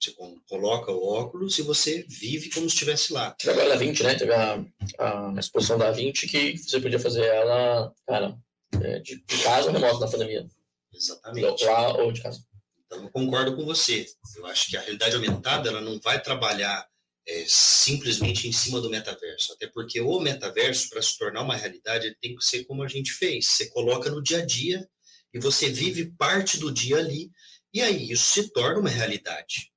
Você 0.00 0.14
coloca 0.48 0.90
o 0.90 1.06
óculos 1.06 1.58
e 1.58 1.62
você 1.62 2.02
vive 2.08 2.48
como 2.48 2.68
se 2.70 2.74
estivesse 2.74 3.12
lá. 3.12 3.36
Agora 3.46 3.68
da 3.68 3.76
20, 3.76 4.02
né? 4.02 4.14
Teve 4.14 4.32
a, 4.32 4.64
a 4.98 5.34
exposição 5.38 5.76
da 5.76 5.90
20 5.90 6.26
que 6.26 6.56
você 6.56 6.80
podia 6.80 6.98
fazer 6.98 7.26
ela, 7.26 7.92
cara, 8.06 8.34
é, 8.80 8.98
de, 9.00 9.22
de 9.22 9.42
casa 9.42 9.68
ou 9.68 9.74
remoto 9.74 10.00
na 10.00 10.10
pandemia. 10.10 10.48
Exatamente. 10.94 11.64
Lá 11.64 11.98
ou 11.98 12.12
de 12.12 12.22
casa. 12.22 12.42
Então, 12.90 13.04
eu 13.04 13.10
concordo 13.10 13.54
com 13.54 13.64
você. 13.64 14.04
Eu 14.36 14.46
acho 14.46 14.68
que 14.68 14.76
a 14.76 14.80
realidade 14.80 15.14
aumentada 15.14 15.68
ela 15.68 15.80
não 15.80 16.00
vai 16.00 16.20
trabalhar 16.20 16.84
é, 17.26 17.44
simplesmente 17.46 18.48
em 18.48 18.52
cima 18.52 18.80
do 18.80 18.90
metaverso. 18.90 19.52
Até 19.52 19.68
porque 19.68 20.00
o 20.00 20.18
metaverso, 20.18 20.90
para 20.90 21.00
se 21.00 21.16
tornar 21.16 21.42
uma 21.42 21.54
realidade, 21.54 22.06
ele 22.06 22.16
tem 22.20 22.34
que 22.34 22.44
ser 22.44 22.64
como 22.64 22.82
a 22.82 22.88
gente 22.88 23.12
fez. 23.12 23.46
Você 23.46 23.70
coloca 23.70 24.10
no 24.10 24.20
dia 24.20 24.38
a 24.38 24.44
dia 24.44 24.88
e 25.32 25.38
você 25.38 25.70
vive 25.70 26.10
parte 26.18 26.58
do 26.58 26.72
dia 26.72 26.98
ali, 26.98 27.30
e 27.72 27.80
aí 27.80 28.10
isso 28.10 28.24
se 28.24 28.52
torna 28.52 28.80
uma 28.80 28.90
realidade. 28.90 29.70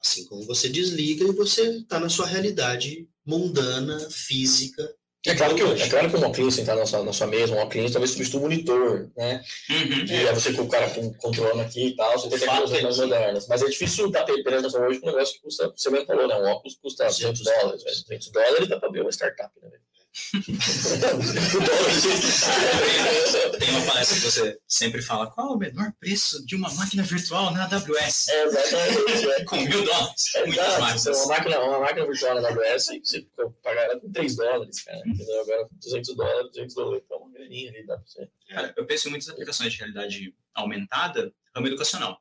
Assim 0.00 0.24
como 0.26 0.46
você 0.46 0.68
desliga 0.68 1.24
e 1.24 1.32
você 1.32 1.78
está 1.78 1.98
na 1.98 2.08
sua 2.08 2.26
realidade 2.26 3.08
mundana, 3.26 4.08
física, 4.10 4.88
é 5.26 5.34
claro 5.34 5.54
que, 5.54 5.62
é 5.62 5.88
claro 5.88 6.10
que 6.10 6.16
um 6.16 6.24
óculos 6.24 6.54
sentar 6.54 6.76
na 6.76 6.84
sua, 6.84 7.02
na 7.02 7.12
sua 7.12 7.26
mesa, 7.26 7.54
um 7.54 7.58
óculos 7.58 7.92
talvez 7.92 8.10
substitua 8.10 8.40
o 8.40 8.42
monitor, 8.42 9.10
né? 9.16 9.42
Uhum, 9.70 10.04
e 10.06 10.26
é 10.26 10.32
você 10.32 10.52
com 10.52 10.62
o 10.62 10.68
cara 10.68 10.90
com 10.90 11.12
controlando 11.14 11.62
aqui 11.62 11.88
e 11.88 11.96
tal, 11.96 12.12
você 12.18 12.28
tem 12.28 12.38
tecnologias 12.38 12.82
mais 12.82 12.98
modernas. 12.98 13.48
Mas 13.48 13.62
é 13.62 13.66
difícil 13.66 14.10
dar 14.10 14.24
penetração 14.24 14.86
hoje 14.86 15.00
com 15.00 15.08
um 15.08 15.12
negócio 15.12 15.34
que 15.36 15.42
custa, 15.42 15.72
você 15.74 15.90
mesmo 15.90 16.06
falou, 16.06 16.28
né? 16.28 16.36
Um 16.36 16.44
óculos 16.44 16.76
custa 16.76 17.06
200 17.06 17.42
dólares, 17.42 17.82
velho. 17.82 17.96
200 18.02 18.30
dólares 18.30 18.68
dá 18.68 18.78
para 18.78 18.88
abrir 18.88 19.00
uma 19.00 19.10
startup, 19.10 19.52
né? 19.62 19.70
Tem 23.58 23.70
uma 23.70 23.86
palestra 23.86 24.16
que 24.16 24.24
você 24.24 24.58
sempre 24.66 25.02
fala: 25.02 25.30
qual 25.30 25.52
é 25.52 25.54
o 25.54 25.58
menor 25.58 25.92
preço 25.98 26.44
de 26.46 26.54
uma 26.54 26.72
máquina 26.74 27.02
virtual 27.02 27.52
na 27.52 27.64
AWS? 27.64 28.28
É, 28.28 28.44
exatamente. 28.44 29.28
É. 29.28 29.44
Com 29.44 29.56
mil 29.56 29.84
dólares. 29.84 30.34
É, 30.36 30.46
Muitas 30.46 30.66
exato. 30.66 30.80
máquinas. 30.80 31.06
Uma 31.18 31.26
máquina, 31.26 31.60
uma 31.60 31.80
máquina 31.80 32.06
virtual 32.06 32.40
na 32.40 32.48
AWS, 32.48 32.86
você 33.02 33.26
pagar 33.62 33.82
ela 33.84 34.00
com 34.00 34.12
3 34.12 34.36
dólares, 34.36 34.82
cara. 34.82 35.02
Entendeu? 35.06 35.40
Agora 35.40 35.68
200 35.72 36.16
dólares, 36.16 36.50
200 36.52 36.74
dólares, 36.74 37.02
então 37.04 37.18
uma 37.18 37.32
graninha 37.32 37.70
ali, 37.70 37.86
dá 37.86 37.96
pra 37.96 38.06
você. 38.06 38.28
Cara, 38.48 38.74
eu 38.76 38.86
penso 38.86 39.08
em 39.08 39.10
muitas 39.10 39.28
aplicações 39.28 39.72
de 39.72 39.78
realidade 39.78 40.34
aumentada, 40.54 41.32
ramo 41.54 41.66
educacional. 41.66 42.20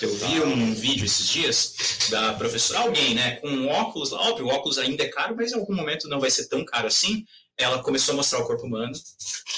Eu 0.00 0.14
vi 0.16 0.40
um 0.40 0.74
vídeo 0.74 1.04
esses 1.04 1.28
dias 1.28 1.74
da 2.10 2.32
professora, 2.34 2.80
alguém, 2.80 3.14
né, 3.14 3.36
com 3.36 3.48
um 3.48 3.68
óculos, 3.68 4.12
óbvio, 4.12 4.46
o 4.46 4.48
óculos 4.48 4.78
ainda 4.78 5.02
é 5.02 5.08
caro, 5.08 5.34
mas 5.34 5.50
em 5.52 5.56
algum 5.56 5.74
momento 5.74 6.08
não 6.08 6.20
vai 6.20 6.30
ser 6.30 6.46
tão 6.48 6.64
caro 6.64 6.86
assim. 6.86 7.24
Ela 7.56 7.82
começou 7.82 8.12
a 8.12 8.16
mostrar 8.16 8.38
o 8.38 8.46
corpo 8.46 8.64
humano, 8.64 8.92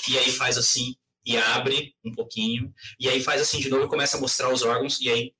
e 0.08 0.16
aí 0.18 0.32
faz 0.32 0.56
assim, 0.56 0.94
e 1.26 1.36
abre 1.36 1.94
um 2.02 2.12
pouquinho, 2.12 2.72
e 2.98 3.08
aí 3.08 3.22
faz 3.22 3.42
assim 3.42 3.60
de 3.60 3.68
novo 3.68 3.84
e 3.84 3.88
começa 3.88 4.16
a 4.16 4.20
mostrar 4.20 4.50
os 4.50 4.62
órgãos, 4.62 4.98
e 5.00 5.10
aí 5.10 5.34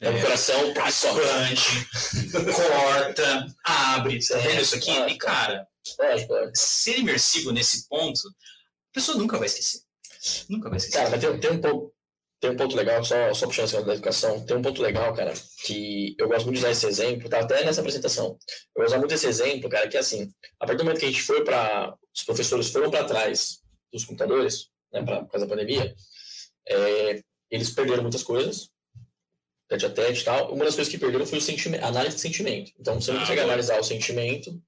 É 0.00 0.08
o 0.10 0.20
coração, 0.20 0.72
pá, 0.74 0.88
só. 0.92 1.08
expande, 1.18 1.60
corta, 2.54 3.46
abre. 3.64 4.24
Tá 4.24 4.38
vendo 4.38 4.62
isso 4.62 4.76
aqui? 4.76 4.92
E 4.92 5.18
cara, 5.18 5.66
lógico. 5.98 6.34
ser 6.54 6.98
imersivo 7.00 7.50
nesse 7.50 7.88
ponto, 7.88 8.20
a 8.28 8.94
pessoa 8.94 9.18
nunca 9.18 9.36
vai 9.36 9.46
esquecer. 9.46 9.80
Nunca 10.48 10.68
vai 10.68 10.76
esquecer. 10.76 10.98
Cara, 10.98 11.10
mas 11.10 11.20
tem, 11.20 11.40
tem 11.40 11.50
um 11.50 11.60
ponto. 11.60 11.92
Tem 12.40 12.50
um 12.50 12.56
ponto 12.56 12.76
legal, 12.76 13.04
só, 13.04 13.34
só 13.34 13.46
puxando 13.46 13.64
essa 13.64 13.82
da 13.82 13.94
educação, 13.94 14.44
tem 14.46 14.56
um 14.56 14.62
ponto 14.62 14.80
legal, 14.80 15.12
cara, 15.12 15.34
que 15.64 16.14
eu 16.18 16.28
gosto 16.28 16.44
muito 16.44 16.54
de 16.56 16.60
usar 16.60 16.70
esse 16.70 16.86
exemplo, 16.86 17.28
tá 17.28 17.40
até 17.40 17.64
nessa 17.64 17.80
apresentação. 17.80 18.38
Eu 18.76 18.84
usar 18.84 18.98
muito 18.98 19.12
esse 19.12 19.26
exemplo, 19.26 19.68
cara, 19.68 19.88
que 19.88 19.96
é 19.96 20.00
assim, 20.00 20.32
a 20.60 20.66
partir 20.66 20.78
do 20.78 20.84
momento 20.84 21.00
que 21.00 21.06
a 21.06 21.08
gente 21.08 21.22
foi 21.22 21.44
para 21.44 21.96
os 22.14 22.22
professores 22.22 22.70
foram 22.70 22.90
para 22.90 23.04
trás 23.04 23.58
dos 23.92 24.04
computadores, 24.04 24.68
né, 24.92 25.02
pra, 25.02 25.22
por 25.22 25.32
causa 25.32 25.46
da 25.46 25.50
pandemia, 25.50 25.92
é, 26.68 27.20
eles 27.50 27.70
perderam 27.70 28.02
muitas 28.02 28.22
coisas, 28.22 28.70
tete 29.68 29.86
a 29.86 29.90
tete 29.90 30.20
e 30.20 30.24
tal. 30.24 30.54
Uma 30.54 30.64
das 30.64 30.74
coisas 30.74 30.90
que 30.90 30.98
perderam 30.98 31.26
foi 31.26 31.38
o 31.38 31.42
sentimento, 31.42 31.82
a 31.82 31.88
análise 31.88 32.16
de 32.16 32.22
sentimento. 32.22 32.72
Então, 32.78 33.00
você 33.00 33.10
não 33.10 33.18
Ah, 33.18 33.22
consegue 33.22 33.40
analisar 33.40 33.80
o 33.80 33.84
sentimento, 33.84 34.62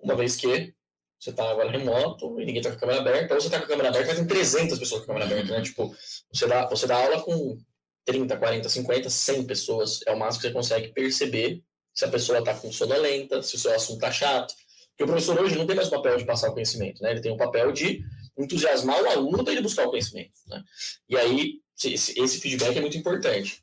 uma 0.00 0.14
vez 0.14 0.36
que 0.36 0.72
você 1.18 1.32
tá 1.32 1.50
agora 1.50 1.70
remoto 1.70 2.40
e 2.40 2.44
ninguém 2.44 2.62
tá 2.62 2.70
com 2.70 2.76
a 2.76 2.80
câmera 2.80 3.00
aberta, 3.00 3.34
ou 3.34 3.40
você 3.40 3.50
tá 3.50 3.58
com 3.58 3.64
a 3.64 3.68
câmera 3.68 3.88
aberta, 3.88 4.08
mas 4.08 4.18
tem 4.18 4.26
300 4.26 4.78
pessoas 4.78 5.04
com 5.04 5.12
a 5.12 5.14
câmera 5.14 5.32
aberta, 5.32 5.56
né? 5.56 5.62
Tipo, 5.62 5.94
você 6.32 6.46
dá, 6.46 6.66
você 6.68 6.86
dá 6.86 6.96
aula 6.96 7.22
com 7.22 7.58
30, 8.04 8.36
40, 8.36 8.68
50, 8.68 9.10
100 9.10 9.44
pessoas, 9.44 10.00
é 10.06 10.12
o 10.12 10.18
máximo 10.18 10.42
que 10.42 10.48
você 10.48 10.54
consegue 10.54 10.88
perceber 10.92 11.62
se 11.94 12.04
a 12.04 12.08
pessoa 12.08 12.44
tá 12.44 12.54
com 12.54 12.70
sonolenta, 12.70 13.42
se 13.42 13.56
o 13.56 13.58
seu 13.58 13.74
assunto 13.74 14.00
tá 14.00 14.12
chato. 14.12 14.54
Porque 14.90 15.04
o 15.04 15.06
professor 15.06 15.38
hoje 15.40 15.56
não 15.56 15.66
tem 15.66 15.76
mais 15.76 15.88
o 15.88 15.90
papel 15.90 16.16
de 16.16 16.24
passar 16.24 16.50
o 16.50 16.52
conhecimento, 16.52 17.02
né? 17.02 17.10
Ele 17.10 17.20
tem 17.20 17.32
o 17.32 17.36
papel 17.36 17.72
de 17.72 18.02
entusiasmar 18.38 19.02
o 19.02 19.08
aluno 19.08 19.42
para 19.42 19.52
ele 19.52 19.62
buscar 19.62 19.86
o 19.86 19.90
conhecimento, 19.90 20.32
né? 20.46 20.62
E 21.08 21.16
aí, 21.16 21.54
esse, 21.84 22.18
esse 22.18 22.40
feedback 22.40 22.76
é 22.76 22.80
muito 22.80 22.96
importante. 22.96 23.62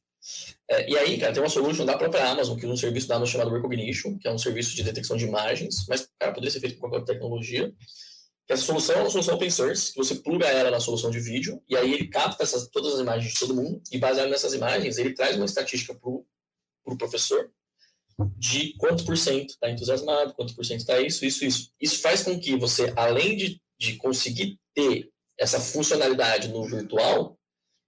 É, 0.70 0.90
e 0.90 0.98
aí, 0.98 1.18
cara, 1.18 1.34
tem 1.34 1.44
uma 1.44 1.50
solution 1.50 1.86
da 1.86 1.98
própria 1.98 2.30
Amazon, 2.30 2.58
que 2.58 2.66
é 2.66 2.70
um 2.70 2.78
serviço 2.78 3.08
da 3.08 3.16
Amazon 3.16 3.34
chamado 3.34 3.54
Recognition, 3.54 4.18
que 4.18 4.28
é 4.28 4.32
um 4.32 4.38
serviço 4.38 4.76
de 4.76 4.84
detecção 4.84 5.18
de 5.18 5.26
imagens, 5.26 5.86
mas, 5.88 6.08
cara, 6.20 6.34
poderia 6.34 6.52
ser 6.52 6.60
feito 6.60 6.80
com 6.80 6.90
qualquer 6.90 7.06
tecnologia. 7.06 7.74
Essa 8.48 8.64
solução 8.64 8.96
é 8.96 9.00
uma 9.00 9.10
solução 9.10 9.36
open 9.36 9.50
source, 9.50 9.92
que 9.92 9.98
você 9.98 10.16
pluga 10.16 10.48
ela 10.48 10.72
na 10.72 10.80
solução 10.80 11.10
de 11.10 11.20
vídeo, 11.20 11.62
e 11.70 11.76
aí 11.76 11.94
ele 11.94 12.08
capta 12.08 12.44
essas, 12.44 12.68
todas 12.70 12.94
as 12.94 13.00
imagens 13.00 13.34
de 13.34 13.40
todo 13.40 13.56
mundo, 13.56 13.82
e 13.92 13.98
baseado 13.98 14.30
nessas 14.30 14.54
imagens, 14.54 14.98
ele 14.98 15.14
traz 15.14 15.36
uma 15.36 15.46
estatística 15.46 15.94
para 15.94 16.10
o 16.10 16.26
pro 16.84 16.98
professor 16.98 17.50
de 18.38 18.76
quanto 18.78 19.06
por 19.06 19.18
cento 19.18 19.52
está 19.52 19.70
entusiasmado, 19.70 20.34
quanto 20.34 20.56
por 20.56 20.66
cento 20.66 20.82
está 20.82 21.00
isso, 21.00 21.26
isso, 21.26 21.46
isso. 21.46 21.72
Isso 21.80 22.02
faz 22.02 22.24
com 22.24 22.40
que 22.40 22.56
você, 22.56 22.94
além 22.96 23.36
de, 23.36 23.62
de 23.80 23.96
conseguir 23.96 24.60
ter 24.74 25.10
essa 25.38 25.60
funcionalidade 25.60 26.50
no 26.50 26.64
virtual, 26.66 27.38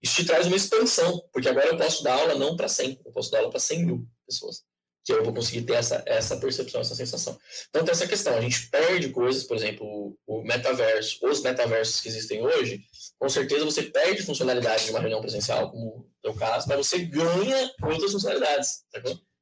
isso 0.01 0.15
te 0.15 0.25
traz 0.25 0.45
uma 0.47 0.55
expansão, 0.55 1.21
porque 1.31 1.49
agora 1.49 1.67
eu 1.67 1.77
posso 1.77 2.03
dar 2.03 2.13
aula 2.13 2.35
não 2.35 2.55
para 2.55 2.67
100, 2.67 3.01
eu 3.05 3.11
posso 3.11 3.31
dar 3.31 3.39
aula 3.39 3.49
para 3.49 3.59
100 3.59 3.85
mil 3.85 4.07
pessoas, 4.25 4.63
que 5.03 5.13
eu 5.13 5.23
vou 5.23 5.33
conseguir 5.33 5.63
ter 5.63 5.73
essa, 5.73 6.03
essa 6.05 6.37
percepção, 6.37 6.81
essa 6.81 6.95
sensação. 6.95 7.37
Então 7.69 7.83
tem 7.83 7.91
essa 7.91 8.07
questão, 8.07 8.35
a 8.35 8.41
gente 8.41 8.69
perde 8.69 9.09
coisas, 9.09 9.43
por 9.43 9.57
exemplo, 9.57 10.17
o, 10.27 10.43
metaverso, 10.43 11.19
os 11.25 11.41
metaversos 11.41 12.01
que 12.01 12.09
existem 12.09 12.41
hoje, 12.41 12.83
com 13.19 13.29
certeza 13.29 13.65
você 13.65 13.83
perde 13.83 14.23
funcionalidade 14.23 14.85
de 14.85 14.91
uma 14.91 14.99
reunião 14.99 15.21
presencial, 15.21 15.71
como 15.71 16.09
é 16.23 16.29
o 16.29 16.35
caso, 16.35 16.67
mas 16.67 16.77
você 16.77 16.99
ganha 16.99 17.71
outras 17.83 18.11
funcionalidades? 18.11 18.83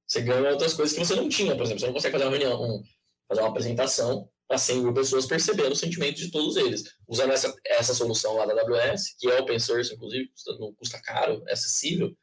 Você 0.08 0.22
ganha 0.22 0.52
outras 0.52 0.74
coisas 0.74 0.96
que 0.96 1.04
você 1.04 1.16
não 1.16 1.28
tinha, 1.30 1.56
por 1.56 1.64
exemplo, 1.64 1.80
você 1.80 1.88
não 1.88 1.94
consegue 1.94 2.14
fazer 2.14 2.26
uma 2.26 2.38
reunião, 2.38 2.62
um, 2.62 2.84
fazer 3.28 3.42
uma 3.42 3.50
apresentação 3.50 4.30
para 4.54 4.60
100 4.60 4.82
mil 4.82 4.94
pessoas 4.94 5.26
percebendo 5.26 5.72
o 5.72 5.76
sentimento 5.76 6.18
de 6.18 6.30
todos 6.30 6.56
eles. 6.58 6.84
Usando 7.08 7.32
essa, 7.32 7.52
essa 7.66 7.94
solução 7.96 8.36
lá 8.36 8.46
da 8.46 8.54
AWS, 8.62 9.16
que 9.18 9.28
é 9.28 9.40
open 9.40 9.58
source, 9.58 9.92
inclusive, 9.92 10.28
custa, 10.28 10.58
não 10.60 10.74
custa 10.76 11.02
caro, 11.02 11.44
é 11.48 11.54
acessível, 11.54 12.16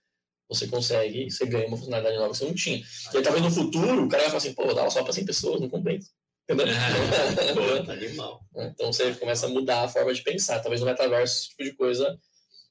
você 0.48 0.68
consegue, 0.68 1.28
você 1.28 1.44
ganha 1.46 1.66
uma 1.66 1.76
funcionalidade 1.76 2.16
nova 2.16 2.30
que 2.30 2.38
você 2.38 2.44
não 2.44 2.54
tinha. 2.54 2.78
E 3.12 3.16
aí, 3.16 3.22
talvez 3.22 3.44
no 3.44 3.50
futuro, 3.50 4.04
o 4.04 4.08
cara 4.08 4.22
vai 4.22 4.30
falar 4.30 4.38
assim, 4.38 4.54
pô, 4.54 4.64
dar 4.72 4.82
aula 4.82 4.90
só 4.92 5.02
para 5.02 5.12
100 5.12 5.26
pessoas, 5.26 5.60
não 5.60 5.68
compensa. 5.68 6.08
Entendeu? 6.48 6.66
Boa, 7.54 7.92
animal. 7.92 8.40
Então 8.56 8.92
você 8.92 9.12
começa 9.14 9.46
a 9.46 9.48
mudar 9.48 9.82
a 9.82 9.88
forma 9.88 10.14
de 10.14 10.22
pensar. 10.22 10.60
Talvez 10.60 10.80
no 10.80 10.86
metaverso, 10.86 11.34
esse 11.34 11.48
tipo 11.48 11.64
de 11.64 11.72
coisa 11.72 12.16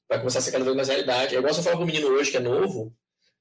vai 0.08 0.18
começar 0.18 0.38
a 0.38 0.42
ser 0.42 0.52
cada 0.52 0.64
vez 0.64 0.74
mais 0.74 0.88
realidade. 0.88 1.34
É 1.34 1.38
igual 1.38 1.52
você 1.52 1.62
falar 1.62 1.76
para 1.76 1.84
o 1.84 1.86
menino 1.86 2.08
hoje 2.08 2.30
que 2.30 2.38
é 2.38 2.40
novo, 2.40 2.94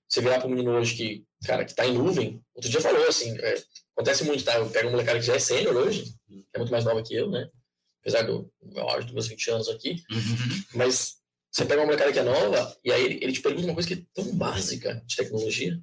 você 0.08 0.20
virar 0.20 0.40
para 0.40 0.48
o 0.48 0.50
menino 0.50 0.72
hoje 0.72 0.96
que, 0.96 1.26
cara, 1.46 1.64
que 1.64 1.72
está 1.72 1.86
em 1.86 1.94
nuvem. 1.94 2.44
Outro 2.54 2.70
dia 2.70 2.82
falou 2.82 3.08
assim, 3.08 3.38
é, 3.40 3.56
acontece 4.00 4.24
muito, 4.24 4.44
tá? 4.46 4.58
Eu 4.58 4.70
pego 4.70 4.88
uma 4.88 4.92
molecada 4.94 5.20
que 5.20 5.26
já 5.26 5.36
é 5.36 5.40
sênior 5.40 5.76
hoje, 5.76 6.16
que 6.26 6.46
é 6.54 6.58
muito 6.58 6.72
mais 6.72 6.86
nova 6.86 7.04
que 7.04 7.14
eu, 7.14 7.30
né? 7.30 7.50
Apesar 8.02 8.22
do 8.24 8.50
meu 8.62 8.90
auge 8.90 9.06
dos 9.06 9.14
meus 9.14 9.28
20 9.28 9.52
anos 9.52 9.68
aqui. 9.68 10.02
Uhum. 10.10 10.64
Mas 10.76 11.18
você 11.52 11.66
pega 11.66 11.82
uma 11.82 11.88
molecada 11.88 12.14
que 12.14 12.20
é 12.20 12.24
nova 12.24 12.78
e 12.84 12.92
aí 12.94 13.04
ele, 13.04 13.20
ele 13.22 13.34
te 13.34 13.42
pergunta 13.42 13.66
uma 13.68 13.74
coisa 13.74 13.88
que 13.90 13.96
é 13.96 14.04
tão 14.14 14.34
básica 14.38 15.04
de 15.06 15.16
tecnologia, 15.18 15.78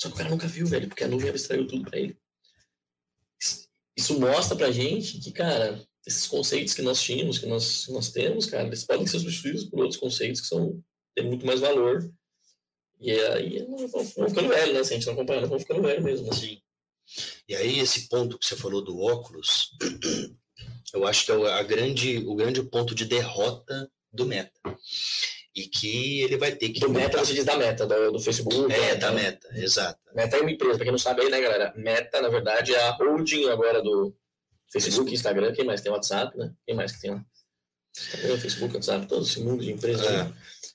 só 0.00 0.08
que 0.08 0.14
o 0.14 0.16
cara 0.16 0.30
nunca 0.30 0.46
viu, 0.46 0.64
velho, 0.66 0.86
porque 0.86 1.02
a 1.02 1.08
nuvem 1.08 1.28
abstraiu 1.28 1.66
tudo 1.66 1.84
para 1.90 1.98
ele. 1.98 2.16
Isso- 3.96 4.20
mostra 4.20 4.54
pra 4.56 4.70
gente 4.70 5.18
que, 5.18 5.32
cara, 5.32 5.82
esses 6.06 6.26
conceitos 6.28 6.72
que 6.74 6.82
nós 6.82 7.00
tínhamos, 7.00 7.38
que 7.38 7.46
nós, 7.46 7.86
que 7.86 7.92
nós 7.92 8.12
temos, 8.12 8.46
cara, 8.46 8.66
eles 8.66 8.84
podem 8.84 9.06
ser 9.06 9.18
substituídos 9.18 9.64
por 9.64 9.80
outros 9.80 9.98
conceitos 9.98 10.40
que 10.40 10.46
são, 10.46 10.80
têm 11.16 11.26
muito 11.26 11.44
mais 11.44 11.60
valor. 11.60 12.08
E 13.00 13.10
aí 13.10 13.66
vamos 13.66 14.12
ficando 14.12 14.48
velho, 14.48 14.72
né? 14.74 14.84
Se 14.84 14.92
a 14.92 14.96
gente 14.96 15.06
não 15.06 15.14
acompanhar, 15.14 15.46
vamos 15.46 15.62
ficando 15.62 15.82
velho 15.82 16.02
mesmo. 16.02 16.30
Assim. 16.30 16.60
E 17.48 17.54
aí, 17.54 17.78
esse 17.78 18.08
ponto 18.08 18.38
que 18.38 18.46
você 18.46 18.56
falou 18.56 18.82
do 18.82 18.98
óculos, 19.00 19.70
eu 20.92 21.06
acho 21.06 21.24
que 21.26 21.32
é 21.32 21.36
o- 21.36 21.46
a 21.46 21.62
grande, 21.62 22.18
o 22.26 22.34
grande 22.34 22.62
ponto 22.62 22.94
de 22.94 23.04
derrota 23.04 23.90
do 24.12 24.26
Meta. 24.26 24.58
E 25.54 25.66
que 25.68 26.20
ele 26.20 26.36
vai 26.36 26.54
ter 26.54 26.68
que. 26.68 26.80
Do 26.80 26.90
Meta, 26.90 27.18
você 27.18 27.32
diz 27.32 27.44
da 27.44 27.56
Meta, 27.56 27.86
do, 27.86 28.12
do 28.12 28.20
Facebook. 28.20 28.72
É, 28.72 28.78
né? 28.78 28.94
da 28.96 29.10
Meta, 29.12 29.48
exato. 29.54 29.98
Meta 30.14 30.36
é 30.36 30.40
uma 30.40 30.50
empresa, 30.50 30.74
pra 30.76 30.84
quem 30.84 30.92
não 30.92 30.98
sabe 30.98 31.22
aí, 31.22 31.30
né, 31.30 31.40
galera? 31.40 31.72
Meta, 31.76 32.20
na 32.20 32.28
verdade, 32.28 32.74
é 32.74 32.80
a 32.82 32.90
holding 32.92 33.48
agora 33.48 33.82
do 33.82 34.14
Facebook, 34.70 35.12
Instagram, 35.14 35.52
quem 35.54 35.64
mais 35.64 35.80
tem 35.80 35.90
WhatsApp, 35.90 36.36
né? 36.36 36.52
Quem 36.66 36.74
mais 36.76 36.92
que 36.92 37.00
tem 37.00 37.10
lá? 37.12 37.24
Instagram, 37.96 38.38
Facebook, 38.38 38.74
WhatsApp, 38.74 39.06
todo 39.06 39.24
esse 39.24 39.40
mundo 39.40 39.62
de 39.64 39.72
empresas. 39.72 40.06
É. 40.06 40.24
né? 40.24 40.32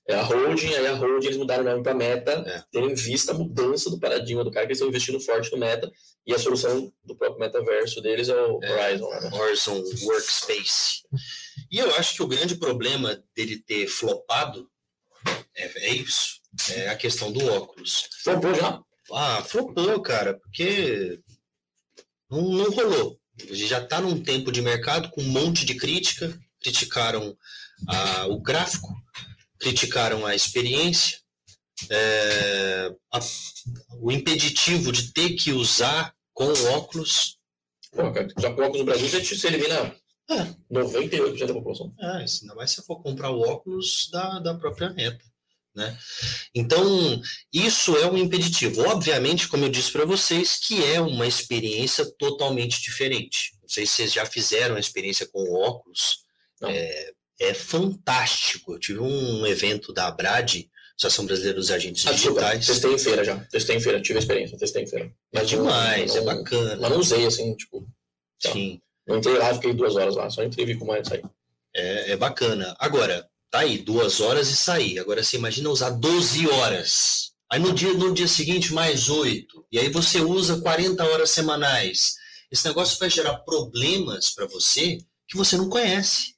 É 0.07 0.15
a 0.15 0.23
holding, 0.23 0.73
aí 0.73 0.88
a 0.88 0.93
holding 0.95 1.27
eles 1.27 1.38
mudaram 1.38 1.63
o 1.63 1.69
nome 1.69 1.84
para 1.84 1.93
Meta, 1.93 2.31
É. 2.47 2.63
tendo 2.71 2.89
em 2.89 2.95
vista 2.95 3.31
a 3.31 3.36
mudança 3.36 3.89
do 3.89 3.99
paradigma 3.99 4.43
do 4.43 4.49
cara, 4.51 4.65
que 4.65 4.71
eles 4.71 4.77
estão 4.79 4.89
investindo 4.89 5.19
forte 5.19 5.51
no 5.51 5.60
Meta, 5.60 5.91
e 6.25 6.34
a 6.34 6.39
solução 6.39 6.91
do 7.03 7.15
próprio 7.15 7.39
metaverso 7.39 8.01
deles 8.01 8.27
é 8.27 8.36
o 8.36 8.60
É. 8.63 8.71
Horizon. 8.71 9.10
Né? 9.10 9.29
Horizon 9.34 9.84
Workspace. 10.03 11.03
E 11.71 11.77
eu 11.77 11.93
acho 11.95 12.15
que 12.15 12.23
o 12.23 12.27
grande 12.27 12.55
problema 12.55 13.23
dele 13.36 13.57
ter 13.57 13.88
flopado 13.88 14.67
é, 15.55 15.89
é 15.89 15.93
isso. 15.93 16.41
É 16.73 16.89
a 16.89 16.95
questão 16.95 17.31
do 17.31 17.45
óculos. 17.53 18.10
Bom 18.25 18.53
já? 18.55 18.81
Ah, 19.13 19.43
flopou, 19.43 20.01
cara, 20.01 20.34
porque 20.39 21.19
não, 22.29 22.41
não 22.41 22.71
rolou. 22.71 23.19
A 23.39 23.53
gente 23.53 23.67
já 23.67 23.81
está 23.81 24.01
num 24.01 24.21
tempo 24.21 24.51
de 24.51 24.62
mercado 24.62 25.10
com 25.12 25.21
um 25.21 25.27
monte 25.27 25.65
de 25.65 25.75
crítica. 25.75 26.38
Criticaram 26.62 27.36
ah, 27.88 28.28
o 28.28 28.39
gráfico, 28.39 28.88
criticaram 29.60 30.26
a 30.26 30.36
experiência, 30.36 31.17
é, 31.89 32.93
a- 33.12 33.19
o 34.00 34.12
impeditivo 34.12 34.91
de 34.91 35.12
ter 35.13 35.32
que 35.32 35.52
usar 35.52 36.13
com 36.34 36.52
óculos. 36.74 37.38
Pô, 37.91 38.12
cara, 38.12 38.28
já 38.39 38.54
com 38.54 38.62
óculos 38.62 38.80
no 38.80 38.86
Brasil, 38.86 39.08
você, 39.10 39.24
você 39.24 39.47
elimina 39.47 39.95
É. 40.30 40.56
98% 40.71 41.47
da 41.47 41.54
população. 41.54 41.93
Ah, 42.00 42.17
ainda 42.17 42.56
mais 42.56 42.71
se 42.71 42.82
for 42.86 43.02
comprar 43.02 43.32
o 43.32 43.41
óculos 43.41 44.10
da, 44.12 44.39
da 44.39 44.54
própria 44.56 44.89
meta. 44.91 45.24
Né? 45.76 45.97
Então, 46.54 47.21
isso 47.54 47.95
é 47.97 48.06
um 48.10 48.17
impeditivo. 48.17 48.82
Obviamente, 48.88 49.47
como 49.47 49.63
eu 49.65 49.69
disse 49.69 49.91
para 49.91 50.06
vocês, 50.06 50.58
que 50.58 50.84
é 50.84 51.00
uma 51.02 51.26
experiência 51.26 52.06
totalmente 52.17 52.82
diferente. 52.82 53.58
Não 53.62 53.69
sei 53.69 53.86
se 53.86 53.93
vocês 53.93 54.13
já 54.13 54.26
fizeram 54.26 54.76
a 54.76 54.80
experiência 54.80 55.28
com 55.28 55.52
óculos. 55.54 56.24
Não. 56.62 56.69
É, 56.69 57.12
é 57.39 57.54
fantástico. 57.54 58.74
Eu 58.74 58.80
tive 58.80 59.00
um 59.00 59.45
evento 59.47 59.91
da 59.93 60.08
Abrad, 60.08 60.65
Associação 60.97 61.26
Brasileira 61.26 61.58
dos 61.58 61.71
Agentes 61.71 62.06
Ah, 62.06 62.12
desculpa, 62.12 62.41
Digitais. 62.41 62.65
testei 62.67 62.93
em 62.93 62.97
feira 63.00 63.24
já. 63.24 63.38
Testei 63.45 63.76
em 63.76 63.80
feira, 63.82 64.02
tive 64.02 64.19
experiência, 64.19 64.58
testei 64.58 64.84
em 64.84 64.88
feira. 64.88 65.12
É 65.34 65.39
não- 65.39 65.45
demais, 65.45 66.15
é 66.15 66.19
não- 66.19 66.26
bacana. 66.26 66.78
Mas 66.80 66.89
não 66.91 67.00
usei, 67.00 67.26
assim, 67.26 67.56
tipo, 67.56 67.88
Tá. 68.41 68.52
Sim. 68.54 68.82
Eu 69.06 69.17
entrei 69.17 69.38
lá, 69.38 69.54
fiquei 69.54 69.71
duas 69.74 69.95
horas 69.95 70.15
lá, 70.15 70.28
só 70.30 70.43
entrei 70.43 70.63
e 70.65 70.74
vi 70.74 70.80
como 70.80 70.93
é 70.95 71.04
sair. 71.04 71.24
É, 71.76 72.12
é 72.13 72.17
bacana. 72.17 72.76
Agora, 72.80 73.28
tá 73.52 73.60
aí, 73.60 73.78
duas 73.78 74.19
horas 74.19 74.50
e 74.50 74.56
sair. 74.56 74.97
Agora 74.97 75.24
você 75.24 75.38
imagina 75.38 75.69
usar 75.69 75.91
12 75.91 76.47
horas. 76.50 77.32
Aí 77.52 77.60
no 77.60 77.71
dia, 77.71 77.93
no 77.93 78.13
dia 78.13 78.28
seguinte, 78.28 78.74
mais 78.74 79.10
oito. 79.10 79.63
E 79.71 79.78
aí 79.78 79.89
você 79.89 80.21
usa 80.21 80.60
40 80.62 81.04
horas 81.06 81.30
semanais. 81.32 82.15
Esse 82.52 82.65
negócio 82.67 82.97
vai 82.97 83.10
gerar 83.12 83.36
problemas 83.39 84.32
para 84.32 84.47
você 84.47 84.97
que 85.28 85.38
você 85.38 85.56
não 85.56 85.69
conhece. 85.69 86.31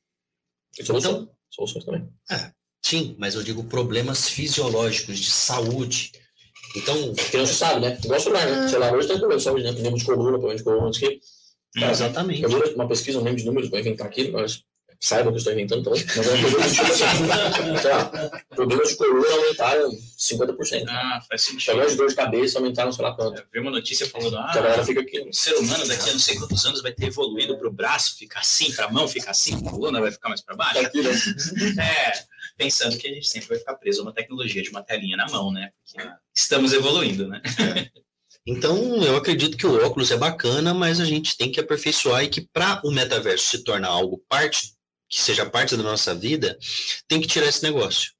E 0.79 0.85
solução. 0.85 1.11
Então, 1.11 1.29
soluções 1.49 1.85
também. 1.85 2.09
É, 2.29 2.51
sim, 2.81 3.15
mas 3.19 3.35
eu 3.35 3.43
digo 3.43 3.63
problemas 3.65 4.27
fisiológicos, 4.27 5.19
de 5.19 5.29
saúde. 5.29 6.11
Então. 6.75 7.13
Porque 7.13 7.37
não 7.37 7.45
se 7.45 7.55
sabe, 7.55 7.81
né? 7.81 7.99
Igual 8.03 8.19
celular, 8.19 8.47
né? 8.47 8.65
O 8.65 8.69
celular 8.69 8.93
hoje 8.93 9.07
tem 9.07 9.17
problema 9.17 9.37
de 9.37 9.43
saúde, 9.43 9.63
né? 9.63 9.71
Problema 9.71 9.97
de 9.97 10.05
coluna, 10.05 10.31
problema 10.31 10.55
de 10.55 10.63
coluna, 10.63 10.85
não 10.85 10.93
sei 10.93 11.07
o 11.07 11.11
quê. 11.11 11.19
Exatamente. 11.75 12.43
Eu 12.43 12.49
vi 12.49 12.73
uma 12.73 12.87
pesquisa, 12.87 13.17
não 13.17 13.25
lembro 13.25 13.39
de 13.39 13.45
números, 13.45 13.69
vou 13.69 13.79
inventar 13.79 14.07
aqui, 14.07 14.31
mas 14.31 14.63
saiba 15.03 15.29
que 15.31 15.35
eu 15.35 15.37
estou 15.37 15.51
inventando 15.51 15.83
também, 15.83 16.05
mas 16.15 16.27
é 16.27 16.37
problema 16.37 16.71
de, 16.71 16.77
tipo 16.77 18.55
problemas 18.55 18.87
de 18.87 18.95
coluna 18.95 19.33
aumentaram 19.33 19.91
50%. 20.17 20.85
Ah, 20.87 21.21
faz 21.27 21.41
sentido. 21.41 21.65
Problemas 21.65 21.91
de 21.91 21.97
dor 21.97 22.07
de 22.07 22.15
cabeça 22.15 22.57
aumentaram, 22.57 22.91
sei 22.93 23.03
lá 23.03 23.13
quanto. 23.13 23.39
Eu 23.39 23.45
vi 23.51 23.59
uma 23.59 23.71
notícia 23.71 24.07
falando, 24.07 24.37
ah, 24.37 24.49
a 24.49 24.53
galera 24.53 24.85
fica 24.85 25.01
aqui. 25.01 25.19
o 25.19 25.33
ser 25.33 25.55
humano 25.55 25.85
daqui 25.85 26.09
a 26.09 26.13
não 26.13 26.19
sei 26.19 26.37
quantos 26.37 26.65
anos 26.65 26.81
vai 26.81 26.93
ter 26.93 27.07
evoluído 27.07 27.57
para 27.57 27.67
o 27.67 27.71
braço 27.71 28.15
ficar 28.17 28.39
assim, 28.39 28.71
para 28.71 28.85
a 28.85 28.91
mão 28.91 29.05
ficar 29.05 29.31
assim, 29.31 29.55
a 29.55 29.69
coluna 29.69 29.99
vai 29.99 30.11
ficar 30.11 30.29
mais 30.29 30.41
para 30.41 30.55
baixo. 30.55 30.79
Aqui, 30.79 31.01
né? 31.01 31.11
É, 31.83 32.13
pensando 32.57 32.97
que 32.97 33.07
a 33.07 33.13
gente 33.13 33.27
sempre 33.27 33.49
vai 33.49 33.57
ficar 33.57 33.75
preso 33.75 33.99
a 33.99 34.03
uma 34.03 34.13
tecnologia 34.13 34.63
de 34.63 34.69
uma 34.69 34.81
telinha 34.81 35.17
na 35.17 35.27
mão, 35.27 35.51
né? 35.51 35.71
Porque 35.85 36.09
estamos 36.33 36.71
evoluindo, 36.71 37.27
né? 37.27 37.41
Então, 38.45 39.01
eu 39.01 39.15
acredito 39.15 39.55
que 39.55 39.65
o 39.65 39.85
óculos 39.85 40.11
é 40.11 40.17
bacana, 40.17 40.73
mas 40.73 40.99
a 40.99 41.05
gente 41.05 41.37
tem 41.37 41.49
que 41.49 41.61
aperfeiçoar 41.61 42.25
e 42.25 42.29
que 42.29 42.41
para 42.41 42.81
o 42.83 42.91
metaverso 42.91 43.49
se 43.49 43.63
tornar 43.63 43.87
algo 43.87 44.21
parte 44.27 44.72
que 45.13 45.21
seja 45.21 45.45
parte 45.45 45.77
da 45.77 45.83
nossa 45.83 46.15
vida, 46.15 46.57
tem 47.07 47.21
que 47.21 47.27
tirar 47.27 47.47
esse 47.47 47.61
negócio. 47.61 48.11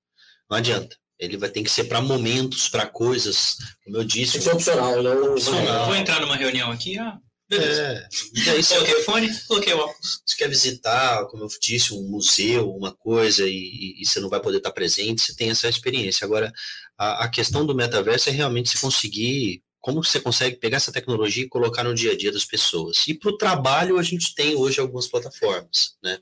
Não 0.49 0.57
adianta. 0.57 0.95
Ele 1.17 1.37
vai 1.37 1.49
ter 1.49 1.63
que 1.63 1.69
ser 1.69 1.85
para 1.85 2.01
momentos, 2.01 2.69
para 2.69 2.85
coisas, 2.85 3.55
como 3.83 3.97
eu 3.97 4.03
disse. 4.03 4.37
Que 4.37 4.43
ser 4.43 4.53
opcional, 4.53 5.01
não 5.01 5.31
opcional. 5.31 5.85
Vou 5.87 5.95
entrar 5.95 6.21
numa 6.21 6.35
reunião 6.35 6.71
aqui, 6.71 6.99
ah, 6.99 7.17
é, 7.51 8.07
e 8.33 8.49
aí, 8.49 8.63
coloquei 8.63 8.95
o 8.95 9.03
fone, 9.03 9.39
coloquei 9.47 9.73
o 9.73 9.77
óculos. 9.77 10.21
Você 10.25 10.37
quer 10.37 10.49
visitar, 10.49 11.25
como 11.27 11.43
eu 11.43 11.47
disse, 11.61 11.93
um 11.93 12.09
museu, 12.09 12.69
uma 12.69 12.91
coisa, 12.95 13.47
e, 13.47 14.01
e 14.01 14.05
você 14.05 14.19
não 14.19 14.29
vai 14.29 14.39
poder 14.39 14.57
estar 14.57 14.71
presente, 14.71 15.21
você 15.21 15.35
tem 15.35 15.49
essa 15.49 15.67
experiência. 15.67 16.25
Agora, 16.25 16.51
a, 16.97 17.25
a 17.25 17.29
questão 17.29 17.65
do 17.65 17.75
metaverso 17.75 18.29
é 18.29 18.31
realmente 18.31 18.69
você 18.69 18.79
conseguir 18.79 19.61
como 19.83 20.01
você 20.01 20.17
consegue 20.17 20.55
pegar 20.55 20.77
essa 20.77 20.93
tecnologia 20.93 21.43
e 21.43 21.49
colocar 21.49 21.83
no 21.83 21.93
dia 21.93 22.13
a 22.13 22.17
dia 22.17 22.31
das 22.31 22.45
pessoas. 22.45 23.03
E 23.05 23.13
para 23.13 23.29
o 23.29 23.37
trabalho, 23.37 23.99
a 23.99 24.01
gente 24.01 24.33
tem 24.33 24.55
hoje 24.55 24.79
algumas 24.79 25.07
plataformas. 25.07 25.97
Né? 26.01 26.17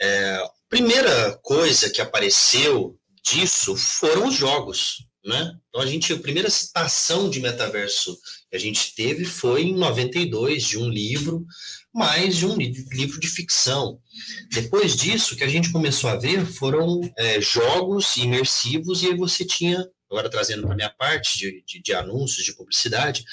É, 0.00 0.42
primeira 0.68 1.38
coisa 1.40 1.88
que 1.90 2.00
apareceu 2.00 2.98
disso 3.22 3.76
foram 3.76 4.26
os 4.26 4.34
jogos. 4.34 5.06
Né? 5.24 5.52
Então, 5.68 5.80
a 5.80 5.86
gente, 5.86 6.12
a 6.12 6.18
primeira 6.18 6.50
citação 6.50 7.30
de 7.30 7.38
metaverso 7.38 8.18
que 8.50 8.56
a 8.56 8.58
gente 8.58 8.92
teve 8.96 9.24
foi 9.24 9.62
em 9.62 9.76
92, 9.76 10.64
de 10.64 10.76
um 10.76 10.88
livro, 10.88 11.46
mais 11.94 12.36
de 12.36 12.46
um 12.46 12.56
livro 12.56 13.20
de 13.20 13.28
ficção. 13.28 14.00
Depois 14.50 14.96
disso, 14.96 15.34
o 15.34 15.36
que 15.36 15.44
a 15.44 15.48
gente 15.48 15.70
começou 15.70 16.10
a 16.10 16.16
ver 16.16 16.44
foram 16.44 17.00
é, 17.16 17.40
jogos 17.40 18.16
imersivos, 18.16 19.04
e 19.04 19.06
aí 19.06 19.16
você 19.16 19.44
tinha 19.44 19.86
agora 20.10 20.30
trazendo 20.30 20.62
para 20.62 20.72
a 20.72 20.76
minha 20.76 20.90
parte 20.90 21.38
de, 21.38 21.62
de, 21.66 21.82
de, 21.82 21.94
anúncios, 21.94 22.44
de 22.44 22.54
publicidade, 22.54 23.24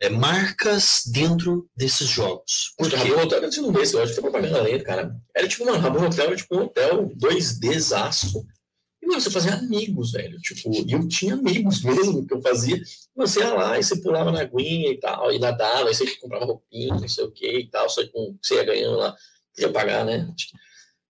é, 0.00 0.08
marcas 0.08 1.02
dentro 1.12 1.68
desses 1.76 2.08
jogos. 2.08 2.72
Porque 2.76 2.94
Rabo 2.94 3.20
Hotel 3.20 3.38
era 3.38 3.50
tipo 3.50 3.72
desse, 3.72 3.94
eu 3.94 4.02
acho 4.02 4.14
que 4.14 4.20
foi 4.20 4.30
propaganda 4.30 4.62
lenta, 4.62 4.84
cara. 4.84 5.16
Era 5.34 5.48
tipo, 5.48 5.64
mano, 5.64 5.78
Rabo 5.78 6.04
Hotel 6.04 6.26
era 6.26 6.36
tipo 6.36 6.56
um 6.56 6.62
hotel 6.64 7.10
2Dzaço. 7.16 8.44
E, 9.02 9.06
mano, 9.06 9.20
você 9.20 9.30
fazia 9.30 9.54
amigos, 9.54 10.12
velho. 10.12 10.38
Tipo, 10.38 10.72
e 10.72 10.92
eu 10.92 11.08
tinha 11.08 11.34
amigos 11.34 11.82
mesmo 11.84 12.26
que 12.26 12.34
eu 12.34 12.40
fazia. 12.40 12.80
Você 13.16 13.40
ia 13.40 13.52
lá 13.52 13.78
e 13.78 13.82
você 13.82 14.00
pulava 14.00 14.30
na 14.30 14.42
aguinha 14.42 14.92
e 14.92 15.00
tal, 15.00 15.32
e 15.32 15.38
nadava, 15.38 15.90
e 15.90 15.94
você 15.94 16.06
comprava 16.16 16.44
roupinha, 16.44 16.94
não 16.94 17.08
sei 17.08 17.24
o 17.24 17.32
que 17.32 17.60
e 17.60 17.68
tal, 17.68 17.88
só 17.88 18.06
com 18.08 18.36
você 18.40 18.54
ia 18.54 18.64
ganhando 18.64 18.96
lá, 18.96 19.16
podia 19.54 19.72
pagar, 19.72 20.04
né? 20.04 20.32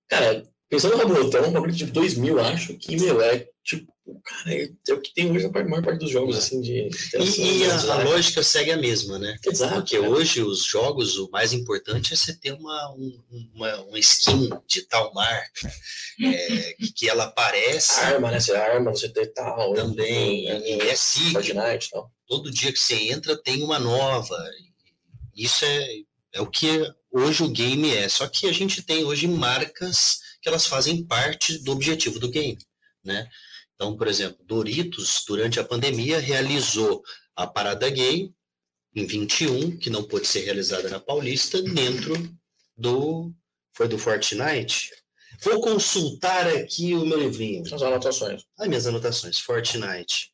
Cara, 0.09 0.43
pensando 0.71 0.97
no 0.97 1.03
Rabo 1.03 1.27
Hotel, 1.27 1.47
um 1.47 1.53
bagulho 1.53 1.73
de 1.73 1.79
tipo 1.79 1.93
2000, 1.93 2.41
acho, 2.41 2.79
que, 2.79 2.97
meu, 2.97 3.21
é 3.21 3.47
tipo, 3.63 3.93
cara, 4.25 4.55
é, 4.55 4.71
é, 4.89 4.95
o 4.95 5.01
que 5.01 5.13
tem 5.13 5.31
hoje 5.31 5.47
a 5.47 5.51
maior 5.51 5.83
parte 5.83 6.01
dos 6.01 6.11
jogos, 6.11 6.37
assim, 6.37 6.61
de 6.61 6.89
E, 7.15 7.59
e 7.59 7.65
a, 7.65 7.75
a, 7.93 8.03
lógica 8.05 8.43
segue 8.43 8.71
a 8.71 8.77
mesma, 8.77 9.19
né? 9.19 9.37
Exato. 9.45 9.75
Porque 9.75 9.97
é. 9.97 10.01
hoje 10.01 10.43
os 10.43 10.65
jogos, 10.65 11.17
o 11.19 11.31
mais 11.31 11.53
importante 11.53 12.13
é 12.13 12.17
você 12.17 12.35
ter 12.35 12.53
uma, 12.53 12.95
um, 12.95 13.23
uma, 13.55 13.77
uma 13.83 13.99
skin 13.99 14.51
de 14.67 14.83
tal 14.83 15.13
marca, 15.15 15.73
é, 16.23 16.75
que 16.95 17.09
ela 17.09 17.25
aparece. 17.25 18.01
A 18.01 18.09
arma, 18.09 18.31
né? 18.31 18.41
Você 18.41 18.53
arma, 18.53 18.91
você 18.91 19.09
tem 19.09 19.33
tal. 19.33 19.75
Também, 19.75 20.49
e, 20.49 20.77
e 20.77 20.81
é 20.83 20.95
ciclo. 20.95 21.33
Fortnite 21.33 21.91
tal. 21.91 22.11
Todo 22.27 22.51
dia 22.51 22.73
que 22.73 22.79
você 22.79 22.95
entra 22.95 23.37
tem 23.37 23.63
uma 23.63 23.79
nova. 23.79 24.37
Isso 25.35 25.65
é, 25.65 25.89
é 26.35 26.41
o 26.41 26.47
que 26.47 26.91
hoje 27.13 27.43
o 27.43 27.49
game 27.49 27.95
é. 27.95 28.09
Só 28.09 28.29
que 28.29 28.47
a 28.47 28.53
gente 28.53 28.83
tem 28.83 29.05
hoje 29.05 29.27
marcas 29.27 30.19
que 30.41 30.49
elas 30.49 30.67
fazem 30.67 31.05
parte 31.05 31.59
do 31.59 31.73
objetivo 31.73 32.19
do 32.19 32.31
game, 32.31 32.59
né? 33.05 33.29
Então, 33.79 33.97
por 33.97 34.09
exemplo, 34.09 34.45
Doritos, 34.45 35.23
durante 35.25 35.61
a 35.61 35.65
pandemia, 35.65 36.19
realizou 36.19 37.01
a 37.37 37.47
parada 37.47 37.89
gay 37.89 38.29
em 38.93 39.07
21, 39.07 39.77
que 39.79 39.89
não 39.89 40.03
pôde 40.03 40.27
ser 40.27 40.41
realizada 40.41 40.91
na 40.91 40.99
Paulista, 40.99 41.63
dentro 41.63 42.13
do. 42.77 43.33
Foi 43.77 43.87
do 43.87 43.97
Fortnite? 43.97 44.91
Vou 45.45 45.61
consultar 45.61 46.49
aqui 46.49 46.93
o 46.95 47.07
meu 47.07 47.21
livrinho. 47.21 47.63
As 47.73 47.81
anotações. 47.81 48.43
As 48.59 48.67
minhas 48.67 48.89
anotações, 48.89 49.39
Fortnite. 49.39 50.33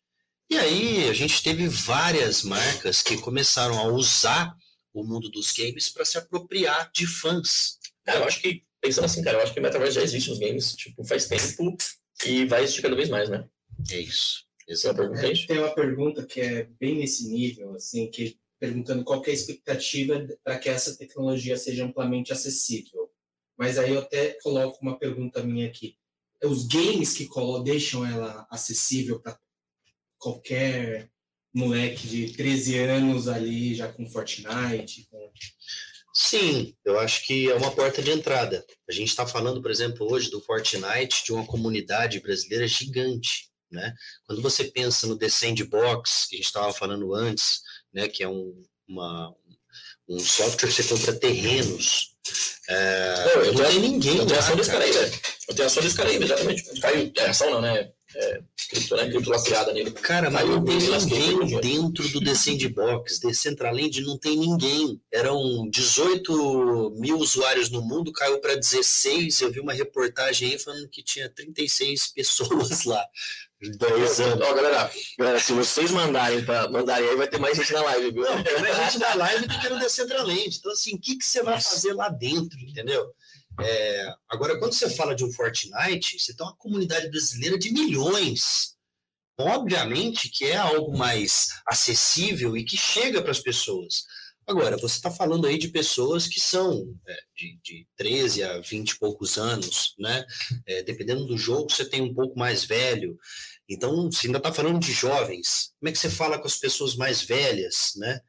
E 0.48 0.56
aí, 0.56 1.06
a 1.10 1.12
gente 1.12 1.42
teve 1.42 1.68
várias 1.68 2.42
marcas 2.42 3.02
que 3.02 3.18
começaram 3.18 3.78
a 3.78 3.88
usar 3.88 4.56
o 4.94 5.04
mundo 5.04 5.28
dos 5.28 5.52
games 5.52 5.90
para 5.90 6.06
se 6.06 6.16
apropriar 6.16 6.90
de 6.94 7.06
fãs. 7.06 7.78
Cara, 8.04 8.20
eu 8.20 8.24
acho 8.24 8.40
que, 8.40 8.62
pensando 8.80 9.04
assim, 9.04 9.22
cara, 9.22 9.36
eu 9.36 9.42
acho 9.42 9.52
que 9.52 9.60
o 9.60 9.62
Metaverse 9.62 9.96
já 9.96 10.02
existe 10.02 10.30
nos 10.30 10.38
games, 10.38 10.74
tipo, 10.74 11.04
faz 11.04 11.26
tempo 11.26 11.76
e 12.26 12.44
vai 12.46 12.62
existir 12.62 12.82
cada 12.82 12.96
vez 12.96 13.08
mais, 13.08 13.28
né? 13.28 13.48
É 13.90 14.00
isso. 14.00 14.44
Exatamente. 14.66 15.44
É, 15.44 15.46
tem 15.46 15.58
uma 15.58 15.74
pergunta 15.74 16.24
que 16.24 16.40
é 16.40 16.64
bem 16.80 16.96
nesse 16.96 17.28
nível, 17.28 17.74
assim, 17.74 18.10
que 18.10 18.38
perguntando 18.58 19.04
qual 19.04 19.22
é 19.26 19.30
a 19.30 19.34
expectativa 19.34 20.26
para 20.42 20.58
que 20.58 20.68
essa 20.68 20.96
tecnologia 20.96 21.56
seja 21.56 21.84
amplamente 21.84 22.32
acessível. 22.32 23.10
Mas 23.58 23.78
aí 23.78 23.92
eu 23.92 24.00
até 24.00 24.38
coloco 24.42 24.78
uma 24.80 24.98
pergunta 24.98 25.42
minha 25.42 25.66
aqui. 25.66 25.96
Os 26.42 26.66
games 26.66 27.14
que 27.14 27.28
deixam 27.62 28.06
ela 28.06 28.46
acessível 28.50 29.20
para 29.20 29.38
qualquer 30.18 31.10
moleque 31.52 32.08
de 32.08 32.32
13 32.32 32.78
anos 32.78 33.28
ali, 33.28 33.74
já 33.74 33.92
com 33.92 34.08
Fortnite, 34.08 35.06
com 35.10 35.30
Sim, 36.16 36.72
eu 36.84 36.98
acho 37.00 37.26
que 37.26 37.50
é 37.50 37.54
uma 37.56 37.72
porta 37.72 38.00
de 38.00 38.12
entrada. 38.12 38.64
A 38.88 38.92
gente 38.92 39.08
está 39.08 39.26
falando, 39.26 39.60
por 39.60 39.70
exemplo, 39.70 40.06
hoje 40.08 40.30
do 40.30 40.40
Fortnite, 40.40 41.24
de 41.24 41.32
uma 41.32 41.44
comunidade 41.44 42.20
brasileira 42.20 42.68
gigante. 42.68 43.50
Né? 43.68 43.92
Quando 44.24 44.40
você 44.40 44.62
pensa 44.64 45.08
no 45.08 45.18
The 45.18 45.28
Sandbox, 45.28 46.26
que 46.28 46.36
a 46.36 46.38
gente 46.38 46.46
estava 46.46 46.72
falando 46.72 47.12
antes, 47.12 47.60
né, 47.92 48.06
que 48.06 48.22
é 48.22 48.28
um, 48.28 48.62
uma, 48.86 49.34
um 50.08 50.20
software 50.20 50.68
que 50.68 50.74
você 50.74 50.84
compra 50.84 51.18
terrenos. 51.18 52.14
É, 52.68 53.32
eu 53.34 53.52
não 53.52 53.64
tem 53.64 53.80
ninguém. 53.80 54.18
Eu 54.18 54.26
tenho 54.26 54.38
ação 54.38 54.54
desse 54.54 54.70
cara 54.70 54.84
aí, 54.84 54.92
velho. 54.92 55.20
Eu 55.48 55.54
tenho 55.54 55.66
ação 55.66 55.82
desse 55.82 55.96
cara 55.96 56.10
aí, 56.10 56.22
exatamente. 56.22 56.80
Caiu. 56.80 57.12
É 57.18 57.26
ação 57.26 57.50
não, 57.50 57.60
né? 57.60 57.90
É, 58.16 58.40
cripto, 58.70 58.96
né? 58.96 59.08
Cripto 59.10 59.30
lastreada 59.30 59.72
nele. 59.72 59.90
Cara, 59.90 60.30
mas 60.30 60.48
não 60.48 60.64
tem 60.64 60.78
ninguém 60.78 61.60
dentro 61.60 62.08
do 62.08 62.20
The 62.20 62.34
Sandbox. 62.34 63.18
Decentraland 63.18 64.00
não 64.02 64.18
tem 64.18 64.36
ninguém. 64.36 65.00
Eram 65.12 65.68
18 65.70 66.94
mil 66.98 67.18
usuários 67.18 67.70
no 67.70 67.82
mundo, 67.82 68.12
caiu 68.12 68.40
para 68.40 68.54
16. 68.54 69.40
Eu 69.40 69.52
vi 69.52 69.60
uma 69.60 69.72
reportagem 69.72 70.52
aí 70.52 70.58
falando 70.58 70.88
que 70.88 71.02
tinha 71.02 71.28
36 71.28 72.08
pessoas 72.14 72.84
lá. 72.84 73.04
Dois 73.78 74.20
anos. 74.20 74.46
Ó, 74.46 74.54
galera, 74.54 74.90
galera, 75.18 75.40
se 75.40 75.52
vocês 75.52 75.90
mandarem 75.90 76.44
para 76.44 76.68
mandarem 76.68 77.08
aí, 77.08 77.16
vai 77.16 77.26
ter 77.26 77.38
mais 77.38 77.56
gente 77.56 77.72
na 77.72 77.82
live, 77.82 78.10
viu? 78.10 78.22
Não, 78.22 78.42
tem 78.42 78.58
mais 78.60 78.76
gente 78.76 78.98
na 78.98 79.14
live 79.14 79.46
do 79.46 79.58
que 79.58 79.68
no 79.68 79.78
Decentraland. 79.78 80.56
Então, 80.58 80.72
assim, 80.72 80.94
o 80.94 81.00
que, 81.00 81.16
que 81.16 81.24
você 81.24 81.42
vai 81.42 81.60
fazer 81.60 81.94
lá 81.94 82.08
dentro, 82.08 82.58
entendeu? 82.60 83.06
É, 83.60 84.14
agora, 84.28 84.58
quando 84.58 84.72
você 84.72 84.90
fala 84.90 85.14
de 85.14 85.24
um 85.24 85.32
Fortnite, 85.32 86.18
você 86.18 86.34
tem 86.34 86.46
uma 86.46 86.56
comunidade 86.56 87.08
brasileira 87.08 87.58
de 87.58 87.72
milhões. 87.72 88.74
Obviamente 89.38 90.28
que 90.28 90.44
é 90.44 90.56
algo 90.56 90.96
mais 90.96 91.48
acessível 91.66 92.56
e 92.56 92.64
que 92.64 92.76
chega 92.76 93.20
para 93.20 93.32
as 93.32 93.40
pessoas. 93.40 94.04
Agora, 94.46 94.76
você 94.76 94.96
está 94.96 95.10
falando 95.10 95.46
aí 95.46 95.56
de 95.56 95.68
pessoas 95.68 96.28
que 96.28 96.38
são 96.38 96.94
é, 97.08 97.16
de, 97.34 97.58
de 97.62 97.88
13 97.96 98.42
a 98.42 98.60
20 98.60 98.90
e 98.90 98.98
poucos 98.98 99.38
anos, 99.38 99.94
né? 99.98 100.24
É, 100.66 100.82
dependendo 100.82 101.24
do 101.24 101.38
jogo, 101.38 101.72
você 101.72 101.84
tem 101.84 102.02
um 102.02 102.12
pouco 102.12 102.38
mais 102.38 102.64
velho. 102.64 103.18
Então, 103.68 104.10
você 104.10 104.26
ainda 104.26 104.38
está 104.38 104.52
falando 104.52 104.78
de 104.78 104.92
jovens. 104.92 105.72
Como 105.80 105.88
é 105.88 105.92
que 105.92 105.98
você 105.98 106.10
fala 106.10 106.38
com 106.38 106.46
as 106.46 106.56
pessoas 106.56 106.94
mais 106.94 107.22
velhas, 107.22 107.92
né? 107.96 108.20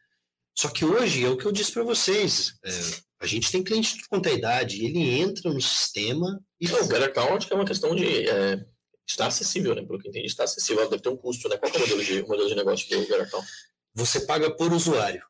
Só 0.57 0.69
que 0.69 0.85
hoje 0.85 1.25
é 1.25 1.29
o 1.29 1.35
que 1.35 1.45
eu 1.45 1.51
disse 1.51 1.73
para 1.73 1.83
vocês. 1.83 2.53
É, 2.63 2.71
A 3.19 3.25
gente 3.25 3.51
tem 3.51 3.63
cliente 3.63 3.97
de 3.97 4.07
quanto 4.07 4.29
idade, 4.29 4.83
ele 4.83 5.19
entra 5.19 5.51
no 5.51 5.61
sistema 5.61 6.39
e. 6.59 6.67
Não, 6.67 6.81
o 6.81 6.83
Get 6.83 7.03
Account 7.03 7.47
é 7.51 7.55
uma 7.55 7.65
questão 7.65 7.95
de. 7.95 8.29
É, 8.29 8.65
está 9.07 9.27
acessível, 9.27 9.73
né? 9.73 9.83
Pelo 9.83 9.99
que 9.99 10.07
eu 10.07 10.09
entendi, 10.09 10.27
está 10.27 10.43
acessível. 10.43 10.89
Deve 10.89 11.01
ter 11.01 11.09
um 11.09 11.17
custo, 11.17 11.47
né? 11.47 11.57
Qual 11.57 11.71
é 11.71 11.77
o 11.77 11.79
modelo 11.79 12.03
de, 12.03 12.21
o 12.21 12.27
modelo 12.27 12.49
de 12.49 12.55
negócio 12.55 12.89
do 12.89 13.05
Get 13.05 13.21
Account? 13.21 13.47
Você 13.93 14.21
paga 14.21 14.51
por 14.51 14.73
usuário. 14.73 15.23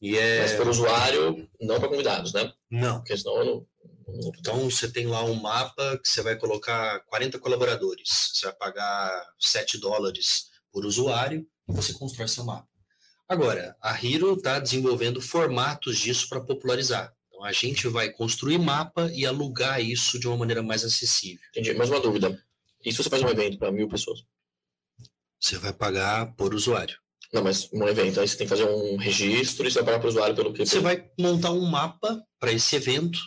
E 0.00 0.16
é... 0.16 0.42
Mas 0.42 0.52
por 0.52 0.68
usuário, 0.68 1.48
não 1.60 1.78
para 1.78 1.88
convidados, 1.88 2.32
né? 2.32 2.52
Não. 2.70 2.98
Porque 2.98 3.16
senão 3.16 3.36
eu 3.38 3.44
não, 3.44 3.66
então, 4.38 4.70
você 4.70 4.90
tem 4.90 5.06
lá 5.06 5.22
um 5.24 5.34
mapa 5.34 5.98
que 5.98 6.08
você 6.08 6.22
vai 6.22 6.36
colocar 6.36 7.00
40 7.06 7.38
colaboradores. 7.38 8.08
Você 8.32 8.46
vai 8.46 8.54
pagar 8.54 9.26
7 9.38 9.78
dólares 9.78 10.46
por 10.72 10.86
usuário 10.86 11.46
e 11.68 11.72
você 11.72 11.92
constrói 11.92 12.28
seu 12.28 12.44
mapa. 12.44 12.66
Agora, 13.28 13.76
a 13.82 13.92
Hero 13.92 14.34
está 14.34 14.58
desenvolvendo 14.58 15.20
formatos 15.20 15.98
disso 15.98 16.28
para 16.28 16.40
popularizar. 16.40 17.14
Então, 17.38 17.44
a 17.46 17.52
gente 17.52 17.86
vai 17.86 18.10
construir 18.10 18.58
mapa 18.58 19.08
e 19.14 19.24
alugar 19.24 19.80
isso 19.80 20.18
de 20.18 20.26
uma 20.26 20.36
maneira 20.36 20.60
mais 20.60 20.84
acessível. 20.84 21.40
Entendi. 21.50 21.72
Mais 21.74 21.88
uma 21.88 22.00
dúvida. 22.00 22.36
E 22.84 22.90
se 22.90 23.00
você 23.00 23.08
faz 23.08 23.22
um 23.22 23.28
evento 23.28 23.58
para 23.58 23.70
mil 23.70 23.88
pessoas? 23.88 24.24
Você 25.38 25.56
vai 25.56 25.72
pagar 25.72 26.34
por 26.34 26.52
usuário. 26.52 26.98
Não, 27.32 27.44
mas 27.44 27.68
um 27.72 27.86
evento, 27.86 28.18
aí 28.18 28.26
você 28.26 28.36
tem 28.36 28.46
que 28.46 28.50
fazer 28.50 28.64
um 28.64 28.96
registro 28.96 29.68
e 29.68 29.70
você 29.70 29.76
vai 29.76 29.84
pagar 29.84 29.98
para 30.00 30.06
o 30.06 30.08
usuário 30.08 30.34
pelo 30.34 30.52
que? 30.52 30.66
Você 30.66 30.80
vai 30.80 31.08
montar 31.16 31.52
um 31.52 31.64
mapa 31.64 32.20
para 32.40 32.52
esse 32.52 32.74
evento 32.74 33.20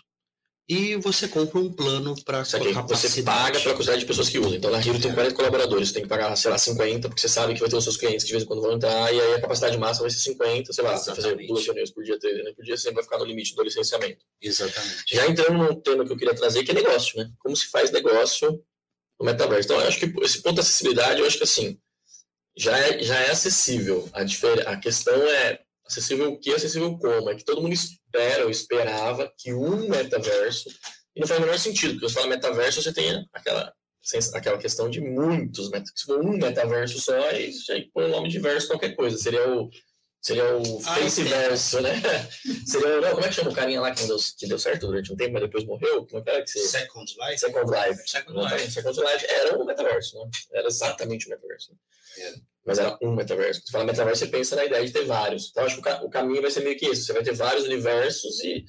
e 0.72 0.96
você 0.96 1.28
compra 1.28 1.60
um 1.60 1.70
plano 1.70 2.16
para 2.24 2.46
Você 2.46 3.22
paga 3.24 3.60
pela 3.60 3.76
quantidade 3.76 4.00
de 4.00 4.06
pessoas 4.06 4.30
que 4.30 4.40
usam. 4.40 4.56
Então, 4.56 4.72
na 4.72 4.78
Rio 4.78 4.98
tem 5.02 5.14
40 5.14 5.36
colaboradores, 5.36 5.90
você 5.90 5.96
tem 5.96 6.04
que 6.04 6.08
pagar, 6.08 6.34
sei 6.38 6.50
lá, 6.50 6.58
50, 6.58 7.10
porque 7.10 7.20
você 7.20 7.28
sabe 7.28 7.54
que 7.54 7.60
vai 7.60 7.70
ter 7.70 7.76
os 7.76 7.84
seus 7.84 7.98
clientes 7.98 8.24
que 8.24 8.28
de 8.28 8.32
vez 8.32 8.44
em 8.44 8.48
quando 8.48 8.62
vão 8.62 8.72
entrar, 8.72 9.14
e 9.14 9.20
aí 9.20 9.34
a 9.34 9.42
capacidade 9.42 9.78
máxima 9.78 10.04
vai 10.04 10.12
ser 10.12 10.20
50, 10.20 10.72
sei 10.72 10.82
lá, 10.82 10.96
você 10.96 11.08
vai 11.08 11.16
fazer 11.18 11.46
duas 11.46 11.66
reuniões 11.66 11.92
por 11.92 12.06
dia, 12.06 12.18
três 12.18 12.36
reuniões 12.36 12.56
por 12.56 12.64
dia, 12.64 12.78
você 12.78 12.84
sempre 12.84 12.96
vai 12.96 13.04
ficar 13.04 13.18
no 13.18 13.26
limite 13.26 13.54
do 13.54 13.64
licenciamento. 13.64 14.26
Exatamente. 14.42 15.04
Já 15.12 15.28
entrando 15.28 15.58
num 15.58 15.76
tema 15.76 16.06
que 16.06 16.14
eu 16.14 16.18
queria 16.18 16.36
trazer, 16.36 16.64
que 16.64 16.72
é 16.72 16.74
negócio, 16.74 17.20
né? 17.20 17.30
Como 17.40 17.54
se 17.54 17.68
faz 17.68 17.92
negócio 17.92 18.64
no 19.20 19.26
metaverso. 19.26 19.66
Então, 19.66 19.82
eu 19.82 19.90
acho 19.90 20.00
que 20.00 20.24
esse 20.24 20.42
ponto 20.42 20.56
de 20.56 20.62
acessibilidade, 20.62 21.20
eu 21.20 21.28
acho 21.28 21.38
que 21.38 21.44
assim, 21.44 21.78
já 22.56 22.80
é, 22.80 23.04
já 23.04 23.20
é 23.20 23.32
acessível. 23.32 24.10
A, 24.14 24.22
a 24.72 24.78
questão 24.78 25.22
é 25.22 25.60
acessível 25.92 26.32
o 26.32 26.40
que, 26.40 26.54
acessível 26.54 26.98
como. 26.98 27.30
É 27.30 27.36
que 27.36 27.44
todo 27.44 27.62
mundo 27.62 27.74
espera 27.74 28.46
ou 28.46 28.50
esperava 28.50 29.32
que 29.38 29.54
um 29.54 29.90
metaverso, 29.90 30.70
e 31.16 31.20
não 31.20 31.28
faz 31.28 31.40
o 31.40 31.44
menor 31.44 31.60
sentido, 31.60 31.94
porque 31.94 32.08
você 32.08 32.16
fala 32.16 32.28
metaverso, 32.28 32.82
você 32.82 32.94
tem 32.94 33.28
aquela, 33.34 33.74
aquela 34.34 34.58
questão 34.58 34.90
de 34.90 35.02
muitos 35.02 35.70
metaversos. 35.70 36.00
Se 36.00 36.06
for 36.06 36.26
um 36.26 36.38
metaverso 36.38 37.00
só, 37.00 37.30
aí 37.30 37.52
já 37.52 37.76
põe 37.94 38.06
o 38.06 38.10
nome 38.10 38.30
de 38.30 38.40
verso 38.40 38.68
qualquer 38.68 38.96
coisa. 38.96 39.18
Seria 39.18 39.54
o, 39.54 39.70
seria 40.22 40.56
o 40.56 40.80
ah, 40.86 40.96
Faceverso, 40.96 41.82
né? 41.82 41.94
seria, 42.66 43.02
não, 43.02 43.12
como 43.12 43.26
é 43.26 43.28
que 43.28 43.36
chama 43.36 43.52
o 43.52 43.54
carinha 43.54 43.82
lá 43.82 43.92
que 43.92 44.06
deu, 44.06 44.18
que 44.38 44.48
deu 44.48 44.58
certo 44.58 44.88
durante 44.88 45.12
um 45.12 45.18
tempo, 45.18 45.34
mas 45.34 45.42
depois 45.44 45.66
morreu? 45.66 46.06
Como 46.08 46.22
é 46.22 46.24
que 46.24 46.30
era 46.30 46.44
que 46.44 46.50
você... 46.50 46.60
Second 46.60 47.14
Life? 47.20 47.40
Second 47.40 47.70
Life. 47.70 48.10
Second 48.10 48.40
Life. 48.40 48.72
Second 48.72 49.00
Life 49.00 49.26
era 49.28 49.60
um 49.60 49.66
metaverso, 49.66 50.18
né? 50.18 50.30
Era 50.54 50.68
exatamente 50.68 51.28
o 51.28 51.30
metaverso. 51.30 51.72
Né? 51.72 52.42
Mas 52.65 52.78
era 52.78 52.97
um 53.02 53.13
metaverso. 53.13 53.62
Você 53.65 53.71
fala 53.71 53.86
metaverso, 53.86 54.26
você 54.26 54.32
pensa 54.32 54.56
na 54.56 54.65
ideia 54.65 54.86
de 54.86 54.91
ter 54.91 55.06
vários. 55.06 55.50
Então, 55.50 55.65
acho 55.65 55.82
que 55.82 55.89
o, 55.89 56.10
caminho 56.10 56.41
vai 56.41 56.52
ser 56.52 56.63
meio 56.63 56.78
que 56.78 56.88
isso. 56.88 57.06
Você 57.06 57.13
vai 57.13 57.24
ter 57.24 57.34
vários 57.34 57.65
universos 57.65 58.39
e 58.43 58.65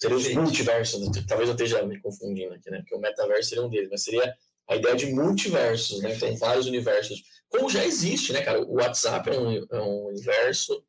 seria 0.00 0.16
os 0.16 0.28
multiversos. 0.34 1.00
Talvez 1.26 1.48
eu 1.48 1.54
esteja 1.54 1.84
me 1.84 2.00
confundindo 2.00 2.54
aqui, 2.54 2.70
né? 2.70 2.78
Porque 2.78 2.94
o 2.94 3.00
metaverso 3.00 3.48
seria 3.48 3.64
um 3.64 3.68
deles, 3.68 3.88
mas 3.90 4.04
seria 4.04 4.34
a 4.68 4.76
ideia 4.76 4.94
de 4.94 5.06
multiversos, 5.06 6.00
né? 6.00 6.14
Então, 6.14 6.36
vários 6.36 6.66
universos. 6.66 7.22
Como 7.48 7.68
já 7.68 7.84
existe, 7.84 8.32
né, 8.32 8.42
cara? 8.42 8.60
O 8.62 8.74
WhatsApp 8.74 9.28
é 9.30 9.38
um, 9.38 9.52
é 9.52 9.82
um 9.82 10.06
universo, 10.06 10.84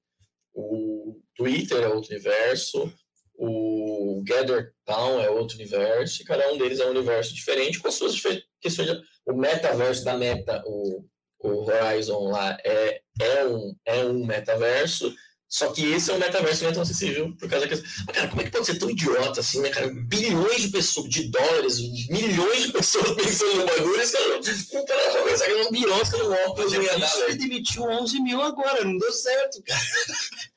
o 0.54 1.20
Twitter 1.36 1.84
é 1.84 1.88
outro 1.88 2.12
universo, 2.12 2.92
o 3.38 4.24
Gather 4.26 4.74
Town 4.86 5.20
é 5.20 5.30
outro 5.30 5.58
universo, 5.58 6.22
e 6.22 6.26
cada 6.26 6.52
um 6.52 6.58
deles 6.58 6.80
é 6.80 6.86
um 6.86 6.92
universo 6.92 7.34
diferente 7.34 7.80
com 7.80 7.88
as 7.88 7.96
suas 7.96 8.16
questões. 8.62 8.88
De... 8.88 9.02
O 9.26 9.34
metaverso 9.34 10.06
da 10.06 10.16
meta, 10.16 10.64
o 10.66 11.04
o 11.46 11.64
Horizon 11.64 12.32
lá 12.32 12.58
é, 12.64 13.02
é, 13.22 13.46
um, 13.46 13.76
é 13.86 14.06
um 14.06 14.26
metaverso, 14.26 15.14
só 15.56 15.72
que 15.72 15.86
esse 15.94 16.12
é 16.12 16.14
um 16.14 16.18
metaverso 16.18 16.58
que 16.58 16.64
não 16.66 16.72
é 16.72 16.74
tão 16.74 16.84
acessível 16.84 17.34
por 17.40 17.48
causa 17.48 17.66
que. 17.66 17.76
Mas, 17.76 18.14
cara, 18.18 18.28
como 18.28 18.42
é 18.42 18.44
que 18.44 18.52
pode 18.52 18.66
ser 18.66 18.76
tão 18.78 18.90
idiota 18.90 19.40
assim, 19.40 19.62
né, 19.62 19.70
cara? 19.70 19.88
Bilhões 19.88 20.64
de 20.64 20.68
pessoas, 20.68 21.10
de 21.10 21.30
dólares, 21.30 21.80
milhões 22.10 22.64
de 22.64 22.74
pessoas 22.74 23.12
pensando 23.16 23.56
no 23.56 23.66
bagulho, 23.66 24.02
esse 24.02 24.12
cara, 24.12 24.38
o 24.38 24.86
cara 24.86 25.14
vai 25.14 25.24
pensar 25.24 25.46
que 25.46 25.52
é 25.54 25.64
um 25.66 25.72
birosca 25.72 26.18
no 26.18 26.34
óculos. 26.34 26.74
Ele 26.74 27.36
demitiu 27.38 27.84
11 27.84 28.20
mil 28.20 28.42
agora, 28.42 28.84
não 28.84 28.98
deu 28.98 29.14
certo, 29.14 29.64
cara. 29.64 29.82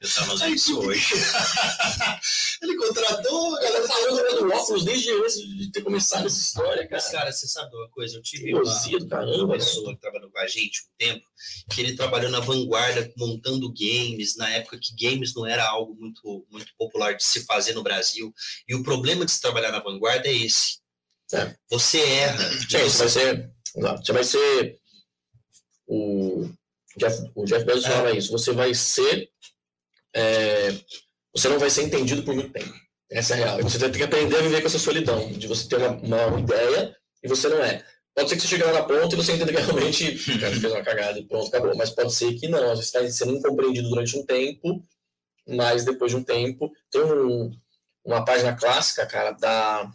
Eu 0.00 0.10
tava 0.12 0.34
usando 0.34 0.54
isso 0.56 0.80
hoje. 0.80 1.14
ele 2.60 2.76
contratou, 2.76 3.54
a 3.54 3.60
galera 3.60 3.86
falando 3.86 4.38
do 4.40 4.52
óculos 4.52 4.84
desde 4.84 5.12
antes 5.12 5.36
de 5.36 5.70
ter 5.70 5.82
começado 5.82 6.26
essa 6.26 6.40
história, 6.40 6.88
cara. 6.88 7.00
Mas, 7.00 7.08
cara, 7.12 7.30
você 7.30 7.46
sabe 7.46 7.72
uma 7.76 7.88
coisa? 7.90 8.16
Eu 8.16 8.22
tive 8.22 8.52
uma, 8.52 8.62
uma 8.62 9.52
pessoa 9.52 9.94
que 9.94 10.00
trabalhou 10.00 10.28
com 10.28 10.38
a 10.40 10.46
gente 10.48 10.82
um 10.82 10.98
tempo, 10.98 11.24
que 11.72 11.80
ele 11.80 11.94
trabalhou 11.94 12.32
na 12.32 12.40
vanguarda 12.40 13.12
montando 13.16 13.72
games, 13.72 14.36
na 14.36 14.50
época 14.50 14.76
que 14.76 14.87
games 14.98 15.34
não 15.34 15.46
era 15.46 15.66
algo 15.68 15.94
muito, 15.94 16.46
muito 16.50 16.72
popular 16.76 17.14
de 17.14 17.24
se 17.24 17.44
fazer 17.44 17.72
no 17.72 17.82
Brasil. 17.82 18.32
E 18.68 18.74
o 18.74 18.82
problema 18.82 19.24
de 19.24 19.32
se 19.32 19.40
trabalhar 19.40 19.72
na 19.72 19.80
vanguarda 19.80 20.28
é 20.28 20.32
esse. 20.32 20.78
É. 21.32 21.54
Você 21.70 22.00
erra. 22.00 22.48
Você 22.68 22.98
vai 22.98 23.08
ser. 23.08 23.50
Você 23.74 24.12
vai 24.12 24.24
ser. 24.24 24.78
O 25.86 26.48
Jeff, 26.96 27.30
o 27.34 27.44
Jeff 27.44 27.64
Bezos 27.64 27.84
é. 27.84 27.88
falava 27.90 28.16
isso. 28.16 28.32
Você 28.32 28.52
vai 28.52 28.74
ser. 28.74 29.30
É, 30.14 30.72
você 31.34 31.48
não 31.48 31.58
vai 31.58 31.70
ser 31.70 31.82
entendido 31.82 32.22
por 32.22 32.34
muito 32.34 32.52
tempo. 32.52 32.72
Essa 33.10 33.34
é 33.34 33.42
a 33.42 33.46
real. 33.46 33.60
E 33.60 33.62
você 33.62 33.78
tem 33.78 33.92
que 33.92 34.02
aprender 34.02 34.36
a 34.36 34.42
viver 34.42 34.60
com 34.60 34.66
essa 34.66 34.78
solidão, 34.78 35.32
de 35.32 35.46
você 35.46 35.68
ter 35.68 35.76
uma, 35.76 36.26
uma 36.26 36.40
ideia 36.40 36.94
e 37.22 37.28
você 37.28 37.48
não 37.48 37.62
é. 37.62 37.84
Pode 38.18 38.30
ser 38.30 38.34
que 38.34 38.42
você 38.42 38.48
chegue 38.48 38.64
lá 38.64 38.72
na 38.72 38.82
ponta 38.82 39.14
e 39.14 39.16
você 39.16 39.34
entenda 39.34 39.52
que 39.52 39.60
realmente 39.60 40.18
cara, 40.40 40.52
fez 40.52 40.72
uma 40.72 40.82
cagada 40.82 41.20
e 41.20 41.24
pronto, 41.24 41.46
acabou. 41.46 41.76
Mas 41.76 41.90
pode 41.90 42.12
ser 42.12 42.34
que 42.34 42.48
não, 42.48 42.74
você 42.74 42.82
está 42.82 43.08
sendo 43.08 43.36
incompreendido 43.36 43.88
durante 43.88 44.18
um 44.18 44.26
tempo, 44.26 44.84
mas 45.46 45.84
depois 45.84 46.10
de 46.10 46.16
um 46.16 46.24
tempo. 46.24 46.72
Tem 46.90 47.00
um, 47.00 47.52
uma 48.04 48.24
página 48.24 48.56
clássica, 48.56 49.06
cara, 49.06 49.30
da. 49.30 49.88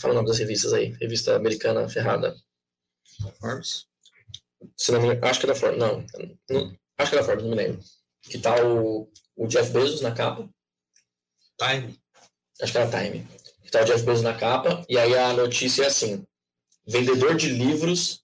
Fala 0.00 0.14
o 0.14 0.16
nome 0.18 0.28
das 0.28 0.38
revistas 0.38 0.72
aí. 0.72 0.96
Revista 1.00 1.34
americana 1.34 1.88
ferrada. 1.88 2.36
Forbes? 3.40 3.86
Se 4.76 4.92
não 4.92 5.00
me 5.00 5.08
engano, 5.08 5.26
acho 5.26 5.40
que 5.40 5.46
é 5.46 5.48
da 5.48 5.56
Forbes. 5.56 5.78
Não, 5.80 6.06
não, 6.48 6.76
acho 6.98 7.10
que 7.10 7.16
é 7.16 7.18
da 7.18 7.24
Forbes, 7.24 7.42
não 7.42 7.50
me 7.50 7.56
lembro. 7.56 7.80
Que 8.22 8.38
tá 8.38 8.64
o, 8.64 9.10
o 9.36 9.46
Jeff 9.48 9.72
Bezos 9.72 10.00
na 10.02 10.12
capa. 10.12 10.48
Time. 11.58 11.98
Acho 12.62 12.70
que 12.70 12.78
era 12.78 12.88
Time. 12.88 13.26
Que 13.64 13.72
tá 13.72 13.82
o 13.82 13.84
Jeff 13.84 14.04
Bezos 14.04 14.22
na 14.22 14.34
capa. 14.34 14.84
E 14.88 14.96
aí 14.96 15.18
a 15.18 15.32
notícia 15.32 15.82
é 15.82 15.86
assim: 15.88 16.24
vendedor 16.86 17.34
de 17.36 17.48
livros, 17.48 18.22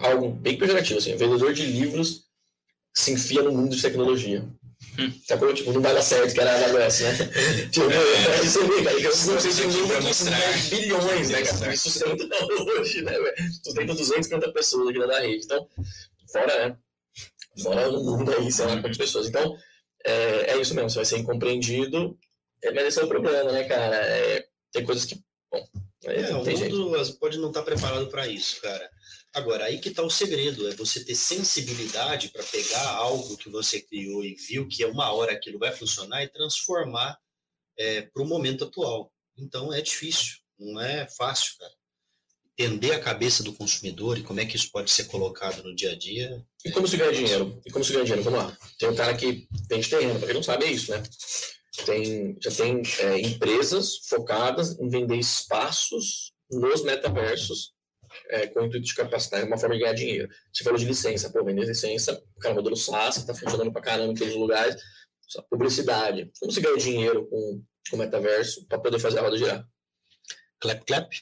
algo 0.00 0.30
bem 0.30 0.58
pejorativo, 0.58 0.98
assim, 0.98 1.16
vendedor 1.16 1.52
de 1.52 1.66
livros 1.66 2.26
se 2.94 3.12
enfia 3.12 3.42
no 3.42 3.52
mundo 3.52 3.76
de 3.76 3.82
tecnologia. 3.82 4.44
Hum. 4.98 5.12
Sacou? 5.26 5.52
Tipo, 5.52 5.72
não 5.72 5.82
vai 5.82 5.94
dar 5.94 6.02
certo, 6.02 6.32
que 6.32 6.40
era 6.40 6.50
a 6.50 6.66
AWS, 6.70 7.00
né? 7.00 7.12
tipo, 7.70 7.86
é, 7.90 8.44
isso 8.44 8.60
aí, 8.60 8.84
cara, 8.84 8.96
que 8.96 9.06
eu 9.06 9.10
não 9.10 9.40
sei 9.40 9.52
se 9.52 9.66
mundo 9.66 10.70
bilhões, 10.70 11.30
né, 11.30 11.42
cara? 11.42 11.74
Isso 11.74 11.90
sustenta 11.90 12.44
hoje, 12.78 13.02
né, 13.02 13.12
velho? 13.12 13.52
Sustenta 13.62 13.94
250 13.94 14.52
pessoas 14.52 14.88
aqui 14.88 14.98
na 14.98 15.20
rede. 15.20 15.44
Então, 15.44 15.68
fora, 16.32 16.68
né? 16.68 16.76
Fora 17.62 17.90
no 17.90 18.02
mundo 18.02 18.32
aí, 18.32 18.50
sei 18.50 18.66
lá 18.66 18.80
quantas 18.80 18.98
pessoas. 18.98 19.28
Então, 19.28 19.56
é, 20.06 20.52
é 20.52 20.60
isso 20.60 20.74
mesmo, 20.74 20.88
você 20.88 20.96
vai 20.96 21.04
ser 21.04 21.18
incompreendido, 21.18 22.16
é, 22.62 22.72
mas 22.72 22.86
esse 22.86 23.00
é 23.00 23.04
o 23.04 23.08
problema, 23.08 23.52
né, 23.52 23.64
cara? 23.64 23.96
É, 23.96 24.46
tem 24.72 24.84
coisas 24.84 25.04
que, 25.04 25.20
bom, 25.50 25.66
é, 26.06 26.34
o 26.34 26.44
mundo 26.44 27.16
pode 27.18 27.38
não 27.38 27.48
estar 27.48 27.60
tá 27.60 27.66
preparado 27.66 28.08
para 28.08 28.26
isso, 28.26 28.60
cara. 28.60 28.90
Agora, 29.34 29.64
aí 29.64 29.78
que 29.78 29.90
está 29.90 30.02
o 30.02 30.08
segredo, 30.08 30.66
é 30.66 30.74
você 30.74 31.04
ter 31.04 31.14
sensibilidade 31.14 32.30
para 32.30 32.42
pegar 32.42 32.88
algo 32.92 33.36
que 33.36 33.50
você 33.50 33.80
criou 33.82 34.24
e 34.24 34.34
viu 34.34 34.66
que 34.66 34.82
é 34.82 34.86
uma 34.86 35.12
hora 35.12 35.32
aquilo 35.32 35.58
vai 35.58 35.72
funcionar 35.72 36.22
e 36.24 36.28
transformar 36.28 37.18
é, 37.78 38.02
para 38.02 38.22
o 38.22 38.26
momento 38.26 38.64
atual. 38.64 39.12
Então 39.36 39.72
é 39.72 39.82
difícil, 39.82 40.36
não 40.58 40.80
é 40.80 41.06
fácil, 41.06 41.52
cara. 41.58 41.72
Entender 42.58 42.92
a 42.92 43.00
cabeça 43.00 43.42
do 43.42 43.52
consumidor 43.52 44.16
e 44.16 44.22
como 44.22 44.40
é 44.40 44.46
que 44.46 44.56
isso 44.56 44.70
pode 44.72 44.90
ser 44.90 45.04
colocado 45.04 45.62
no 45.62 45.76
dia 45.76 45.92
a 45.92 45.94
dia. 45.94 46.42
E 46.64 46.70
como 46.70 46.88
se 46.88 46.96
ganha 46.96 47.12
dinheiro? 47.12 47.60
E 47.66 47.70
como 47.70 47.84
se 47.84 47.92
ganha 47.92 48.04
dinheiro? 48.04 48.24
Vamos 48.24 48.38
lá. 48.38 48.58
Tem 48.78 48.88
um 48.88 48.96
cara 48.96 49.14
que 49.14 49.46
vende 49.68 49.90
terreno, 49.90 50.18
para 50.18 50.28
quem 50.28 50.34
não 50.34 50.42
sabe 50.42 50.64
é 50.64 50.72
isso, 50.72 50.90
né? 50.90 51.02
Tem, 51.84 52.36
já 52.40 52.50
tem 52.50 52.82
é, 53.00 53.20
empresas 53.20 53.98
focadas 54.08 54.78
em 54.78 54.88
vender 54.88 55.16
espaços 55.16 56.32
nos 56.50 56.82
metaversos 56.82 57.74
é, 58.30 58.46
com 58.46 58.60
o 58.60 58.66
intuito 58.66 58.86
de 58.86 58.94
capacitar, 58.94 59.40
é 59.40 59.44
uma 59.44 59.58
forma 59.58 59.74
de 59.74 59.82
ganhar 59.82 59.94
dinheiro. 59.94 60.28
Você 60.52 60.64
falou 60.64 60.78
de 60.78 60.84
licença, 60.84 61.30
pô, 61.30 61.44
vender 61.44 61.66
licença, 61.66 62.22
o 62.36 62.40
cara 62.40 62.54
modelo 62.54 62.76
SaaS, 62.76 63.18
está 63.18 63.34
funcionando 63.34 63.72
para 63.72 63.82
caramba 63.82 64.12
em 64.12 64.16
todos 64.16 64.34
os 64.34 64.40
lugares, 64.40 64.76
publicidade. 65.50 66.30
Como 66.38 66.52
se 66.52 66.60
ganha 66.60 66.76
dinheiro 66.76 67.26
com 67.28 67.62
o 67.92 67.96
metaverso 67.96 68.66
para 68.66 68.78
poder 68.78 68.98
fazer 68.98 69.18
a 69.18 69.22
roda 69.22 69.36
girar? 69.36 69.68
Clap, 70.60 70.84
clap. 70.86 71.12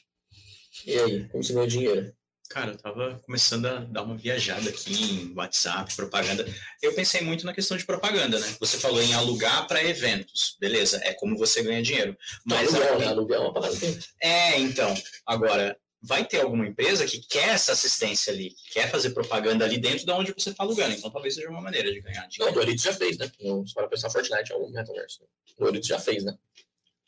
E 0.85 0.99
aí, 0.99 1.27
como 1.29 1.43
se 1.43 1.53
ganha 1.53 1.67
dinheiro? 1.67 2.13
Cara, 2.49 2.71
eu 2.71 2.77
tava 2.77 3.19
começando 3.25 3.65
a 3.65 3.79
dar 3.79 4.03
uma 4.03 4.15
viajada 4.15 4.69
aqui 4.69 4.93
em 4.93 5.33
WhatsApp, 5.33 5.93
propaganda. 5.95 6.45
Eu 6.81 6.93
pensei 6.93 7.21
muito 7.21 7.45
na 7.45 7.53
questão 7.53 7.75
de 7.75 7.85
propaganda, 7.85 8.39
né? 8.39 8.55
Você 8.59 8.77
falou 8.77 9.01
em 9.01 9.13
alugar 9.13 9.67
para 9.67 9.83
eventos. 9.83 10.55
Beleza, 10.59 11.01
é 11.03 11.13
como 11.13 11.37
você 11.37 11.63
ganha 11.63 11.81
dinheiro. 11.81 12.15
Mas 12.45 12.69
aluguel, 12.73 12.93
a- 12.95 12.99
né? 12.99 13.07
Aluguel 13.07 13.41
é 13.41 13.43
uma 13.45 13.53
parada 13.53 13.75
que 13.75 13.99
É, 14.21 14.59
então. 14.59 14.93
Agora, 15.25 15.77
vai 16.01 16.23
ter 16.23 16.41
alguma 16.41 16.67
empresa 16.67 17.05
que 17.05 17.19
quer 17.27 17.49
essa 17.49 17.71
assistência 17.71 18.31
ali, 18.31 18.51
que 18.51 18.73
quer 18.73 18.91
fazer 18.91 19.09
propaganda 19.09 19.65
ali 19.65 19.79
dentro 19.79 20.05
de 20.05 20.11
onde 20.11 20.31
você 20.31 20.51
está 20.51 20.63
alugando. 20.63 20.93
Então, 20.93 21.09
talvez 21.09 21.33
seja 21.33 21.49
uma 21.49 21.61
maneira 21.61 21.91
de 21.91 21.99
ganhar 21.99 22.21
Não, 22.21 22.27
o 22.27 22.29
dinheiro. 22.29 22.53
Doritos 22.53 22.83
já 22.83 22.93
fez, 22.93 23.17
né? 23.17 23.29
Não, 23.41 23.65
se 23.65 23.73
para 23.73 23.87
pensar, 23.87 24.09
Fortnite 24.11 24.53
é 24.53 24.55
um 24.55 24.69
metaverso. 24.69 25.23
O 25.57 25.65
Doritos 25.65 25.87
já 25.89 25.97
fez, 25.99 26.23
né? 26.23 26.37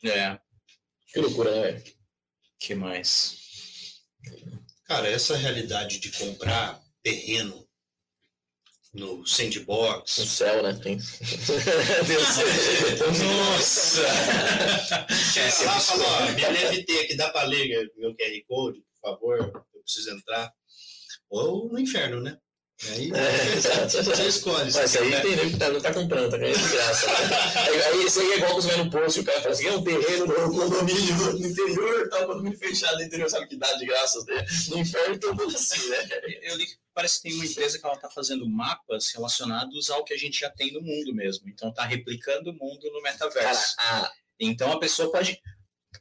É, 0.04 0.36
Que 1.06 1.20
loucura, 1.20 1.50
né, 1.52 1.62
velho? 1.72 1.84
que 2.58 2.74
mais? 2.74 3.38
Cara, 4.88 5.06
essa 5.06 5.36
realidade 5.36 6.00
de 6.00 6.10
comprar 6.12 6.82
terreno 7.02 7.68
no 8.94 9.26
sandbox, 9.26 10.16
No 10.16 10.24
céu, 10.24 10.62
né? 10.62 10.72
Tem. 10.82 10.96
Nossa! 13.22 14.02
Chega 15.30 15.66
lá, 15.66 15.78
fala, 15.78 16.04
ó, 16.04 16.32
me 16.32 16.40
NFT 16.40 17.00
aqui, 17.00 17.16
dá 17.16 17.28
pra 17.28 17.44
ler 17.44 17.92
meu 17.96 18.16
QR 18.16 18.44
Code, 18.48 18.80
por 18.80 19.10
favor, 19.10 19.38
eu 19.74 19.82
preciso 19.82 20.10
entrar. 20.10 20.50
Ou 21.28 21.68
no 21.70 21.78
inferno, 21.78 22.22
né? 22.22 22.38
Aí 22.90 23.10
É, 23.12 23.56
você 23.90 24.28
escolhe. 24.28 24.72
Mas 24.72 24.96
aí 24.96 25.20
tem 25.20 25.34
nego 25.36 25.50
que 25.50 25.56
tá, 25.58 25.68
não 25.68 25.80
tá 25.80 25.92
comprando, 25.92 26.30
tá 26.30 26.36
ganhando 26.38 26.58
de 26.58 26.68
graça. 26.68 27.06
né? 27.06 27.86
Aí, 27.86 28.04
isso 28.06 28.20
aí 28.20 28.32
é 28.32 28.36
igual 28.36 28.54
você 28.54 28.68
vai 28.68 28.84
no 28.84 28.90
posto 28.90 29.16
e 29.18 29.20
o 29.20 29.24
cara 29.24 29.40
fala 29.40 29.52
assim: 29.52 29.66
é 29.66 29.72
um 29.72 29.82
terreno 29.82 30.26
no 30.26 30.34
condomínio 30.52 31.16
no 31.34 31.46
interior, 31.46 32.08
tá? 32.08 32.24
Condomínio 32.26 32.56
fechado 32.58 32.96
no 32.98 33.02
interior, 33.02 33.28
sabe 33.28 33.48
que 33.48 33.56
dá 33.56 33.72
de 33.74 33.84
graça? 33.84 34.24
né? 34.28 34.46
No 34.68 34.78
inferno 34.78 35.18
tem 35.18 35.36
tudo 35.36 35.56
assim, 35.56 35.88
né? 35.88 36.08
Eu 36.42 36.56
li 36.56 36.66
que 36.66 36.76
parece 36.94 37.16
que 37.16 37.28
tem 37.28 37.34
uma 37.34 37.46
empresa 37.46 37.78
que 37.78 37.84
ela 37.84 37.94
está 37.96 38.10
fazendo 38.10 38.48
mapas 38.48 39.08
relacionados 39.12 39.90
ao 39.90 40.04
que 40.04 40.14
a 40.14 40.18
gente 40.18 40.38
já 40.38 40.50
tem 40.50 40.72
no 40.72 40.80
mundo 40.80 41.12
mesmo. 41.12 41.48
Então, 41.48 41.70
está 41.70 41.84
replicando 41.84 42.50
o 42.50 42.54
mundo 42.54 42.90
no 42.92 43.02
Cara, 43.02 43.12
metaverso. 43.12 43.74
a, 43.78 44.12
Então, 44.38 44.72
a 44.72 44.78
pessoa 44.78 45.10
pode... 45.10 45.40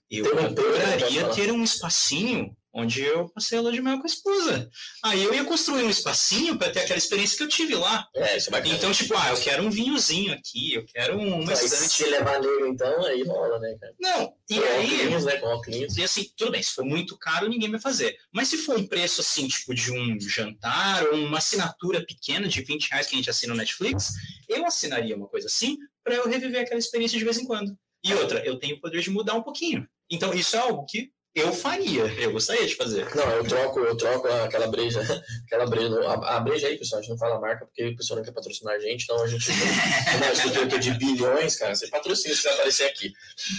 Eu 0.10 0.40
adoraria 0.40 1.28
ter 1.30 1.52
um 1.52 1.64
espacinho 1.64 2.56
onde 2.78 3.02
eu 3.02 3.28
passei 3.30 3.58
a 3.58 3.62
lua 3.62 3.72
de 3.72 3.82
mel 3.82 3.98
com 3.98 4.04
a 4.04 4.06
esposa. 4.06 4.70
Aí 5.04 5.24
eu 5.24 5.34
ia 5.34 5.44
construir 5.44 5.84
um 5.84 5.90
espacinho 5.90 6.58
para 6.58 6.72
ter 6.72 6.82
aquela 6.82 6.98
experiência 6.98 7.36
que 7.36 7.44
eu 7.44 7.48
tive 7.48 7.74
lá. 7.74 8.08
é, 8.16 8.38
isso 8.38 8.50
é 8.50 8.52
bacana. 8.52 8.76
Então, 8.76 8.92
tipo, 8.92 9.18
ah, 9.18 9.32
eu 9.32 9.38
quero 9.42 9.64
um 9.64 9.70
vinhozinho 9.72 10.32
aqui, 10.34 10.76
eu 10.76 10.86
quero 10.86 11.18
uma 11.18 11.52
Aí, 11.52 11.66
estante. 11.66 11.90
se 11.92 12.06
levar 12.06 12.40
negro, 12.40 12.68
então, 12.68 13.04
aí 13.06 13.24
rola, 13.24 13.60
né, 13.60 13.76
cara? 13.82 13.94
Não, 14.00 14.34
e 14.50 14.56
Com 14.60 14.64
aí... 14.64 15.02
óculos, 15.06 15.26
né? 15.26 15.38
Com 15.38 15.48
óculos. 15.48 15.98
E 15.98 16.04
assim, 16.04 16.32
tudo 16.38 16.52
bem, 16.52 16.62
se 16.62 16.72
for 16.74 16.86
muito 16.86 17.18
caro, 17.18 17.50
ninguém 17.50 17.72
vai 17.72 17.80
fazer. 17.80 18.16
Mas 18.32 18.48
se 18.48 18.58
for 18.58 18.78
um 18.78 18.86
preço 18.86 19.22
assim, 19.22 19.48
tipo 19.48 19.74
de 19.74 19.92
um 19.92 20.20
jantar 20.20 21.04
ou 21.08 21.16
uma 21.16 21.40
assinatura 21.40 22.06
pequena 22.06 22.48
de 22.48 22.62
20 22.62 22.90
reais 22.92 23.08
que 23.08 23.16
a 23.16 23.18
gente 23.18 23.30
assina 23.30 23.54
no 23.54 23.60
Netflix, 23.60 24.14
eu 24.48 24.66
assinaria 24.66 25.16
uma 25.16 25.28
coisa 25.28 25.48
assim 25.48 25.78
para 26.04 26.14
eu 26.16 26.28
reviver 26.28 26.62
aquela 26.62 26.80
experiência 26.80 27.18
de 27.18 27.26
vez 27.26 27.38
em 27.40 27.46
quando. 27.46 27.76
E 28.04 28.14
outra, 28.14 28.46
eu 28.46 28.58
tenho 28.60 28.76
o 28.76 28.80
poder 28.80 29.02
de 29.02 29.10
mudar 29.10 29.34
um 29.34 29.42
pouquinho. 29.42 29.88
Então, 30.10 30.34
isso 30.34 30.56
é 30.56 30.60
algo 30.60 30.86
que 30.86 31.12
eu 31.40 31.54
faria, 31.54 32.04
eu 32.22 32.32
gostaria 32.32 32.66
de 32.66 32.76
fazer. 32.76 33.14
Não, 33.16 33.30
eu 33.32 33.44
troco, 33.44 33.80
eu 33.80 33.96
troco 33.96 34.28
aquela 34.28 34.68
breja, 34.68 35.02
aquela 35.46 35.68
breja, 35.68 36.00
a, 36.08 36.38
a 36.38 36.40
breja 36.40 36.68
aí, 36.68 36.78
pessoal, 36.78 37.00
a 37.00 37.02
gente 37.02 37.12
não 37.12 37.18
fala 37.18 37.36
a 37.36 37.40
marca 37.40 37.66
porque 37.66 37.88
o 37.88 37.96
pessoal 37.96 38.18
não 38.18 38.26
quer 38.26 38.32
patrocinar 38.32 38.76
a 38.76 38.80
gente, 38.80 39.04
então 39.04 39.22
a 39.24 39.28
gente, 39.28 39.50
é 39.52 40.32
isso 40.34 40.48
aqui 40.64 40.76
é 40.76 40.78
de 40.80 40.92
bilhões, 40.94 41.56
cara, 41.56 41.76
você 41.76 41.88
patrocina 41.88 42.36
se 42.36 42.44
vai 42.44 42.54
aparecer 42.54 42.86
aqui. 42.86 43.14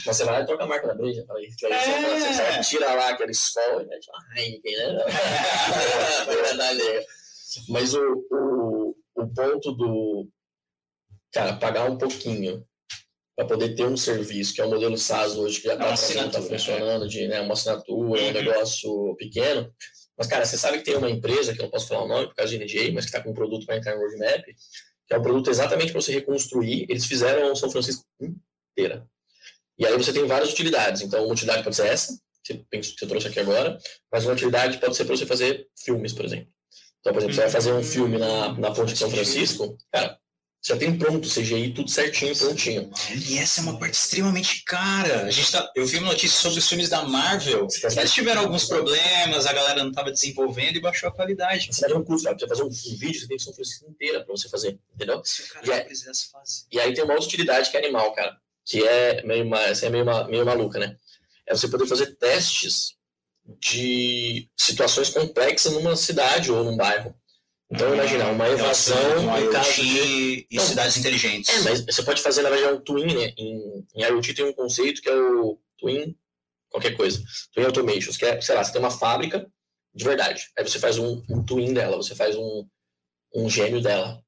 Mas 0.04 0.16
você 0.16 0.24
vai 0.24 0.34
lá 0.34 0.40
e 0.42 0.46
troca 0.46 0.64
a 0.64 0.66
marca 0.66 0.86
da 0.88 0.94
breja, 0.94 1.24
aí, 1.30 1.44
aí 1.44 1.50
você, 1.52 1.66
É. 1.66 2.18
você, 2.18 2.32
você 2.32 2.70
tira 2.70 2.94
lá 2.94 3.10
aquele 3.10 3.34
sol 3.34 3.80
e 3.82 3.86
mete 3.86 4.08
uma 4.10 4.40
Heineken, 4.40 4.76
né? 4.76 5.04
Mas 7.68 7.94
o, 7.94 8.26
o, 8.30 8.96
o 9.16 9.26
ponto 9.34 9.72
do, 9.72 10.28
cara, 11.32 11.54
pagar 11.56 11.90
um 11.90 11.96
pouquinho 11.96 12.64
para 13.38 13.46
poder 13.46 13.76
ter 13.76 13.86
um 13.86 13.96
serviço, 13.96 14.52
que 14.52 14.60
é 14.60 14.64
o 14.64 14.68
modelo 14.68 14.98
SaaS 14.98 15.36
hoje, 15.36 15.60
que 15.60 15.68
já 15.68 15.74
É 15.74 15.76
uma 15.76 15.94
está 15.94 15.96
tá 15.96 16.02
assinatura, 16.02 16.42
funcionando, 16.42 17.08
de 17.08 17.28
né, 17.28 17.40
uma 17.40 17.52
assinatura, 17.52 17.96
um 17.96 18.26
Uhum. 18.26 18.32
negócio 18.32 19.14
pequeno. 19.16 19.72
Mas, 20.18 20.26
cara, 20.26 20.44
você 20.44 20.58
sabe 20.58 20.78
que 20.78 20.84
tem 20.84 20.96
uma 20.96 21.08
empresa, 21.08 21.54
que 21.54 21.60
eu 21.60 21.62
não 21.62 21.70
posso 21.70 21.86
falar 21.86 22.02
o 22.02 22.08
nome 22.08 22.26
por 22.26 22.34
causa 22.34 22.50
de 22.50 22.58
NDA, 22.58 22.92
mas 22.92 23.04
que 23.04 23.10
está 23.10 23.22
com 23.22 23.30
um 23.30 23.34
produto 23.34 23.64
para 23.64 23.76
entrar 23.76 23.94
no 23.94 24.00
roadmap, 24.00 24.42
que 24.44 25.14
é 25.14 25.18
um 25.18 25.22
produto 25.22 25.50
exatamente 25.50 25.92
para 25.92 26.00
você 26.00 26.10
reconstruir. 26.12 26.84
Eles 26.88 27.06
fizeram 27.06 27.54
São 27.54 27.70
Francisco 27.70 28.04
inteira. 28.20 29.06
E 29.78 29.86
aí 29.86 29.96
você 29.96 30.12
tem 30.12 30.26
várias 30.26 30.50
utilidades. 30.50 31.02
Então, 31.02 31.22
uma 31.24 31.32
utilidade 31.32 31.62
pode 31.62 31.76
ser 31.76 31.86
essa, 31.86 32.18
que 32.42 32.54
você, 32.54 32.64
pensa- 32.68 32.90
que 32.92 32.98
você 32.98 33.06
trouxe 33.06 33.28
aqui 33.28 33.38
agora, 33.38 33.78
mas 34.12 34.24
uma 34.24 34.32
utilidade 34.32 34.78
pode 34.78 34.96
ser 34.96 35.04
para 35.04 35.16
você 35.16 35.24
fazer 35.26 35.68
filmes, 35.78 36.12
por 36.12 36.24
exemplo. 36.24 36.48
Então, 36.98 37.12
por 37.12 37.20
exemplo, 37.20 37.36
você 37.36 37.42
vai 37.42 37.50
fazer 37.50 37.72
um 37.72 37.84
filme 37.84 38.18
na, 38.18 38.52
na 38.58 38.72
ponte 38.72 38.94
de 38.94 38.98
São 38.98 39.08
Francisco, 39.08 39.78
cara, 39.92 40.17
já 40.60 40.76
tem 40.76 40.98
pronto 40.98 41.26
o 41.26 41.30
CGI, 41.30 41.72
tudo 41.72 41.88
certinho, 41.90 42.36
prontinho. 42.36 42.90
E 43.28 43.38
essa 43.38 43.60
é 43.60 43.62
uma 43.62 43.78
parte 43.78 43.94
extremamente 43.94 44.64
cara. 44.64 45.24
A 45.26 45.30
gente 45.30 45.50
tá, 45.52 45.70
eu 45.74 45.86
vi 45.86 45.98
uma 45.98 46.08
notícia 46.08 46.38
sobre 46.40 46.58
os 46.58 46.68
filmes 46.68 46.88
da 46.88 47.02
Marvel. 47.04 47.66
Eles 47.96 48.12
tiveram 48.12 48.42
alguns 48.42 48.64
problemas, 48.64 49.46
a 49.46 49.52
galera 49.52 49.82
não 49.82 49.90
estava 49.90 50.10
desenvolvendo 50.10 50.76
e 50.76 50.80
baixou 50.80 51.08
a 51.08 51.12
qualidade. 51.12 51.68
Você 51.72 51.80
vai 51.82 51.90
ter 51.90 51.96
um 51.96 52.04
cara. 52.04 52.36
Pra 52.36 52.38
você 52.38 52.48
fazer 52.48 52.62
um, 52.64 52.70
vídeo, 52.98 53.20
você 53.20 53.28
tem 53.28 53.36
que 53.36 53.42
São 53.42 53.52
Francisco 53.54 53.88
inteira 53.88 54.24
para 54.24 54.36
você 54.36 54.48
fazer, 54.48 54.78
entendeu? 54.94 55.22
Se 55.24 55.42
o 55.42 55.48
cara 55.48 55.66
E 55.66 55.70
é- 55.70 55.84
precisasse 55.84 56.30
fazer. 56.30 56.62
E 56.72 56.80
aí 56.80 56.92
tem 56.92 57.04
uma 57.04 57.14
utilidade 57.14 57.70
que 57.70 57.76
é 57.76 57.80
animal, 57.80 58.12
cara, 58.12 58.36
que 58.64 58.86
é 58.86 59.22
meio, 59.24 59.46
ma- 59.46 59.62
essa 59.62 59.86
é 59.86 59.90
meio, 59.90 60.04
ma- 60.04 60.26
meio 60.28 60.44
maluca, 60.44 60.78
né? 60.78 60.96
É 61.46 61.54
você 61.54 61.68
poder 61.68 61.86
fazer 61.86 62.16
testes 62.16 62.94
de 63.60 64.48
situações 64.56 65.08
complexas 65.08 65.72
numa 65.72 65.96
cidade 65.96 66.50
ou 66.52 66.62
num 66.64 66.76
bairro. 66.76 67.14
Então, 67.70 67.94
imagina, 67.94 68.30
uma 68.30 68.48
evasão 68.48 69.18
um 69.18 69.38
em 69.38 69.50
caso 69.50 69.68
IoT 69.68 69.82
de... 69.82 70.46
e 70.50 70.56
Não. 70.56 70.64
cidades 70.64 70.96
inteligentes. 70.96 71.50
É, 71.50 71.60
mas 71.60 71.84
você 71.84 72.02
pode 72.02 72.22
fazer, 72.22 72.42
na 72.42 72.48
verdade, 72.50 72.74
um 72.74 72.80
twin, 72.80 73.14
né? 73.14 73.34
Em, 73.36 73.86
em 73.94 74.02
IoT 74.04 74.34
tem 74.34 74.44
um 74.44 74.54
conceito 74.54 75.02
que 75.02 75.08
é 75.08 75.14
o 75.14 75.58
twin 75.78 76.16
qualquer 76.70 76.96
coisa. 76.96 77.22
Twin 77.52 77.64
automations, 77.64 78.16
que 78.16 78.24
é, 78.24 78.40
sei 78.40 78.54
lá, 78.54 78.64
você 78.64 78.72
tem 78.72 78.80
uma 78.80 78.90
fábrica 78.90 79.46
de 79.94 80.04
verdade. 80.04 80.48
Aí 80.56 80.66
você 80.66 80.78
faz 80.78 80.98
um, 80.98 81.22
um 81.28 81.44
twin 81.44 81.74
dela, 81.74 81.96
você 81.96 82.14
faz 82.14 82.36
um, 82.36 82.66
um 83.34 83.50
gêmeo 83.50 83.82
dela. 83.82 84.22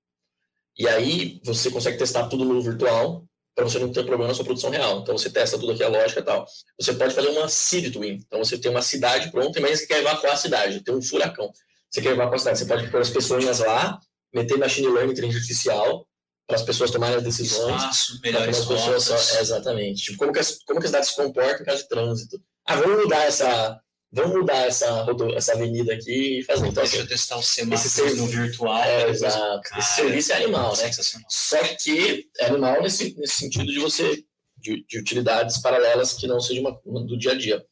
E 0.78 0.88
aí 0.88 1.41
você 1.45 1.70
consegue 1.70 1.99
testar 1.99 2.28
tudo 2.28 2.45
no 2.45 2.61
virtual 2.61 3.24
para 3.55 3.64
você 3.64 3.78
não 3.78 3.93
ter 3.93 4.05
problema 4.05 4.28
na 4.28 4.34
sua 4.34 4.45
produção 4.45 4.70
real. 4.70 5.01
Então 5.01 5.16
você 5.16 5.30
testa 5.30 5.59
tudo 5.59 5.72
aqui, 5.72 5.82
a 5.82 5.88
lógica 5.88 6.20
e 6.20 6.24
tal. 6.24 6.47
Você 6.78 6.95
pode 6.95 7.14
fazer 7.14 7.28
uma 7.28 7.49
city 7.49 7.91
twin. 7.91 8.14
Então 8.26 8.38
você 8.38 8.59
tem 8.59 8.70
uma 8.70 8.82
cidade 8.82 9.30
pronta, 9.30 9.61
mas 9.61 9.80
você 9.80 9.86
quer 9.86 9.99
evacuar 9.99 10.34
a 10.34 10.36
cidade, 10.36 10.82
tem 10.82 10.95
um 10.95 11.03
furacão. 11.03 11.51
Você 11.91 12.01
quer 12.03 12.12
evacuar 12.12 12.34
a 12.34 12.38
cidade, 12.38 12.59
você 12.59 12.66
pode 12.66 12.88
pôr 12.91 13.01
as 13.01 13.11
pessoas 13.11 13.59
lá, 13.61 13.99
meter 14.32 14.57
machine 14.59 14.88
learning, 14.88 15.12
inteligência 15.12 15.41
artificial, 15.41 16.07
para 16.47 16.57
as 16.57 16.62
pessoas 16.62 16.91
tomarem 16.91 17.16
as 17.16 17.22
decisões. 17.22 17.74
Espaço, 17.76 18.20
melhores 18.22 18.59
as 18.61 18.64
pessoas 18.66 19.05
só- 19.05 19.36
é, 19.36 19.41
exatamente. 19.41 20.03
Tipo, 20.05 20.18
como 20.18 20.32
que, 20.32 20.38
as, 20.38 20.59
como 20.64 20.78
que 20.80 20.86
a 20.86 20.88
cidade 20.88 21.07
se 21.07 21.16
comporta 21.16 21.62
em 21.62 21.64
caso 21.66 21.82
de 21.82 21.88
trânsito. 21.88 22.41
Ah, 22.66 22.76
vamos 22.76 23.03
mudar 23.05 23.24
essa. 23.24 23.80
Vamos 24.12 24.36
mudar 24.41 24.66
essa, 24.66 25.07
essa 25.36 25.53
avenida 25.53 25.95
aqui 25.95 26.41
e 26.41 26.45
fazer. 26.45 26.66
Então, 26.66 26.82
Deixa 26.82 26.97
assim, 26.97 27.03
eu 27.05 27.09
testar 27.09 27.36
o 27.36 27.41
esse 27.41 27.49
semáforo 27.55 27.88
serviço- 27.88 28.16
no 28.16 28.26
virtual. 28.26 28.82
é, 28.82 29.09
exato. 29.09 29.61
Cara, 29.62 29.78
Esse 29.80 29.95
serviço 29.95 30.32
é 30.32 30.36
animal, 30.36 30.76
né? 30.76 30.91
Só 31.28 31.57
que 31.80 32.28
é 32.41 32.47
animal 32.47 32.82
nesse, 32.82 33.14
nesse 33.16 33.36
sentido 33.36 33.66
de 33.66 33.78
você. 33.78 34.24
De, 34.62 34.84
de 34.86 34.99
utilidades 34.99 35.57
paralelas 35.62 36.12
que 36.12 36.26
não 36.26 36.38
sejam 36.38 36.62
uma, 36.84 37.07
do 37.07 37.16
dia 37.16 37.30
a 37.32 37.34
dia. 37.38 37.64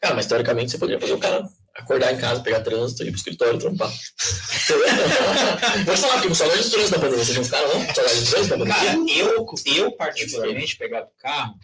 Cara, 0.00 0.14
mas 0.16 0.26
teoricamente 0.26 0.72
você 0.72 0.78
poderia 0.78 0.98
fazer 1.00 1.12
o 1.12 1.18
cara 1.18 1.44
acordar 1.74 2.12
em 2.12 2.18
casa, 2.18 2.42
pegar 2.42 2.60
trânsito 2.60 3.02
ir 3.02 3.06
pro 3.06 3.16
escritório 3.16 3.58
trampar. 3.58 3.90
Vou 5.84 5.94
te 5.94 6.00
falar, 6.00 6.20
porque 6.20 6.34
saudade 6.34 6.62
de 6.62 6.70
trânsito 6.70 6.90
da 6.92 6.98
pandemia. 6.98 7.24
Vocês 7.24 7.36
não 7.36 7.44
ficaram, 7.44 7.68
não? 7.68 7.94
Saudade 7.94 8.24
de 8.24 8.30
trânsito 8.30 8.58
da 8.58 8.66
Cara, 8.66 8.86
pandemia? 8.86 9.22
eu, 9.22 9.46
eu 9.66 9.92
particularmente 9.92 10.76
pegava 10.76 11.06
o 11.06 11.22
carro. 11.22 11.54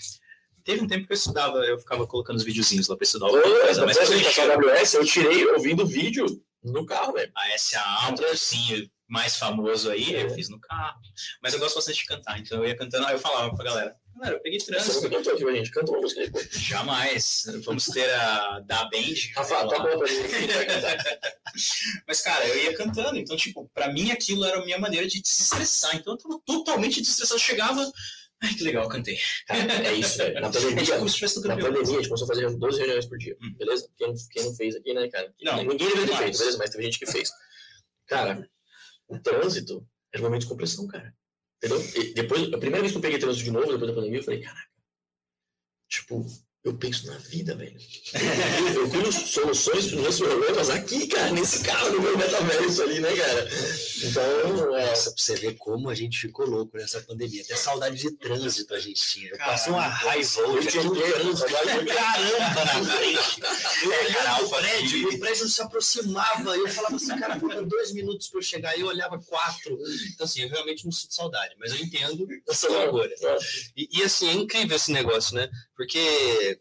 Teve 0.64 0.82
um 0.82 0.86
tempo 0.86 1.06
que 1.06 1.12
eu 1.12 1.16
estudava, 1.16 1.58
eu 1.58 1.78
ficava 1.78 2.06
colocando 2.06 2.36
os 2.36 2.44
videozinhos 2.44 2.88
lá 2.88 2.96
para 2.96 3.04
estudar 3.04 3.26
alguma 3.26 3.42
coisa, 3.42 3.86
mas 3.86 3.96
eu 3.96 4.52
AWS, 4.52 4.94
eu 4.94 5.04
tirei 5.04 5.46
ouvindo 5.46 5.86
vídeo 5.86 6.26
no 6.62 6.84
carro, 6.84 7.14
velho. 7.14 7.32
a 7.34 7.58
SA, 7.58 8.12
trocinho 8.14 8.88
mais 9.08 9.36
famoso 9.36 9.90
aí, 9.90 10.14
É. 10.14 10.24
eu 10.24 10.30
fiz 10.30 10.48
no 10.48 10.60
carro. 10.60 11.00
Mas 11.42 11.54
eu 11.54 11.58
gosto 11.60 11.76
bastante 11.76 11.98
de 12.00 12.06
cantar, 12.06 12.38
então 12.38 12.58
eu 12.58 12.66
ia 12.68 12.76
cantando, 12.76 13.06
aí 13.06 13.14
eu 13.14 13.18
falava 13.18 13.54
pra 13.54 13.64
galera, 13.64 13.96
galera, 14.16 14.36
eu 14.36 14.40
peguei 14.42 14.60
Você 14.60 14.66
trânsito. 14.66 14.94
nunca 15.02 15.16
cantou 15.16 15.32
aqui 15.32 15.44
pra 15.44 15.54
gente, 15.54 15.70
canta 15.70 15.90
uma 15.92 16.00
música 16.00 16.30
pô. 16.30 16.40
Jamais. 16.52 17.42
Vamos 17.64 17.86
ter 17.86 18.08
a 18.14 18.60
da 18.60 18.84
Band. 18.84 19.14
Rafa, 19.34 19.54
lá. 19.54 19.62
toca 19.68 19.82
uma 19.88 19.98
pra 19.98 20.06
gente. 20.06 20.28
Mas, 22.06 22.20
cara, 22.20 22.46
eu 22.46 22.62
ia 22.64 22.76
cantando. 22.76 23.18
Então, 23.18 23.36
tipo, 23.36 23.68
pra 23.74 23.92
mim 23.92 24.10
aquilo 24.10 24.44
era 24.44 24.58
a 24.60 24.64
minha 24.64 24.78
maneira 24.78 25.06
de 25.06 25.20
desestressar. 25.22 25.96
Então, 25.96 26.12
eu 26.14 26.18
tava 26.18 26.40
totalmente 26.44 27.00
desestressado. 27.00 27.40
Chegava. 27.40 27.90
Ai, 28.40 28.54
que 28.54 28.62
legal, 28.62 28.84
eu 28.84 28.88
cantei. 28.88 29.18
Cara, 29.46 29.60
é 29.88 29.92
isso, 29.94 30.18
velho. 30.18 30.40
Na 30.40 30.46
É 30.48 30.50
tipo 30.52 30.62
pandemia, 30.68 30.96
como 30.98 31.08
se 31.08 31.14
tivesse 31.16 31.40
na 31.46 31.56
pandemia, 31.56 31.80
a 31.80 31.84
gente 31.84 32.08
começou 32.08 32.24
a 32.24 32.28
fazer 32.28 32.56
12 32.56 32.78
reuniões 32.78 33.06
por 33.06 33.18
dia, 33.18 33.36
Hum. 33.42 33.54
beleza? 33.58 33.88
Quem, 33.96 34.14
quem 34.30 34.44
não 34.44 34.54
fez 34.54 34.76
aqui, 34.76 34.94
né, 34.94 35.08
cara? 35.08 35.34
Não, 35.42 35.56
Ninguém 35.56 35.76
deveria 35.88 36.06
ter 36.06 36.16
feito, 36.18 36.38
beleza? 36.38 36.58
Mas 36.58 36.70
teve 36.70 36.84
gente 36.84 36.98
que 37.00 37.06
fez. 37.06 37.30
Cara, 38.06 38.48
o 39.08 39.18
trânsito 39.18 39.86
era 40.12 40.22
um 40.22 40.26
momento 40.26 40.42
de 40.42 40.48
compressão, 40.48 40.86
cara. 40.86 41.14
Entendeu? 41.56 41.80
E 41.96 42.14
depois, 42.14 42.52
a 42.52 42.58
primeira 42.58 42.80
vez 42.80 42.92
que 42.92 42.98
eu 42.98 43.02
peguei 43.02 43.18
trânsito 43.18 43.44
de 43.44 43.50
novo, 43.50 43.66
depois 43.66 43.90
da 43.90 43.94
pandemia, 43.94 44.20
eu 44.20 44.24
falei, 44.24 44.40
caraca. 44.40 44.70
Tipo, 45.88 46.24
eu 46.68 46.74
penso 46.74 47.06
na 47.06 47.16
vida, 47.18 47.54
velho. 47.56 47.76
Eu 48.74 48.88
crio 48.90 49.12
soluções 49.12 49.86
para 49.86 49.96
os 49.96 50.02
meus 50.02 50.18
problemas 50.18 50.70
aqui, 50.70 51.06
cara, 51.06 51.30
nesse 51.32 51.62
carro, 51.62 51.92
no 51.92 52.00
meu 52.00 52.16
metaverso 52.16 52.82
ali, 52.82 53.00
né, 53.00 53.14
cara? 53.14 53.48
Então, 54.04 54.76
é. 54.76 54.86
Nossa, 54.86 55.10
pra 55.10 55.22
você 55.22 55.34
ver 55.34 55.54
como 55.56 55.88
a 55.88 55.94
gente 55.94 56.18
ficou 56.18 56.46
louco 56.46 56.76
nessa 56.76 57.00
pandemia. 57.00 57.42
Até 57.42 57.56
saudade 57.56 57.96
de 57.96 58.10
trânsito 58.12 58.74
a 58.74 58.78
gente 58.78 59.00
tinha. 59.00 59.30
Eu 59.30 59.38
passei 59.38 59.72
uma 59.72 59.86
raiva 59.86 60.40
hoje. 60.42 60.66
Eu 60.66 60.70
tinha 60.70 60.90
trânsito, 60.90 61.48
Caramba, 61.48 62.64
na 62.64 62.84
frente. 62.84 63.40
Eu 63.82 64.06
olhava 64.06 64.44
o 64.44 64.50
prédio, 64.50 65.08
o 65.08 65.18
prédio 65.18 65.42
não 65.42 65.50
se 65.50 65.62
aproximava. 65.62 66.56
Eu 66.56 66.68
falava 66.68 66.96
assim, 66.96 67.18
cara, 67.18 67.40
faltam 67.40 67.66
dois 67.66 67.92
minutos 67.92 68.28
para 68.28 68.38
eu 68.38 68.42
chegar. 68.42 68.76
E 68.76 68.80
eu 68.82 68.86
olhava 68.86 69.18
quatro. 69.18 69.78
Então, 70.12 70.24
assim, 70.24 70.42
eu 70.42 70.48
realmente 70.48 70.84
não 70.84 70.92
sinto 70.92 71.14
saudade, 71.14 71.54
mas 71.58 71.72
eu 71.72 71.78
entendo 71.78 72.26
essa 72.48 72.68
loucura. 72.68 73.10
E, 73.76 73.88
e, 73.98 74.02
assim, 74.02 74.28
é 74.28 74.32
incrível 74.32 74.76
esse 74.76 74.92
negócio, 74.92 75.34
né? 75.34 75.48
Porque 75.76 76.57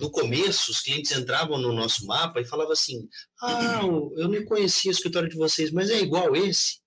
no 0.00 0.10
começo, 0.10 0.70
os 0.70 0.80
clientes 0.80 1.12
entravam 1.12 1.58
no 1.58 1.72
nosso 1.72 2.06
mapa 2.06 2.40
e 2.40 2.44
falavam 2.44 2.72
assim: 2.72 3.06
Ah, 3.42 3.80
eu 3.82 4.28
não 4.28 4.44
conhecia 4.46 4.90
o 4.90 4.94
escritório 4.94 5.28
de 5.28 5.36
vocês, 5.36 5.70
mas 5.70 5.90
é 5.90 6.00
igual 6.00 6.34
esse? 6.34 6.80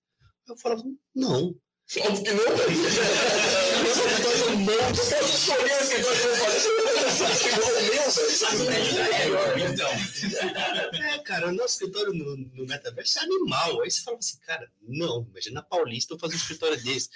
Eu 0.48 0.56
falava: 0.58 0.82
Não. 1.14 1.54
Óbvio 2.00 2.24
que 2.24 2.32
não. 2.32 2.44
Então. 9.70 9.90
É, 11.10 11.18
cara, 11.18 11.48
o 11.48 11.52
nosso 11.52 11.74
escritório 11.74 12.12
no, 12.12 12.36
no 12.36 12.66
Metaverso 12.66 13.18
é 13.18 13.22
animal. 13.22 13.82
Aí 13.82 13.90
você 13.90 14.00
fala 14.02 14.16
assim, 14.18 14.38
cara, 14.40 14.70
não, 14.82 15.26
imagina 15.30 15.56
na 15.56 15.62
Paulista 15.62 16.14
eu 16.14 16.18
fazer 16.18 16.34
um 16.34 16.38
escritório 16.38 16.82
desse. 16.82 17.08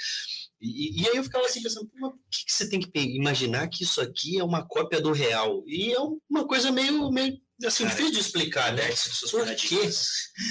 E, 0.60 1.02
e, 1.02 1.08
aí 1.08 1.16
eu 1.16 1.22
ficava 1.22 1.46
assim 1.46 1.62
pensando, 1.62 1.88
por 1.88 2.12
que, 2.30 2.44
que, 2.46 2.52
você 2.52 2.68
tem 2.68 2.80
que 2.80 2.90
imaginar 2.94 3.68
que 3.68 3.84
isso 3.84 4.00
aqui 4.00 4.38
é 4.38 4.44
uma 4.44 4.66
cópia 4.66 5.00
do 5.00 5.12
real? 5.12 5.62
E 5.66 5.92
é 5.92 5.98
uma 6.28 6.46
coisa 6.48 6.72
meio, 6.72 7.10
meio 7.10 7.38
assim, 7.64 7.84
Cara, 7.84 7.94
difícil 7.94 8.14
de 8.14 8.20
explicar, 8.20 8.72
né? 8.72 8.88
Por 9.30 9.54
quê? 9.54 9.90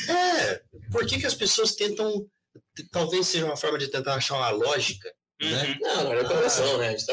É, 0.10 0.62
por 0.92 1.06
que, 1.06 1.20
que 1.20 1.26
as 1.26 1.34
pessoas 1.34 1.76
tentam, 1.76 2.26
talvez 2.92 3.28
seja 3.28 3.46
uma 3.46 3.58
forma 3.58 3.78
de 3.78 3.90
tentar 3.90 4.16
achar 4.16 4.36
uma 4.36 4.50
lógica, 4.50 5.14
uhum. 5.42 5.50
né? 5.50 5.78
Não, 5.82 6.04
não 6.06 6.14
é 6.14 6.24
correlação, 6.24 6.78
né? 6.78 6.88
A 6.88 6.92
gente 6.92 7.06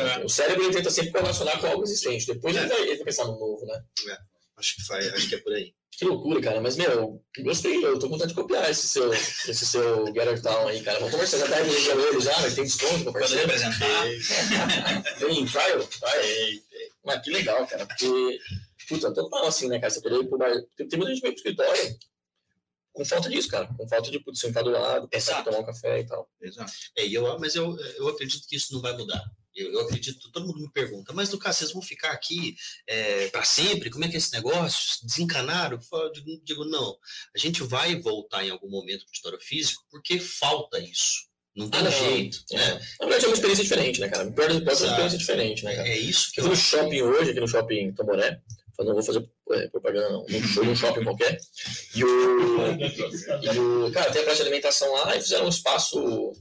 É. 0.00 0.24
O 0.24 0.28
cérebro 0.28 0.64
ele 0.64 0.74
tenta 0.74 0.90
sempre 0.90 1.12
correlacionar 1.12 1.58
com 1.60 1.66
algo 1.66 1.82
existente, 1.82 2.26
depois 2.26 2.54
é. 2.56 2.60
ele, 2.60 2.68
vai, 2.68 2.80
ele 2.82 2.96
vai 2.96 3.04
pensar 3.04 3.24
no 3.24 3.38
novo, 3.38 3.64
né? 3.64 3.82
É. 4.08 4.31
Acho 4.62 4.76
que, 4.76 4.86
faz, 4.86 5.12
acho 5.12 5.28
que 5.28 5.34
é 5.34 5.38
por 5.38 5.52
aí. 5.52 5.74
Que 5.90 6.04
loucura, 6.04 6.40
cara. 6.40 6.60
Mas, 6.60 6.76
meu, 6.76 7.20
gostei. 7.40 7.84
Eu 7.84 7.98
tô 7.98 8.06
com 8.06 8.12
vontade 8.12 8.30
de 8.30 8.34
copiar 8.34 8.70
esse 8.70 8.88
seu, 8.88 9.12
esse 9.12 9.66
seu 9.66 10.06
Get 10.06 10.40
Town 10.40 10.68
aí, 10.68 10.80
cara. 10.82 10.98
Vamos 11.00 11.12
conversar. 11.12 11.38
Já 11.38 11.48
tá 11.48 11.56
revelando 11.56 12.06
ele 12.06 12.20
já, 12.20 12.40
mas 12.40 12.54
tem 12.54 12.64
desconto 12.64 13.02
pra 13.02 13.12
parceiro. 13.12 13.48
Pode 13.48 13.64
apresentar. 13.64 15.02
tem 15.18 15.46
trial? 15.46 15.86
Trial. 15.86 16.62
Mas 17.04 17.22
que 17.22 17.30
legal, 17.30 17.66
cara. 17.66 17.86
Porque, 17.86 18.38
puta, 18.88 19.12
tanto 19.12 19.30
mal 19.30 19.46
assim, 19.46 19.68
né, 19.68 19.80
cara? 19.80 19.90
Você 19.90 20.00
poder 20.00 20.20
ir 20.20 20.28
pro 20.28 20.38
bar. 20.38 20.52
Tem, 20.76 20.86
tem 20.86 20.98
muita 20.98 21.12
gente 21.12 21.20
que 21.20 21.26
vem 21.28 21.34
pro 21.34 21.50
escritório 21.50 21.98
com 22.92 23.04
falta 23.04 23.28
disso, 23.28 23.48
cara. 23.48 23.66
Com 23.66 23.88
falta 23.88 24.10
de 24.10 24.22
sentar 24.34 24.62
do 24.62 24.70
lado, 24.70 25.08
pensar, 25.08 25.42
tomar 25.42 25.58
um 25.58 25.66
café 25.66 26.00
e 26.00 26.06
tal. 26.06 26.30
Exato. 26.40 26.72
É, 26.96 27.06
eu, 27.06 27.38
mas 27.38 27.54
eu, 27.54 27.76
eu 27.96 28.08
acredito 28.08 28.46
que 28.46 28.56
isso 28.56 28.72
não 28.72 28.80
vai 28.80 28.96
mudar. 28.96 29.22
Eu, 29.54 29.72
eu, 29.72 29.80
acredito, 29.80 30.30
todo 30.30 30.46
mundo 30.46 30.60
me 30.60 30.70
pergunta, 30.70 31.12
mas 31.12 31.30
Lucas, 31.30 31.56
vocês 31.56 31.72
vão 31.72 31.82
ficar 31.82 32.12
aqui 32.12 32.56
é, 32.86 33.28
para 33.28 33.44
sempre? 33.44 33.90
Como 33.90 34.04
é 34.04 34.08
que 34.08 34.14
é 34.14 34.18
esse 34.18 34.32
negócio? 34.32 35.06
Desencanaram? 35.06 35.78
Eu 35.92 36.12
digo, 36.12 36.40
digo, 36.42 36.64
não. 36.64 36.96
A 37.34 37.38
gente 37.38 37.62
vai 37.62 37.96
voltar 38.00 38.44
em 38.44 38.50
algum 38.50 38.70
momento 38.70 39.04
para 39.04 39.10
o 39.10 39.14
história 39.14 39.38
físico 39.40 39.84
porque 39.90 40.18
falta 40.18 40.78
isso. 40.78 41.30
Não 41.54 41.68
tem 41.68 41.86
ah, 41.86 41.90
jeito. 41.90 42.38
É. 42.50 42.56
Né? 42.56 42.80
Na 42.98 43.06
verdade, 43.06 43.24
é 43.24 43.28
uma 43.28 43.34
experiência 43.34 43.64
diferente, 43.64 44.00
né, 44.00 44.08
cara? 44.08 44.24
Das 44.30 44.56
hipóteses, 44.56 44.82
é 44.82 44.86
uma 44.86 44.90
experiência 44.90 45.18
diferente, 45.18 45.64
né, 45.64 45.76
cara? 45.76 45.88
É 45.88 45.98
isso 45.98 46.32
que 46.32 46.40
eu, 46.40 46.44
eu 46.44 46.50
no 46.50 46.56
shopping 46.56 47.02
hoje, 47.02 47.30
aqui 47.30 47.40
no 47.40 47.48
shopping 47.48 47.92
Tamboré, 47.92 48.40
não 48.78 48.94
vou 48.94 49.02
fazer 49.02 49.28
é, 49.50 49.68
propaganda, 49.68 50.10
não. 50.10 50.26
Num 50.28 50.42
show, 50.42 50.64
num 50.64 50.74
shopping 50.74 51.04
qualquer. 51.04 51.38
E 51.94 52.04
o, 52.04 52.08
e 53.42 53.58
o. 53.58 53.92
Cara, 53.92 54.10
tem 54.10 54.22
a 54.22 54.24
praça 54.24 54.42
de 54.42 54.42
alimentação 54.42 54.92
lá 54.92 55.16
e 55.16 55.20
fizeram 55.20 55.46
um 55.46 55.50
espaço 55.50 56.32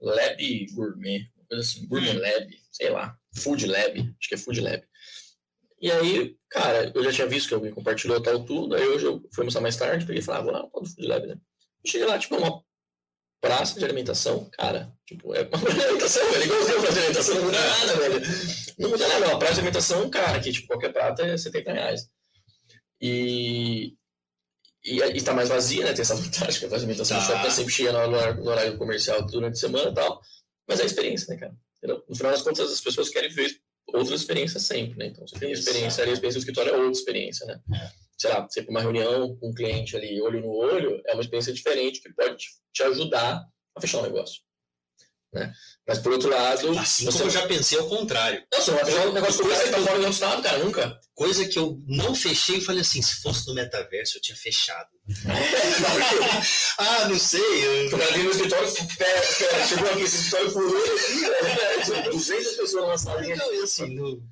Lab 0.00 0.66
Gourmet 0.72 1.28
coisa 1.48 1.62
assim, 1.62 1.88
hum. 1.90 2.18
Lab, 2.20 2.58
sei 2.72 2.90
lá, 2.90 3.16
Food 3.36 3.66
Lab, 3.66 4.00
acho 4.00 4.28
que 4.28 4.34
é 4.34 4.38
Food 4.38 4.60
Lab. 4.60 4.82
E 5.80 5.90
aí, 5.90 6.36
cara, 6.48 6.90
eu 6.94 7.04
já 7.04 7.12
tinha 7.12 7.26
visto 7.26 7.48
que 7.48 7.54
alguém 7.54 7.72
compartilhou 7.72 8.22
tal 8.22 8.44
tudo, 8.44 8.74
aí 8.74 8.86
hoje 8.86 9.04
eu 9.04 9.22
fui 9.34 9.44
mostrar 9.44 9.60
mais 9.60 9.76
tarde, 9.76 10.06
peguei 10.06 10.20
e 10.20 10.24
falei, 10.24 10.40
ah, 10.40 10.44
vou 10.44 10.52
lá 10.52 10.62
no 10.62 10.86
Food 10.86 11.06
Lab, 11.06 11.26
né? 11.26 11.34
Eu 11.84 11.90
cheguei 11.90 12.06
lá, 12.06 12.18
tipo, 12.18 12.36
uma 12.36 12.62
praça 13.40 13.78
de 13.78 13.84
alimentação, 13.84 14.48
cara, 14.52 14.90
tipo, 15.06 15.34
é 15.34 15.42
uma 15.52 15.58
praça 15.58 15.74
de 15.74 15.82
alimentação, 15.82 16.32
velho, 16.32 16.44
igualzinho 16.44 16.80
praça 16.80 16.92
de 16.92 16.98
alimentação, 16.98 17.34
não 17.34 17.44
muda 17.44 17.58
nada, 17.60 17.96
velho. 17.96 18.22
Não 18.78 18.90
muda 18.90 19.08
nada, 19.08 19.26
uma 19.26 19.38
praça 19.38 19.54
de 19.54 19.60
alimentação, 19.60 20.10
cara, 20.10 20.40
que, 20.40 20.52
tipo, 20.52 20.66
qualquer 20.66 20.92
prato 20.92 21.22
é 21.22 21.36
70 21.36 21.72
reais. 21.72 22.08
E, 23.00 23.94
e, 24.84 24.98
e 24.98 25.22
tá 25.22 25.34
mais 25.34 25.48
vazia, 25.48 25.84
né? 25.84 25.92
Tem 25.92 26.02
essa 26.02 26.14
vantagem 26.16 26.60
que 26.60 26.74
a 26.74 26.76
alimentação 26.76 27.18
tá. 27.18 27.42
tá 27.42 27.50
sempre 27.50 27.72
cheia 27.72 27.92
no, 27.92 28.06
no, 28.06 28.50
horário 28.50 28.78
comercial 28.78 29.24
durante 29.26 29.54
a 29.54 29.60
semana 29.60 29.90
e 29.90 29.94
tal. 29.94 30.20
Mas 30.68 30.80
é 30.80 30.82
a 30.84 30.86
experiência, 30.86 31.32
né, 31.32 31.40
cara? 31.40 31.54
Entendeu? 31.78 32.04
No 32.08 32.16
final 32.16 32.32
das 32.32 32.42
contas, 32.42 32.72
as 32.72 32.80
pessoas 32.80 33.10
querem 33.10 33.30
ver 33.30 33.50
outras 33.88 34.20
experiências 34.20 34.62
sempre, 34.62 34.98
né? 34.98 35.06
Então, 35.06 35.26
você 35.26 35.38
tem 35.38 35.52
experiência 35.52 36.02
ali, 36.02 36.10
a 36.10 36.14
experiência 36.14 36.40
do 36.40 36.42
escritório 36.42 36.72
é 36.72 36.76
outra 36.76 36.92
experiência, 36.92 37.46
né? 37.46 37.60
É. 37.74 37.90
Sei 38.16 38.30
lá, 38.30 38.46
você 38.48 38.60
ir 38.60 38.62
para 38.64 38.70
uma 38.70 38.80
reunião 38.80 39.36
com 39.36 39.50
um 39.50 39.54
cliente 39.54 39.96
ali, 39.96 40.20
olho 40.20 40.40
no 40.40 40.48
olho, 40.48 41.02
é 41.06 41.12
uma 41.12 41.20
experiência 41.20 41.52
diferente 41.52 42.00
que 42.00 42.12
pode 42.14 42.36
te 42.72 42.82
ajudar 42.84 43.44
a 43.76 43.80
fechar 43.80 43.98
um 43.98 44.02
negócio. 44.02 44.40
Né? 45.34 45.52
Mas 45.86 45.98
por 45.98 46.12
outro 46.12 46.30
lado. 46.30 46.78
Assim 46.78 47.04
você... 47.04 47.18
como 47.18 47.28
eu 47.28 47.34
já 47.34 47.46
pensei 47.46 47.76
ao 47.76 47.88
contrário. 47.88 48.42
Vai 48.50 48.84
fechar 48.84 49.08
um 49.08 49.12
negócio 49.12 49.42
com 49.42 49.48
o 49.48 49.50
cara 49.50 49.64
que 49.64 49.70
tá 49.70 49.80
fora 49.80 49.98
do 49.98 50.06
outro 50.06 50.20
lado, 50.20 50.42
cara, 50.42 50.58
nunca. 50.58 51.00
Coisa 51.12 51.48
que 51.48 51.58
eu 51.58 51.78
não 51.88 52.14
fechei 52.14 52.58
e 52.58 52.60
falei 52.60 52.82
assim: 52.82 53.02
se 53.02 53.16
fosse 53.16 53.46
no 53.48 53.54
metaverso, 53.54 54.16
eu 54.16 54.22
tinha 54.22 54.36
fechado. 54.36 54.88
ah, 56.78 57.08
não 57.08 57.18
sei. 57.18 57.40
Eu... 57.40 57.88
O 57.88 57.90
cara 57.90 58.12
veio 58.12 58.24
no 58.24 58.30
escritório, 58.30 58.68
chegou 59.68 59.90
aqui, 59.90 60.02
esse 60.02 60.16
escritório 60.16 60.50
furou 60.50 60.84
aqui, 60.84 62.10
200 62.10 62.52
pessoas 62.54 62.88
na 62.88 62.98
sala. 62.98 63.26
Então, 63.26 63.62
assim, 63.62 63.94
no... 63.94 64.22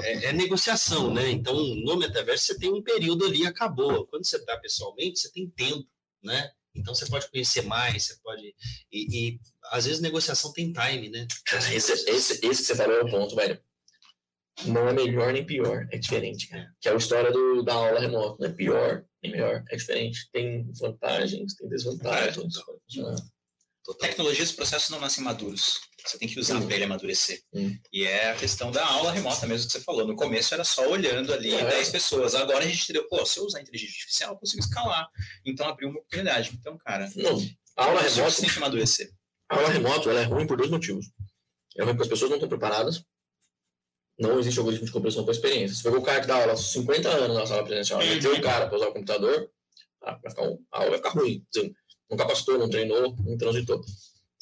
É, 0.00 0.26
é, 0.26 0.32
negociação, 0.32 1.12
né? 1.12 1.30
Então, 1.30 1.54
no 1.54 1.96
metaverso 1.96 2.46
você 2.46 2.58
tem 2.58 2.72
um 2.72 2.82
período 2.82 3.24
ali, 3.24 3.46
acabou. 3.46 4.06
Quando 4.06 4.24
você 4.24 4.36
está 4.36 4.56
pessoalmente, 4.58 5.18
você 5.20 5.30
tem 5.32 5.48
tempo, 5.48 5.86
né? 6.22 6.50
Então 6.74 6.94
você 6.94 7.06
pode 7.06 7.30
conhecer 7.30 7.62
mais, 7.62 8.04
você 8.04 8.16
pode. 8.22 8.54
E, 8.92 9.28
e 9.28 9.40
às 9.70 9.86
vezes 9.86 10.00
negociação 10.00 10.52
tem 10.52 10.72
time, 10.72 11.08
né? 11.08 11.26
Cara, 11.46 11.72
esse, 11.72 11.92
esse, 11.92 12.32
esse 12.34 12.40
que 12.42 12.54
você 12.54 12.74
falou 12.74 12.96
é 12.96 13.02
o 13.02 13.10
ponto, 13.10 13.36
velho. 13.36 13.60
Não 14.66 14.88
é 14.88 14.92
melhor 14.92 15.32
nem 15.32 15.44
pior, 15.44 15.88
é 15.90 15.98
diferente, 15.98 16.48
cara. 16.48 16.72
Que 16.80 16.88
é 16.88 16.92
a 16.92 16.96
história 16.96 17.32
do, 17.32 17.62
da 17.62 17.74
aula 17.74 17.98
remota. 17.98 18.36
Não 18.38 18.50
é 18.50 18.52
pior 18.52 19.04
nem 19.22 19.32
melhor, 19.32 19.64
é 19.68 19.76
diferente. 19.76 20.28
Tem 20.32 20.70
vantagens, 20.80 21.54
tem 21.54 21.68
desvantagens. 21.68 22.56
É, 22.56 23.14
Tecnologias 23.92 24.50
e 24.50 24.54
processos 24.54 24.88
não 24.88 25.00
nascem 25.00 25.22
maduros. 25.22 25.80
Você 26.04 26.18
tem 26.18 26.28
que 26.28 26.38
usar 26.38 26.60
para 26.60 26.74
ele 26.74 26.84
amadurecer. 26.84 27.42
E 27.92 28.04
é 28.04 28.30
a 28.30 28.34
questão 28.34 28.70
da 28.70 28.84
aula 28.86 29.12
remota 29.12 29.46
mesmo 29.46 29.66
que 29.66 29.72
você 29.72 29.80
falou. 29.80 30.06
No 30.06 30.16
começo 30.16 30.52
era 30.52 30.64
só 30.64 30.86
olhando 30.88 31.32
ali 31.32 31.54
é. 31.54 31.64
10 31.64 31.88
pessoas. 31.90 32.34
Agora 32.34 32.64
a 32.64 32.68
gente 32.68 32.82
entendeu, 32.84 33.08
pô, 33.08 33.24
se 33.24 33.38
eu 33.38 33.44
usar 33.44 33.60
inteligência 33.60 33.94
artificial, 33.94 34.32
eu 34.32 34.38
consigo 34.38 34.62
escalar. 34.62 35.08
Então 35.44 35.66
abriu 35.66 35.88
uma 35.88 35.98
oportunidade. 35.98 36.50
Então, 36.54 36.76
cara, 36.78 37.10
não. 37.16 37.38
A 37.76 37.86
aula 37.86 38.02
remota 38.02 38.40
tem 38.40 38.50
que 38.50 38.58
amadurecer. 38.58 39.10
A 39.48 39.56
aula 39.56 39.68
remota 39.68 40.10
ela 40.10 40.20
é 40.20 40.24
ruim 40.24 40.46
por 40.46 40.56
dois 40.56 40.70
motivos. 40.70 41.06
É 41.76 41.82
ruim 41.82 41.92
porque 41.92 42.04
as 42.04 42.08
pessoas 42.08 42.30
não 42.30 42.36
estão 42.36 42.48
preparadas. 42.48 43.02
Não 44.18 44.38
existe 44.38 44.58
algoritmo 44.58 44.86
de 44.86 44.92
compreensão 44.92 45.24
com 45.24 45.30
experiência. 45.30 45.76
Se 45.76 45.82
pegou 45.82 45.98
o 45.98 46.02
cara 46.02 46.20
que 46.20 46.26
dá 46.26 46.36
aula 46.36 46.52
há 46.52 46.56
50 46.56 47.08
anos 47.08 47.36
na 47.36 47.46
sala 47.46 47.64
presencial, 47.64 48.00
uhum. 48.00 48.06
meteu 48.06 48.34
o 48.34 48.40
cara 48.40 48.66
para 48.66 48.76
usar 48.76 48.88
o 48.88 48.92
computador, 48.92 49.50
ah, 50.02 50.18
vai 50.22 50.30
ficar 50.30 50.42
um, 50.42 50.62
a 50.70 50.78
aula 50.78 50.90
vai 50.90 50.98
ficar 50.98 51.10
ruim. 51.10 51.44
Não 52.10 52.16
capacitou, 52.16 52.58
não 52.58 52.68
treinou, 52.68 53.16
não 53.24 53.36
transitou. 53.36 53.80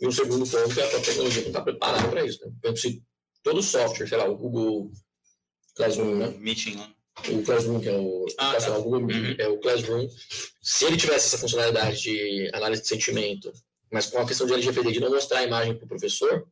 E 0.00 0.06
o 0.06 0.12
segundo 0.12 0.44
ponto 0.44 0.80
é 0.80 0.84
a 0.84 1.00
tecnologia 1.00 1.42
não 1.42 1.48
está 1.48 1.60
preparada 1.60 2.08
para 2.08 2.24
isso. 2.24 2.40
Né? 2.44 2.52
Exemplo, 2.64 2.76
se 2.76 3.02
todo 3.42 3.62
software, 3.62 4.08
sei 4.08 4.18
lá, 4.18 4.28
o 4.28 4.36
Google 4.36 4.90
Classroom, 5.76 6.16
né? 6.16 6.34
Meeting 6.38 6.76
lá. 6.76 6.90
O 7.28 7.42
Classroom, 7.42 7.78
que 7.78 7.88
é 7.88 7.96
o, 7.96 8.26
ah, 8.38 8.54
tá. 8.54 8.78
o 8.78 8.82
Google 8.82 9.02
uhum. 9.02 9.36
é 9.38 9.46
o 9.46 9.58
Classroom, 9.58 10.08
se 10.62 10.86
ele 10.86 10.96
tivesse 10.96 11.26
essa 11.26 11.38
funcionalidade 11.38 12.00
de 12.00 12.50
análise 12.54 12.82
de 12.82 12.88
sentimento, 12.88 13.52
mas 13.92 14.06
com 14.06 14.18
a 14.18 14.26
questão 14.26 14.46
de 14.46 14.54
LGPD, 14.54 14.92
de 14.92 15.00
não 15.00 15.10
mostrar 15.10 15.40
a 15.40 15.44
imagem 15.44 15.76
para 15.76 15.84
o 15.84 15.88
professor, 15.88 16.48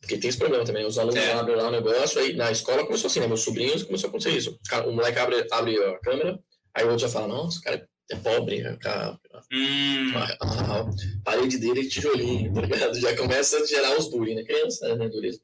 porque 0.00 0.16
tem 0.16 0.28
esse 0.28 0.38
problema 0.38 0.64
também, 0.64 0.86
os 0.86 0.98
alunos 0.98 1.16
é. 1.16 1.32
abrem 1.32 1.56
lá 1.56 1.68
o 1.68 1.72
negócio, 1.72 2.20
aí 2.20 2.34
na 2.34 2.52
escola 2.52 2.86
começou 2.86 3.08
assim, 3.08 3.20
né? 3.20 3.26
Meus 3.26 3.40
sobrinhos 3.40 3.82
começou 3.82 4.06
a 4.06 4.10
acontecer 4.10 4.36
isso. 4.36 4.58
O 4.86 4.92
moleque 4.92 5.18
abre, 5.18 5.46
abre 5.50 5.76
a 5.76 5.98
câmera, 5.98 6.38
aí 6.72 6.84
o 6.84 6.88
outro 6.88 7.06
já 7.06 7.08
fala, 7.08 7.26
nossa, 7.26 7.60
cara 7.60 7.88
é 8.10 8.16
pobre, 8.16 8.62
né? 8.62 8.78
a, 8.84 9.18
hum. 9.52 10.12
a, 10.14 10.80
a, 10.80 10.90
parede 11.24 11.58
dele 11.58 11.80
é 11.80 11.88
tijolinho, 11.88 12.52
tá 12.52 12.60
ligado? 12.60 13.00
Já 13.00 13.16
começa 13.16 13.56
a 13.56 13.66
gerar 13.66 13.98
os 13.98 14.10
bullying, 14.10 14.34
né? 14.34 14.44
Criança, 14.44 14.94
né? 14.94 15.08
Dureza. 15.08 15.40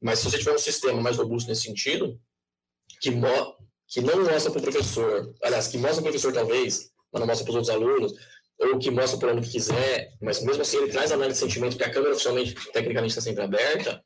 Mas 0.00 0.18
se 0.18 0.26
você 0.26 0.38
tiver 0.38 0.54
um 0.54 0.58
sistema 0.58 1.00
mais 1.00 1.16
robusto 1.16 1.48
nesse 1.48 1.62
sentido, 1.62 2.20
que, 3.00 3.10
mo 3.10 3.56
que 3.88 4.00
não 4.00 4.24
mostra 4.24 4.52
para 4.52 4.60
o 4.60 4.62
professor, 4.62 5.34
aliás, 5.42 5.66
que 5.66 5.78
mostra 5.78 6.02
para 6.02 6.10
o 6.10 6.12
professor 6.12 6.32
talvez, 6.32 6.90
mas 7.12 7.20
não 7.20 7.26
mostra 7.26 7.44
para 7.44 7.50
os 7.50 7.56
outros 7.56 7.74
alunos, 7.74 8.12
ou 8.58 8.78
que 8.78 8.90
mostra 8.90 9.18
para 9.18 9.26
o 9.26 9.30
aluno 9.30 9.44
que 9.44 9.52
quiser, 9.52 10.12
mas 10.20 10.42
mesmo 10.42 10.62
assim 10.62 10.76
ele 10.76 10.92
traz 10.92 11.10
a 11.10 11.14
análise 11.16 11.40
de 11.40 11.46
sentimento, 11.46 11.76
que 11.76 11.82
a 11.82 11.90
câmera 11.90 12.12
oficialmente, 12.12 12.54
tecnicamente, 12.72 13.10
está 13.10 13.20
sempre 13.20 13.42
aberta, 13.42 14.02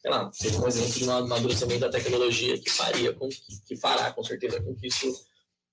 sei 0.00 0.10
lá, 0.10 0.30
seja 0.32 0.58
um 0.58 0.66
exemplo 0.66 0.92
de 0.92 1.04
um 1.04 1.12
amadurecimento 1.12 1.80
da 1.80 1.90
tecnologia 1.90 2.58
que 2.58 2.70
faria, 2.70 3.12
com, 3.12 3.28
que 3.28 3.76
fará 3.76 4.12
com 4.12 4.24
certeza 4.24 4.60
com 4.60 4.74
que 4.74 4.88
isso 4.88 5.06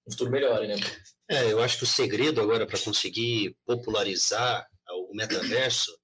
no 0.10 0.12
futuro 0.12 0.32
melhore, 0.32 0.68
né? 0.68 0.76
É, 1.30 1.51
eu 1.51 1.62
acho 1.62 1.78
que 1.78 1.84
o 1.84 1.88
segredo 1.88 2.41
agora 2.41 2.66
para 2.66 2.80
conseguir 2.80 3.55
popularizar 3.66 4.68
o 5.10 5.16
metaverso 5.16 5.95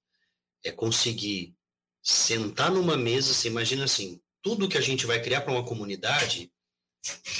é 0.64 0.70
conseguir 0.70 1.54
sentar 2.02 2.70
numa 2.70 2.96
mesa, 2.96 3.34
você 3.34 3.48
imagina 3.48 3.84
assim, 3.84 4.20
tudo 4.40 4.68
que 4.68 4.78
a 4.78 4.80
gente 4.80 5.06
vai 5.06 5.20
criar 5.20 5.40
para 5.40 5.52
uma 5.52 5.64
comunidade, 5.64 6.52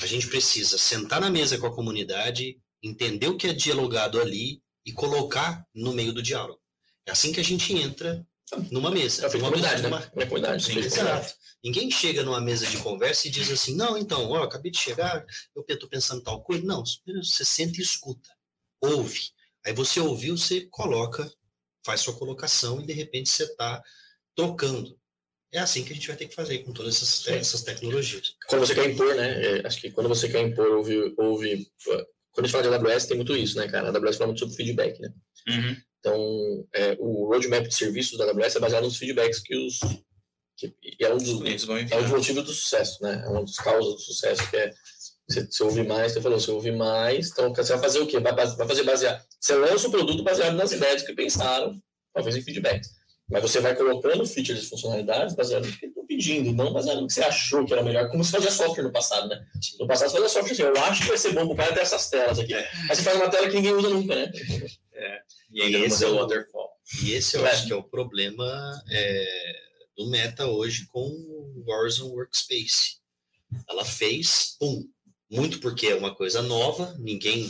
a 0.02 0.06
gente 0.06 0.26
precisa 0.26 0.76
sentar 0.76 1.20
na 1.20 1.30
mesa 1.30 1.58
com 1.58 1.66
a 1.66 1.74
comunidade, 1.74 2.58
entender 2.82 3.28
o 3.28 3.36
que 3.36 3.46
é 3.46 3.52
dialogado 3.52 4.20
ali 4.20 4.60
e 4.84 4.92
colocar 4.92 5.64
no 5.74 5.92
meio 5.92 6.12
do 6.12 6.22
diálogo. 6.22 6.60
É 7.06 7.12
assim 7.12 7.32
que 7.32 7.40
a 7.40 7.44
gente 7.44 7.72
entra 7.72 8.26
numa 8.70 8.90
mesa. 8.90 9.26
É 9.26 9.28
uma 9.28 9.40
comunidade, 9.40 9.82
né? 9.82 9.88
Uma 9.88 10.26
comunidade, 10.26 10.64
sim. 10.64 10.78
Exato. 10.78 11.34
Ninguém 11.66 11.90
chega 11.90 12.22
numa 12.22 12.40
mesa 12.40 12.64
de 12.64 12.76
conversa 12.78 13.26
e 13.26 13.30
diz 13.30 13.50
assim, 13.50 13.74
não, 13.74 13.98
então, 13.98 14.30
ó, 14.30 14.44
acabei 14.44 14.70
de 14.70 14.78
chegar, 14.78 15.26
eu 15.52 15.64
estou 15.68 15.88
pensando 15.88 16.22
tal 16.22 16.40
coisa. 16.40 16.64
Não, 16.64 16.84
você 16.84 17.44
senta 17.44 17.80
e 17.80 17.82
escuta, 17.82 18.30
ouve. 18.80 19.30
Aí 19.64 19.72
você 19.72 19.98
ouviu, 19.98 20.38
você 20.38 20.60
coloca, 20.70 21.28
faz 21.84 22.02
sua 22.02 22.16
colocação 22.16 22.80
e 22.80 22.86
de 22.86 22.92
repente 22.92 23.28
você 23.28 23.42
está 23.42 23.82
tocando. 24.36 24.96
É 25.52 25.58
assim 25.58 25.82
que 25.82 25.90
a 25.90 25.96
gente 25.96 26.06
vai 26.06 26.16
ter 26.16 26.28
que 26.28 26.36
fazer 26.36 26.60
com 26.60 26.72
todas 26.72 26.94
essas, 26.94 27.26
essas 27.26 27.62
tecnologias. 27.62 28.36
Quando 28.46 28.64
você 28.64 28.72
quer 28.72 28.88
impor, 28.88 29.16
né? 29.16 29.58
É, 29.58 29.66
acho 29.66 29.80
que 29.80 29.90
quando 29.90 30.08
você 30.08 30.28
quer 30.28 30.42
impor, 30.42 30.68
ouve, 30.68 31.14
ouve. 31.18 31.68
Quando 32.30 32.44
a 32.44 32.46
gente 32.46 32.52
fala 32.52 32.78
de 32.78 32.86
AWS, 32.86 33.06
tem 33.06 33.16
muito 33.16 33.36
isso, 33.36 33.58
né, 33.58 33.66
cara? 33.66 33.88
A 33.88 33.90
AWS 33.90 34.18
fala 34.18 34.28
muito 34.28 34.38
sobre 34.38 34.54
feedback, 34.54 35.00
né? 35.00 35.12
Uhum. 35.48 35.76
Então, 35.98 36.68
é, 36.72 36.96
o 37.00 37.26
roadmap 37.26 37.66
de 37.66 37.74
serviços 37.74 38.16
da 38.16 38.24
AWS 38.26 38.54
é 38.54 38.60
baseado 38.60 38.84
nos 38.84 38.98
feedbacks 38.98 39.40
que 39.40 39.56
os. 39.56 39.80
Que, 40.56 40.74
é 41.00 41.12
um 41.12 41.18
dos, 41.18 41.28
é 41.28 41.96
um 41.96 42.02
dos 42.02 42.10
motivos 42.10 42.44
do 42.44 42.52
sucesso, 42.52 43.02
né? 43.02 43.22
É 43.24 43.28
uma 43.28 43.42
das 43.42 43.56
causas 43.56 43.94
do 43.94 44.00
sucesso, 44.00 44.48
que 44.50 44.56
é 44.56 44.70
você, 45.28 45.44
você 45.44 45.62
ouvir 45.64 45.86
mais, 45.86 46.12
você 46.12 46.20
falou, 46.20 46.38
você 46.38 46.50
ouvir 46.50 46.72
mais, 46.72 47.30
então 47.30 47.52
você 47.52 47.72
vai 47.72 47.82
fazer 47.82 48.00
o 48.00 48.06
quê? 48.06 48.20
Vai, 48.20 48.34
vai 48.34 48.68
fazer 48.68 48.84
baseado. 48.84 49.24
Você 49.40 49.54
lança 49.54 49.88
o 49.88 49.90
produto 49.90 50.22
baseado 50.22 50.54
nas 50.54 50.72
ideias 50.72 51.02
que 51.02 51.12
pensaram, 51.14 51.80
talvez 52.14 52.36
em 52.36 52.42
feedbacks. 52.42 52.90
Mas 53.28 53.42
você 53.42 53.60
vai 53.60 53.74
colocando 53.74 54.24
features 54.24 54.62
e 54.62 54.68
funcionalidades 54.68 55.34
baseado 55.34 55.66
no 55.66 55.72
que 55.72 55.86
estão 55.86 56.06
pedindo, 56.06 56.52
não 56.52 56.72
baseado 56.72 57.00
no 57.00 57.08
que 57.08 57.12
você 57.12 57.24
achou 57.24 57.66
que 57.66 57.72
era 57.72 57.82
melhor, 57.82 58.08
como 58.08 58.22
você 58.22 58.30
fazia 58.30 58.52
software 58.52 58.84
no 58.84 58.92
passado, 58.92 59.28
né? 59.28 59.44
No 59.80 59.86
passado 59.88 60.10
você 60.10 60.16
fazia 60.16 60.28
software 60.28 60.52
assim, 60.52 60.62
eu 60.62 60.84
acho 60.84 61.02
que 61.02 61.08
vai 61.08 61.18
ser 61.18 61.32
bom 61.32 61.46
pro 61.48 61.56
cara 61.56 61.74
ter 61.74 61.80
essas 61.80 62.08
telas 62.08 62.38
aqui. 62.38 62.54
É. 62.54 62.70
Aí 62.88 62.94
você 62.94 63.02
faz 63.02 63.16
uma 63.16 63.28
tela 63.28 63.48
que 63.48 63.56
ninguém 63.56 63.74
usa 63.74 63.88
nunca, 63.88 64.14
né? 64.14 64.30
É. 64.94 65.20
E 65.50 65.68
e 65.70 65.76
esse 65.84 66.04
é 66.04 66.06
o 66.06 66.16
waterfall. 66.20 66.70
E 67.02 67.14
esse 67.14 67.36
eu 67.36 67.44
é. 67.44 67.50
acho 67.50 67.66
que 67.66 67.72
é 67.72 67.76
o 67.76 67.82
problema 67.82 68.80
é, 68.92 69.65
do 69.96 70.08
Meta 70.08 70.46
hoje 70.46 70.86
com 70.86 71.08
o 71.08 71.64
Horizon 71.66 72.08
Workspace. 72.08 72.98
Ela 73.68 73.84
fez, 73.84 74.56
pum, 74.58 74.88
muito 75.30 75.60
porque 75.60 75.88
é 75.88 75.94
uma 75.94 76.14
coisa 76.14 76.42
nova, 76.42 76.94
ninguém 76.98 77.48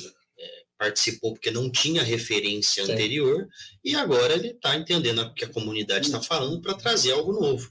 participou 0.78 1.32
porque 1.32 1.50
não 1.50 1.70
tinha 1.70 2.02
referência 2.02 2.84
Sim. 2.84 2.92
anterior 2.92 3.48
e 3.84 3.94
agora 3.94 4.34
ele 4.34 4.48
está 4.48 4.76
entendendo 4.76 5.22
o 5.22 5.34
que 5.34 5.44
a 5.44 5.52
comunidade 5.52 6.06
está 6.06 6.20
falando 6.20 6.60
para 6.60 6.74
trazer 6.74 7.12
algo 7.12 7.32
novo. 7.32 7.70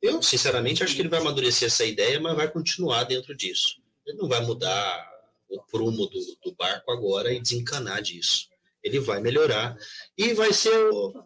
Eu, 0.00 0.22
sinceramente, 0.22 0.82
acho 0.82 0.94
que 0.94 1.02
ele 1.02 1.08
vai 1.08 1.20
amadurecer 1.20 1.66
essa 1.66 1.84
ideia, 1.84 2.20
mas 2.20 2.36
vai 2.36 2.50
continuar 2.50 3.04
dentro 3.04 3.34
disso. 3.34 3.80
Ele 4.06 4.18
não 4.18 4.28
vai 4.28 4.44
mudar 4.44 5.10
o 5.48 5.62
prumo 5.62 6.06
do, 6.06 6.20
do 6.44 6.54
barco 6.54 6.90
agora 6.90 7.32
e 7.32 7.40
desencanar 7.40 8.02
disso. 8.02 8.48
Ele 8.84 9.00
vai 9.00 9.18
melhorar 9.20 9.74
e 10.16 10.34
vai 10.34 10.52
ser, 10.52 10.78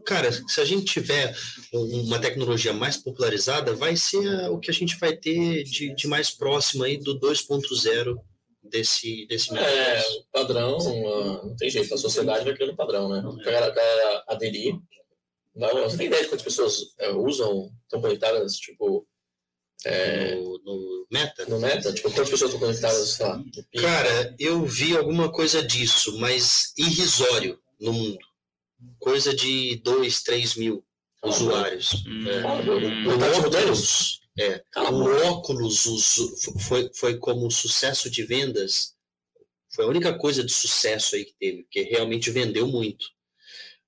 cara, 0.06 0.30
se 0.30 0.60
a 0.60 0.64
gente 0.64 0.84
tiver 0.84 1.34
uma 1.72 2.20
tecnologia 2.20 2.72
mais 2.72 2.96
popularizada, 2.96 3.74
vai 3.74 3.96
ser 3.96 4.48
o 4.48 4.58
que 4.58 4.70
a 4.70 4.74
gente 4.74 4.96
vai 4.98 5.16
ter 5.16 5.64
de, 5.64 5.92
de 5.94 6.06
mais 6.06 6.30
próximo 6.30 6.84
aí 6.84 6.96
do 6.96 7.18
2.0 7.18 8.16
desse, 8.62 9.26
desse 9.26 9.56
É, 9.56 10.02
padrão, 10.32 10.78
uh, 10.78 11.46
não 11.48 11.56
tem 11.56 11.70
jeito, 11.70 11.92
a 11.92 11.98
sociedade 11.98 12.44
vai 12.44 12.54
criando 12.54 12.76
padrão, 12.76 13.08
né? 13.08 13.20
O 13.26 13.36
cara 13.42 13.72
quer 13.72 14.22
aderir. 14.28 14.74
Não, 15.54 15.68
você 15.82 15.96
tem 15.96 16.06
ideia 16.06 16.22
de 16.22 16.28
quantas 16.28 16.44
pessoas 16.44 16.94
é, 16.98 17.10
usam, 17.10 17.70
estão 17.82 18.00
conectadas, 18.00 18.56
tipo. 18.56 19.06
É, 19.84 20.34
no, 20.34 20.58
no, 20.64 21.06
Meta? 21.10 21.46
No 21.46 21.60
Meta? 21.60 21.92
Tipo, 21.92 22.10
quantas 22.10 22.30
pessoas 22.30 22.52
estão 22.52 22.66
conectadas, 22.66 23.18
lá? 23.18 23.44
Cara, 23.80 24.34
eu 24.38 24.64
vi 24.64 24.96
alguma 24.96 25.30
coisa 25.30 25.62
disso, 25.62 26.18
mas 26.18 26.72
irrisório 26.76 27.58
no 27.80 27.92
mundo. 27.92 28.18
Coisa 28.98 29.34
de 29.34 29.76
2, 29.84 30.22
3 30.22 30.54
mil 30.56 30.84
ah, 31.22 31.28
usuários. 31.28 32.04
Hum. 32.06 32.28
É. 32.28 32.42
Ah, 32.42 32.54
hum. 32.54 33.08
É, 34.40 34.62
o 34.90 35.26
óculos 35.26 35.84
foi, 36.60 36.88
foi 36.94 37.18
como 37.18 37.50
sucesso 37.50 38.08
de 38.08 38.22
vendas, 38.22 38.94
foi 39.74 39.84
a 39.84 39.88
única 39.88 40.16
coisa 40.16 40.44
de 40.44 40.52
sucesso 40.52 41.16
aí 41.16 41.24
que 41.24 41.34
teve, 41.38 41.62
porque 41.64 41.82
realmente 41.82 42.30
vendeu 42.30 42.66
muito. 42.68 43.04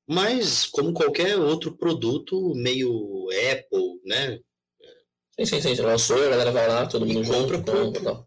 Mas, 0.08 0.66
como 0.66 0.92
qualquer 0.92 1.38
outro 1.38 1.76
produto, 1.76 2.52
meio 2.56 3.28
Apple, 3.52 4.00
né? 4.04 4.40
Sim, 5.40 5.46
sim, 5.46 5.60
sim. 5.62 5.74
Você 5.74 5.82
lançou, 5.82 6.22
a 6.22 6.28
galera 6.28 6.52
vai 6.52 6.68
lá, 6.68 6.86
todo 6.86 7.06
mundo 7.06 7.26
compra 7.26 7.58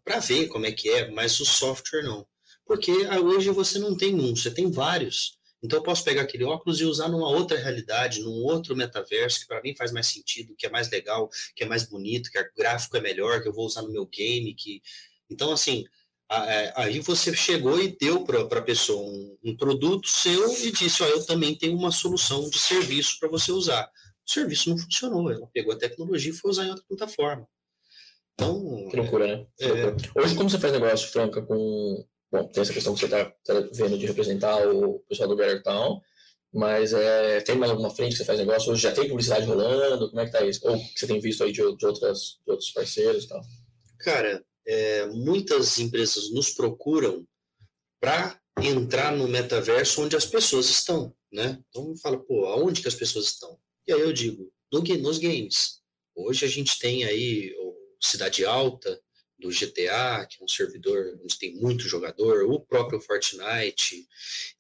para 0.04 0.20
ver 0.20 0.48
como 0.48 0.66
é 0.66 0.72
que 0.72 0.90
é, 0.90 1.12
mas 1.12 1.40
o 1.40 1.46
software 1.46 2.02
não. 2.02 2.26
Porque 2.66 2.92
hoje 2.92 3.52
você 3.52 3.78
não 3.78 3.96
tem 3.96 4.16
um, 4.16 4.36
você 4.36 4.50
tem 4.50 4.72
vários. 4.72 5.38
Então 5.62 5.78
eu 5.78 5.84
posso 5.84 6.04
pegar 6.04 6.24
aquele 6.24 6.44
óculos 6.44 6.82
e 6.82 6.86
usar 6.86 7.10
numa 7.10 7.30
outra 7.30 7.58
realidade, 7.58 8.20
num 8.20 8.44
outro 8.44 8.76
metaverso 8.76 9.42
que 9.42 9.48
para 9.48 9.62
mim 9.62 9.76
faz 9.76 9.92
mais 9.92 10.08
sentido, 10.08 10.56
que 10.58 10.66
é 10.66 10.70
mais 10.70 10.90
legal, 10.90 11.30
que 11.56 11.64
é 11.64 11.68
mais 11.68 11.84
bonito, 11.84 12.32
que 12.32 12.40
o 12.40 12.46
gráfico 12.58 12.98
é 12.98 13.02
melhor, 13.02 13.42
que 13.42 13.48
eu 13.48 13.54
vou 13.54 13.66
usar 13.68 13.84
no 13.84 13.92
meu 13.92 14.08
game, 14.08 14.54
que 14.56 14.82
então 15.30 15.52
assim 15.52 15.86
é, 16.32 16.74
aí 16.76 17.00
você 17.00 17.36
chegou 17.36 17.80
e 17.80 17.96
deu 17.96 18.24
para 18.24 18.42
a 18.42 18.62
pessoa 18.62 19.04
um, 19.04 19.38
um, 19.44 19.56
produto 19.56 20.08
seu 20.08 20.52
e 20.64 20.72
disse, 20.72 21.04
ó, 21.04 21.06
eu 21.06 21.24
também 21.26 21.54
tenho 21.56 21.78
uma 21.78 21.92
solução 21.92 22.50
de 22.50 22.58
serviço 22.58 23.20
para 23.20 23.30
você 23.30 23.52
usar. 23.52 23.88
O 24.28 24.32
serviço 24.32 24.70
não 24.70 24.78
funcionou, 24.78 25.32
ela 25.32 25.48
pegou 25.54 25.74
a 25.74 25.78
tecnologia 25.78 26.32
e 26.32 26.36
foi 26.36 26.52
usar 26.52 26.66
em 26.66 26.70
outra 26.70 26.86
plataforma. 26.88 27.48
Então, 28.34 28.88
que 28.90 28.98
loucura, 28.98 29.28
né? 29.28 29.46
Que 29.58 29.68
loucura. 29.68 29.98
É... 30.16 30.22
Hoje, 30.22 30.36
como 30.36 30.50
você 30.50 30.60
faz 30.60 30.74
negócio, 30.74 31.10
Franca, 31.10 31.42
com 31.42 32.06
Bom, 32.34 32.48
tem 32.48 32.64
essa 32.64 32.74
questão 32.74 32.96
que 32.96 33.00
você 33.02 33.06
está 33.06 33.26
tá 33.26 33.70
vendo 33.74 33.96
de 33.96 34.08
representar 34.08 34.68
o 34.68 34.98
pessoal 35.08 35.30
do 35.30 35.36
Better 35.36 35.62
Town, 35.62 36.02
mas 36.52 36.92
é, 36.92 37.42
tem 37.42 37.56
mais 37.56 37.70
alguma 37.70 37.92
frente 37.92 38.14
que 38.14 38.18
você 38.18 38.26
faz 38.26 38.40
negócio? 38.40 38.72
Hoje 38.72 38.82
já 38.82 38.92
tem 38.92 39.08
publicidade 39.08 39.46
rolando? 39.46 40.10
Como 40.10 40.20
é 40.20 40.26
que 40.26 40.32
tá 40.32 40.44
isso? 40.44 40.68
Ou 40.68 40.76
que 40.76 41.00
você 41.00 41.06
tem 41.06 41.20
visto 41.20 41.44
aí 41.44 41.52
de, 41.52 41.62
de, 41.78 41.86
outras, 41.86 42.40
de 42.44 42.52
outros 42.52 42.72
parceiros 42.72 43.26
e 43.26 43.28
tal? 43.28 43.40
Cara, 44.00 44.44
é, 44.66 45.06
muitas 45.10 45.78
empresas 45.78 46.32
nos 46.32 46.50
procuram 46.50 47.24
para 48.02 48.40
entrar 48.64 49.16
no 49.16 49.28
metaverso 49.28 50.02
onde 50.02 50.16
as 50.16 50.26
pessoas 50.26 50.72
estão, 50.72 51.14
né? 51.32 51.60
Então 51.70 51.96
fala, 51.98 52.18
pô, 52.18 52.48
aonde 52.48 52.82
que 52.82 52.88
as 52.88 52.96
pessoas 52.96 53.26
estão? 53.26 53.60
E 53.88 53.94
aí 53.94 54.02
eu 54.02 54.14
digo, 54.14 54.52
no, 54.72 54.82
nos 54.82 55.18
games. 55.18 55.82
Hoje 56.16 56.46
a 56.46 56.48
gente 56.48 56.80
tem 56.80 57.04
aí 57.04 57.54
o 57.60 57.76
Cidade 58.02 58.46
Alta, 58.46 59.00
do 59.44 59.50
GTA, 59.50 60.26
que 60.26 60.38
é 60.40 60.44
um 60.44 60.48
servidor 60.48 61.20
onde 61.22 61.38
tem 61.38 61.56
muito 61.56 61.88
jogador, 61.88 62.50
o 62.50 62.60
próprio 62.62 63.02
Fortnite, 63.02 64.08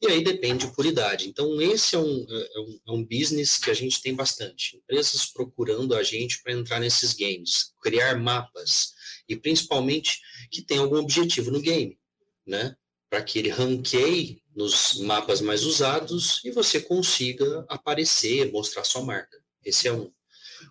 e 0.02 0.08
aí 0.08 0.24
depende 0.24 0.68
por 0.76 0.86
idade. 0.86 1.28
Então, 1.28 1.62
esse 1.62 1.96
é 1.96 2.00
um, 2.00 2.26
é 2.30 2.60
um, 2.60 2.80
é 2.88 2.92
um 2.92 3.04
business 3.04 3.58
que 3.58 3.72
a 3.72 3.74
gente 3.74 4.02
tem 4.02 4.14
bastante. 4.14 4.78
Empresas 4.78 5.26
procurando 5.26 5.96
a 5.96 6.04
gente 6.04 6.42
para 6.44 6.54
entrar 6.54 6.80
nesses 6.80 7.14
games, 7.14 7.74
criar 7.82 8.20
mapas, 8.20 8.94
e 9.28 9.36
principalmente 9.38 10.20
que 10.52 10.62
tem 10.62 10.80
algum 10.80 10.98
objetivo 10.98 11.50
no 11.50 11.62
game, 11.62 11.98
né? 12.46 12.76
Para 13.10 13.24
que 13.24 13.40
ele 13.40 13.50
ranqueie 13.50 14.43
nos 14.56 15.00
mapas 15.00 15.42
mais 15.42 15.64
usados 15.64 16.42
e 16.44 16.52
você 16.52 16.80
consiga 16.80 17.66
aparecer, 17.68 18.52
mostrar 18.52 18.84
sua 18.84 19.02
marca. 19.02 19.38
Esse 19.64 19.88
é 19.88 19.94
um. 19.94 20.12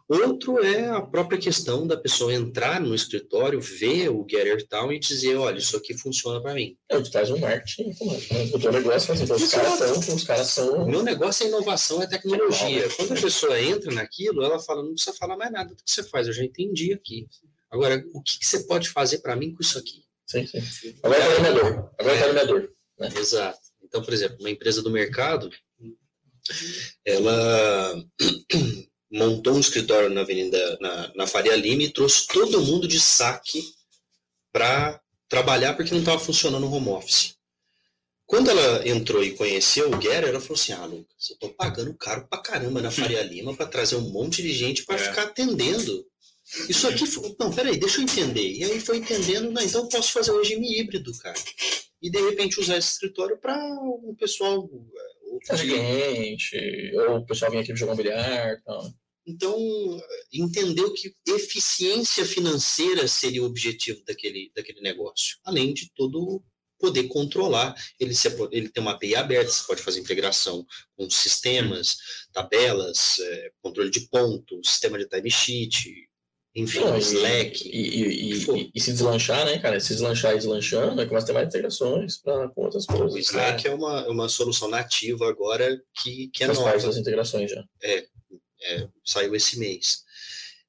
Outro 0.09 0.59
é 0.63 0.89
a 0.89 1.01
própria 1.01 1.39
questão 1.39 1.87
da 1.87 1.97
pessoa 1.97 2.33
entrar 2.33 2.81
no 2.81 2.95
escritório, 2.95 3.61
ver 3.61 4.09
o 4.09 4.27
Getter 4.29 4.67
Town 4.67 4.93
e 4.93 4.99
dizer, 4.99 5.37
olha, 5.37 5.59
isso 5.59 5.77
aqui 5.77 5.97
funciona 5.97 6.41
para 6.41 6.55
mim. 6.55 6.77
É, 6.89 7.01
tu 7.01 7.11
traz 7.11 7.31
um 7.31 7.39
marketing, 7.39 7.95
o 8.55 8.59
teu 8.59 8.73
negócio, 8.73 9.13
assim, 9.13 9.25
os 9.25 9.51
caras 9.51 9.79
são, 9.79 10.17
os 10.17 10.25
caras 10.25 10.47
são... 10.49 10.87
Meu 10.87 11.03
negócio 11.03 11.45
é 11.45 11.49
inovação, 11.49 12.03
é 12.03 12.07
tecnologia. 12.07 12.89
Quando 12.97 13.13
a 13.13 13.21
pessoa 13.21 13.61
entra 13.61 13.93
naquilo, 13.93 14.43
ela 14.43 14.59
fala, 14.59 14.83
não 14.83 14.95
precisa 14.95 15.17
falar 15.17 15.37
mais 15.37 15.53
nada 15.53 15.75
do 15.75 15.77
que 15.77 15.91
você 15.91 16.03
faz, 16.03 16.27
eu 16.27 16.33
já 16.33 16.45
entendi 16.45 16.93
aqui. 16.93 17.27
Agora, 17.71 18.03
o 18.13 18.23
que, 18.23 18.39
que 18.39 18.47
você 18.47 18.65
pode 18.65 18.89
fazer 18.89 19.19
para 19.19 19.37
mim 19.37 19.55
com 19.55 19.63
isso 19.63 19.79
aqui? 19.79 20.05
Sim, 20.27 20.47
sim. 20.47 20.95
Agora 21.03 21.23
é 21.23 21.35
treinador. 21.35 21.91
Agora 21.99 22.17
é 22.17 22.23
treinador. 22.23 22.69
Né? 22.99 23.09
Exato. 23.17 23.61
Então, 23.93 24.03
por 24.03 24.15
exemplo, 24.15 24.39
uma 24.41 24.49
empresa 24.49 24.81
do 24.81 24.91
mercado, 24.91 25.51
ela 27.05 28.03
montou 29.13 29.53
um 29.53 29.61
escritório 29.61 30.09
na 30.09 30.23
Avenida, 30.23 30.79
na, 30.81 31.13
na 31.15 31.27
Faria 31.27 31.55
Lima 31.55 31.83
e 31.83 31.93
trouxe 31.93 32.27
todo 32.27 32.63
mundo 32.63 32.89
de 32.89 32.99
saque 32.99 33.63
para 34.51 34.99
trabalhar 35.29 35.75
porque 35.75 35.91
não 35.91 36.01
estava 36.01 36.19
funcionando 36.19 36.67
o 36.67 36.73
home 36.73 36.89
office. 36.89 37.35
Quando 38.25 38.49
ela 38.49 38.89
entrou 38.89 39.23
e 39.23 39.37
conheceu 39.37 39.93
o 39.93 39.99
Guerra, 39.99 40.29
ela 40.29 40.41
falou 40.41 40.55
assim: 40.55 40.73
Ah, 40.73 40.87
Lucas, 40.87 41.29
eu 41.29 41.35
estou 41.35 41.53
pagando 41.53 41.95
caro 41.99 42.27
pra 42.29 42.41
caramba 42.41 42.81
na 42.81 42.91
Faria 42.91 43.21
Lima 43.29 43.55
para 43.55 43.67
trazer 43.67 43.97
um 43.97 44.09
monte 44.09 44.41
de 44.41 44.55
gente 44.55 44.87
para 44.87 44.95
é. 44.95 44.99
ficar 45.11 45.25
atendendo. 45.25 46.07
Isso 46.69 46.87
aqui, 46.89 47.07
foi, 47.07 47.35
não, 47.39 47.53
peraí, 47.53 47.79
deixa 47.79 47.99
eu 47.99 48.03
entender. 48.03 48.53
E 48.53 48.65
aí 48.65 48.81
foi 48.81 48.99
entendendo, 48.99 49.51
não, 49.51 49.63
então 49.63 49.83
eu 49.83 49.89
posso 49.89 50.13
fazer 50.13 50.33
um 50.33 50.39
regime 50.39 50.79
híbrido, 50.79 51.11
cara. 51.19 51.39
E 52.01 52.11
de 52.11 52.21
repente 52.21 52.61
usar 52.61 52.77
esse 52.77 52.93
escritório 52.93 53.39
para 53.39 53.57
o 53.57 54.15
pessoal. 54.19 54.69
Ou 54.69 55.39
cliente, 55.59 56.57
ou 56.95 57.19
o 57.19 57.27
pessoal 57.27 57.51
vem 57.51 57.61
aqui 57.61 57.75
jogar 57.75 57.95
um 57.95 57.97
bilhar 57.97 58.61
tal. 58.65 58.93
Então, 59.27 59.57
entendeu 60.33 60.93
que 60.93 61.15
eficiência 61.29 62.25
financeira 62.27 63.07
seria 63.07 63.43
o 63.43 63.47
objetivo 63.47 64.03
daquele, 64.05 64.51
daquele 64.55 64.81
negócio, 64.81 65.39
além 65.45 65.73
de 65.73 65.91
todo 65.95 66.43
poder 66.79 67.05
controlar. 67.05 67.75
Ele, 68.01 68.13
ele 68.51 68.69
tem 68.69 68.83
uma 68.83 68.91
API 68.93 69.15
aberta, 69.15 69.51
você 69.51 69.65
pode 69.65 69.83
fazer 69.83 70.01
integração 70.01 70.67
com 70.97 71.09
sistemas, 71.09 71.97
tabelas, 72.33 73.21
é, 73.21 73.53
controle 73.63 73.91
de 73.91 74.09
pontos, 74.09 74.69
sistema 74.69 74.99
de 74.99 75.09
timesheet, 75.09 76.09
enfim, 76.55 76.81
Não, 76.81 76.99
Slack. 76.99 77.67
E, 77.67 77.79
e, 77.79 78.33
e, 78.35 78.71
e, 78.75 78.81
se 78.81 78.93
deslanchar, 78.93 79.47
né, 79.47 79.59
cara? 79.59 79.81
Se 79.81 79.95
deslanchar 79.95 80.33
e 80.33 80.37
deslanchando, 80.37 81.01
é 81.01 81.07
começa 81.07 81.25
a 81.25 81.27
ter 81.29 81.33
mais 81.33 81.49
integrações 81.49 82.19
pra, 82.19 82.49
com 82.49 82.65
outras 82.65 82.85
coisas. 82.85 83.15
O 83.15 83.19
Slack 83.19 83.65
né? 83.65 83.71
é 83.71 83.75
uma, 83.75 84.09
uma 84.09 84.29
solução 84.29 84.69
nativa 84.69 85.29
agora 85.29 85.81
que, 86.03 86.29
que 86.29 86.45
é 86.45 86.47
Faz 86.47 86.59
nova. 86.59 86.71
parte 86.71 86.87
das 86.87 86.97
integrações 86.99 87.51
já. 87.51 87.65
É, 87.83 88.07
é, 88.65 88.89
saiu 89.03 89.35
esse 89.35 89.59
mês. 89.59 90.03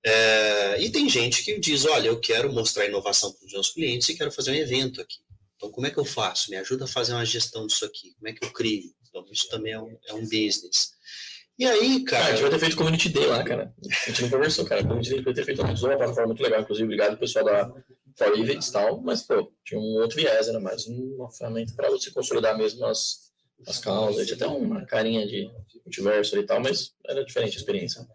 É, 0.06 0.82
e 0.82 0.90
tem 0.90 1.10
gente 1.10 1.44
que 1.44 1.60
diz, 1.60 1.86
olha, 1.86 2.08
eu 2.08 2.20
quero 2.20 2.52
mostrar 2.52 2.86
inovação 2.86 3.34
para 3.34 3.46
os 3.46 3.52
meus 3.52 3.70
clientes 3.72 4.08
e 4.08 4.16
quero 4.16 4.32
fazer 4.32 4.52
um 4.52 4.56
evento 4.56 5.02
aqui. 5.02 5.20
Então, 5.58 5.70
como 5.70 5.88
é 5.88 5.92
que 5.92 5.98
eu 5.98 6.06
faço? 6.06 6.50
Me 6.50 6.58
ajuda 6.58 6.86
a 6.86 6.88
fazer 6.88 7.14
uma 7.14 7.26
gestão 7.26 7.68
disso 7.68 7.86
aqui. 7.86 8.14
Como 8.16 8.28
é 8.30 8.34
que 8.34 8.46
eu 8.46 8.52
crio? 8.52 8.94
Então, 9.10 9.26
isso 9.32 9.50
também 9.50 9.74
é 9.74 9.80
um, 9.80 9.98
é 10.08 10.14
um 10.14 10.22
business. 10.22 10.92
E 11.58 11.66
aí, 11.66 12.04
cara... 12.04 12.24
Ah, 12.24 12.28
a 12.28 12.32
gente 12.32 12.42
vai 12.42 12.50
ter 12.52 12.60
feito 12.60 12.76
Community 12.76 13.10
Day 13.10 13.28
lá, 13.28 13.44
cara. 13.44 13.74
A 13.86 14.10
gente 14.10 14.24
não 14.24 14.30
conversou, 14.30 14.66
cara. 14.66 14.82
Community 14.82 15.10
Day 15.12 15.22
vai 15.22 15.34
ter 15.34 15.46
feito 15.46 15.62
uma 15.62 15.74
plataforma 15.76 16.28
muito 16.28 16.42
legal, 16.44 16.62
inclusive, 16.62 16.86
obrigado 16.86 17.20
pessoal 17.20 17.46
da 17.46 17.72
For 18.18 18.38
Events 18.38 18.68
e 18.68 18.74
tal, 18.74 19.02
mas, 19.02 19.22
pô, 19.24 19.52
tinha 19.64 19.80
um 19.80 20.02
outro 20.02 20.18
viés, 20.18 20.48
era 20.48 20.60
mais 20.60 20.86
uma 20.88 21.32
ferramenta 21.32 21.74
para 21.76 21.90
você 21.90 22.12
consolidar 22.12 22.58
mesmo 22.58 22.86
as, 22.86 23.32
as 23.68 23.80
causas, 23.80 24.26
tinha 24.26 24.36
até 24.36 24.48
uma 24.48 24.86
carinha 24.86 25.26
de 25.26 25.50
multiverso 25.84 26.38
e 26.38 26.44
tal, 26.44 26.60
mas 26.60 26.94
era 27.08 27.26
diferente 27.26 27.56
a 27.56 27.60
experiência. 27.60 28.06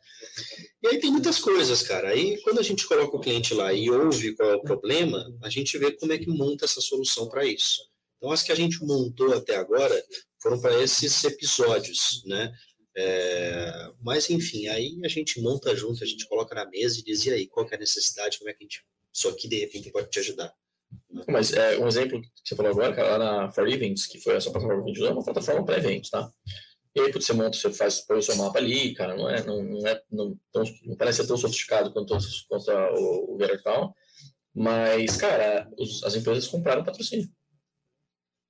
E 0.83 0.89
aí 0.89 1.01
tem 1.01 1.11
muitas 1.11 1.39
coisas, 1.39 1.83
cara. 1.83 2.09
Aí 2.11 2.41
quando 2.43 2.61
a 2.61 2.63
gente 2.63 2.87
coloca 2.87 3.17
o 3.17 3.21
cliente 3.21 3.55
lá 3.55 3.73
e 3.73 3.91
ouve 3.91 4.35
qual 4.37 4.51
é 4.51 4.57
o 4.57 4.63
problema, 4.63 5.25
a 5.43 5.51
gente 5.51 5.77
vê 5.79 5.93
como 5.93 6.13
é 6.13 6.19
que 6.19 6.29
monta 6.29 6.65
essa 6.65 6.81
solução 6.81 7.29
para 7.29 7.45
isso. 7.45 7.81
Então 8.17 8.31
as 8.31 8.43
que 8.43 8.53
a 8.53 8.57
gente 8.57 8.85
montou 8.85 9.33
até 9.33 9.57
agora 9.57 10.01
foram 10.41 10.61
para 10.61 10.81
esses 10.83 11.25
episódios, 11.25 12.23
né? 12.27 12.53
É, 13.01 13.93
mas 14.03 14.29
enfim, 14.29 14.67
aí 14.67 14.99
a 15.05 15.09
gente 15.09 15.41
monta 15.41 15.75
junto, 15.77 16.03
a 16.03 16.07
gente 16.07 16.27
coloca 16.27 16.53
na 16.53 16.69
mesa 16.69 16.99
e 16.99 17.05
diz, 17.05 17.25
e 17.25 17.33
aí, 17.33 17.47
qual 17.47 17.65
é 17.71 17.77
a 17.77 17.79
necessidade, 17.79 18.39
como 18.39 18.51
é 18.51 18.53
que 18.53 18.65
a 18.65 18.65
gente, 18.65 18.85
isso 19.15 19.29
aqui 19.29 19.47
de 19.47 19.61
repente 19.61 19.93
pode 19.93 20.11
te 20.11 20.19
ajudar. 20.19 20.53
Mas 21.29 21.53
é, 21.53 21.79
um 21.79 21.87
exemplo 21.87 22.21
que 22.21 22.29
você 22.45 22.57
falou 22.57 22.73
agora, 22.73 22.93
cara, 22.97 23.17
lá 23.17 23.19
na 23.19 23.53
For 23.53 23.69
Events, 23.69 24.07
que 24.07 24.19
foi 24.19 24.33
plataforma 24.33 24.83
que 24.83 24.83
a 24.83 24.87
gente 24.89 24.97
usou, 24.97 25.09
é 25.09 25.13
uma 25.13 25.25
plataforma 25.25 25.65
para 25.65 25.79
eventos, 25.79 26.11
tá? 26.11 26.29
E 26.93 27.01
aí, 27.01 27.13
você 27.13 27.33
monta, 27.33 27.57
você 27.57 27.73
faz, 27.73 28.01
põe 28.01 28.19
o 28.19 28.23
seu 28.23 28.35
mapa 28.35 28.59
ali, 28.59 28.93
cara, 28.95 29.17
não 29.17 29.31
é, 29.31 29.45
não, 29.45 29.63
não 29.63 29.87
é, 29.87 30.03
não, 30.11 30.37
tão, 30.51 30.65
não 30.85 30.97
parece 30.97 31.25
tão 31.25 31.37
sofisticado 31.37 31.93
quanto, 31.93 32.17
quanto 32.49 32.69
o, 32.97 33.37
o 33.37 33.39
Gettertown, 33.39 33.95
mas, 34.53 35.17
cara, 35.17 35.71
os, 35.79 36.03
as 36.03 36.17
empresas 36.17 36.49
compraram 36.49 36.83
patrocínio. 36.83 37.31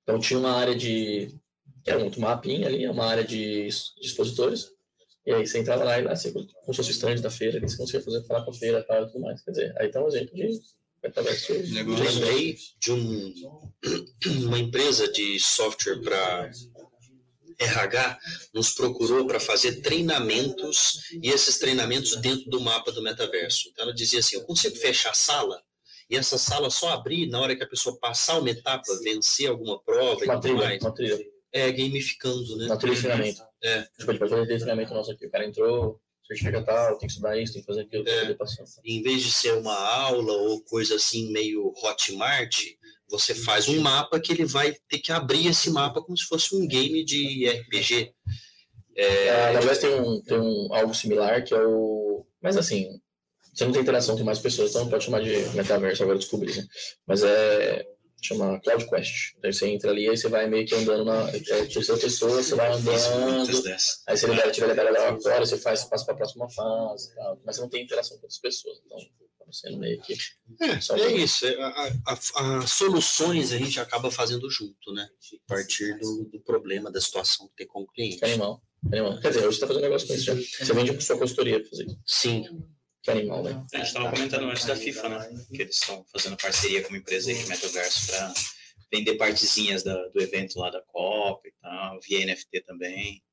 Então, 0.01 0.19
tinha 0.19 0.39
uma 0.39 0.53
área 0.53 0.75
de, 0.75 1.39
que 1.83 1.89
era 1.89 1.99
um 1.99 2.05
outro 2.05 2.21
mapinha 2.21 2.67
ali, 2.67 2.87
uma 2.87 3.05
área 3.05 3.23
de, 3.23 3.67
de 3.67 4.07
expositores, 4.07 4.71
e 5.25 5.33
aí 5.33 5.45
você 5.45 5.59
entrava 5.59 5.83
lá 5.83 5.99
e 5.99 6.03
lá, 6.03 6.15
você, 6.15 6.31
se 6.31 6.75
fosse 6.75 6.89
o 6.89 6.91
stand 6.91 7.15
da 7.17 7.29
feira, 7.29 7.59
você 7.59 7.77
conseguia 7.77 8.01
fazer, 8.01 8.23
falar 8.25 8.43
com 8.43 8.51
a 8.51 8.53
feira 8.53 8.85
e 8.89 9.05
tudo 9.05 9.19
mais. 9.19 9.41
Quer 9.43 9.51
dizer, 9.51 9.75
aí 9.77 9.89
tá 9.89 10.03
um 10.03 10.07
exemplo 10.07 10.35
de 10.35 10.59
metaverso. 11.03 11.53
Lembrei 11.53 12.57
de 12.79 12.91
um, 12.91 13.33
uma 14.47 14.57
empresa 14.57 15.11
de 15.11 15.39
software 15.39 16.01
para 16.01 16.49
RH 17.59 18.19
nos 18.53 18.71
procurou 18.71 19.27
para 19.27 19.39
fazer 19.39 19.81
treinamentos 19.81 21.11
e 21.21 21.29
esses 21.29 21.59
treinamentos 21.59 22.15
dentro 22.15 22.49
do 22.49 22.61
mapa 22.61 22.91
do 22.91 23.03
metaverso. 23.03 23.69
Então 23.69 23.83
ela 23.83 23.93
dizia 23.93 24.19
assim: 24.19 24.37
eu 24.37 24.45
consigo 24.45 24.77
fechar 24.77 25.11
a 25.11 25.13
sala 25.13 25.61
e 26.09 26.15
essa 26.15 26.37
sala 26.37 26.69
só 26.69 26.89
abrir 26.89 27.27
na 27.27 27.39
hora 27.39 27.55
que 27.55 27.63
a 27.63 27.67
pessoa 27.67 27.99
passar 27.99 28.39
uma 28.39 28.49
etapa, 28.49 28.87
vencer 29.03 29.49
alguma 29.49 29.79
prova 29.83 30.23
e 30.23 30.27
tudo 30.27 30.55
mais. 30.55 30.81
Uma 30.81 30.93
trilha. 30.93 31.19
É, 31.51 31.71
gamificando, 31.71 32.57
né? 32.57 32.67
De 32.67 32.77
treinamento. 32.77 33.41
É. 33.63 33.75
A 33.75 33.79
gente 33.79 34.05
pode 34.05 34.19
fazer 34.19 34.45
treinamento 34.45 34.93
nosso 34.93 35.11
aqui. 35.11 35.25
O 35.25 35.31
cara 35.31 35.45
entrou, 35.45 35.99
certifica 36.27 36.63
tal, 36.63 36.97
tem 36.97 37.07
que 37.07 37.13
estudar 37.13 37.37
isso, 37.37 37.53
tem 37.53 37.61
que 37.61 37.65
fazer 37.65 37.81
aquilo, 37.81 38.07
é. 38.07 38.37
Em 38.85 39.01
vez 39.01 39.23
de 39.23 39.31
ser 39.31 39.53
uma 39.53 39.75
aula 39.75 40.31
ou 40.31 40.61
coisa 40.61 40.95
assim 40.95 41.31
meio 41.31 41.73
Hotmart, 41.83 42.55
você 43.09 43.33
faz 43.33 43.67
um 43.67 43.81
mapa 43.81 44.19
que 44.19 44.31
ele 44.31 44.45
vai 44.45 44.75
ter 44.87 44.99
que 44.99 45.11
abrir 45.11 45.47
esse 45.47 45.71
mapa 45.71 46.01
como 46.01 46.15
se 46.15 46.25
fosse 46.25 46.55
um 46.55 46.67
game 46.67 47.03
de 47.03 47.49
RPG. 47.49 48.13
É... 48.95 49.29
Ah, 49.29 49.53
na 49.53 49.59
verdade, 49.59 49.79
tem, 49.79 49.99
um, 49.99 50.21
tem 50.21 50.39
um, 50.39 50.73
algo 50.73 50.93
similar 50.93 51.43
que 51.43 51.53
é 51.53 51.65
o. 51.65 52.25
Mas 52.41 52.55
assim, 52.55 53.01
você 53.51 53.65
não 53.65 53.71
tem 53.71 53.81
interação 53.81 54.15
com 54.15 54.23
mais 54.23 54.39
pessoas, 54.39 54.69
então 54.69 54.87
pode 54.87 55.03
chamar 55.03 55.21
de 55.21 55.31
metaverso, 55.55 56.03
agora 56.03 56.19
descobri, 56.19 56.55
né? 56.55 56.65
Mas 57.07 57.23
é. 57.23 57.85
Chama 58.21 58.59
Cloud 58.61 58.89
Quest. 58.89 59.33
Então 59.37 59.51
você 59.51 59.67
entra 59.67 59.91
ali 59.91 60.07
e 60.07 60.17
você 60.17 60.27
vai 60.27 60.47
meio 60.47 60.65
que 60.65 60.75
andando 60.75 61.05
na. 61.05 61.29
É, 61.29 61.39
terceira 61.65 61.99
pessoa, 61.99 62.41
você 62.41 62.55
vai 62.55 62.71
andando. 62.71 62.89
Aí 64.07 64.17
você 64.17 64.27
libera, 64.27 64.51
tira, 64.51 64.67
libera, 64.67 64.89
libera 64.89 65.09
agora, 65.09 65.45
você 65.45 65.57
faz, 65.57 65.83
passa 65.85 66.05
para 66.05 66.13
a 66.13 66.17
próxima 66.17 66.49
fase. 66.49 67.15
Tal, 67.15 67.41
mas 67.45 67.55
você 67.55 67.61
não 67.61 67.69
tem 67.69 67.83
interação 67.83 68.17
com 68.17 68.23
outras 68.23 68.39
pessoas. 68.39 68.77
Então 68.85 68.97
sendo 69.51 69.77
meio 69.77 70.01
que. 70.01 70.13
É, 70.61 71.01
é 71.01 71.11
isso. 71.17 71.45
É, 71.45 71.55
As 72.05 72.71
soluções 72.71 73.51
a 73.51 73.57
gente 73.57 73.79
acaba 73.79 74.11
fazendo 74.11 74.49
junto, 74.49 74.93
né? 74.93 75.07
A 75.45 75.47
partir 75.47 75.97
do, 75.99 76.25
do 76.25 76.39
problema, 76.41 76.91
da 76.91 77.01
situação 77.01 77.47
que 77.49 77.55
tem 77.55 77.67
com 77.67 77.81
o 77.81 77.87
cliente. 77.87 78.23
Animal. 78.23 78.61
animal. 78.91 79.19
Quer 79.19 79.29
dizer, 79.29 79.39
hoje 79.39 79.47
você 79.47 79.55
está 79.55 79.67
fazendo 79.67 79.83
negócio 79.83 80.07
com 80.07 80.13
isso 80.13 80.23
já. 80.23 80.35
Você 80.35 80.73
vende 80.73 80.93
com 80.93 81.01
sua 81.01 81.17
consultoria 81.17 81.63
fazer 81.65 81.85
isso. 81.85 81.99
Sim. 82.05 82.63
Que 83.11 83.19
animal, 83.19 83.43
né? 83.43 83.65
A 83.73 83.77
gente 83.77 83.87
estava 83.87 84.09
comentando 84.11 84.49
antes 84.49 84.65
da 84.65 84.75
FIFA, 84.75 85.09
né? 85.09 85.45
Que 85.53 85.61
eles 85.63 85.75
estão 85.75 86.05
fazendo 86.11 86.37
parceria 86.37 86.81
com 86.81 86.89
uma 86.89 86.97
empresa 86.97 87.31
aí 87.31 87.37
de 87.37 87.47
metaverso 87.47 88.07
para 88.07 88.33
vender 88.91 89.15
partezinhas 89.15 89.83
da, 89.83 89.95
do 90.09 90.21
evento 90.21 90.59
lá 90.59 90.69
da 90.69 90.81
Copa 90.81 91.47
e 91.47 91.53
tal, 91.61 91.99
via 92.01 92.25
NFT 92.25 92.61
também. 92.61 93.23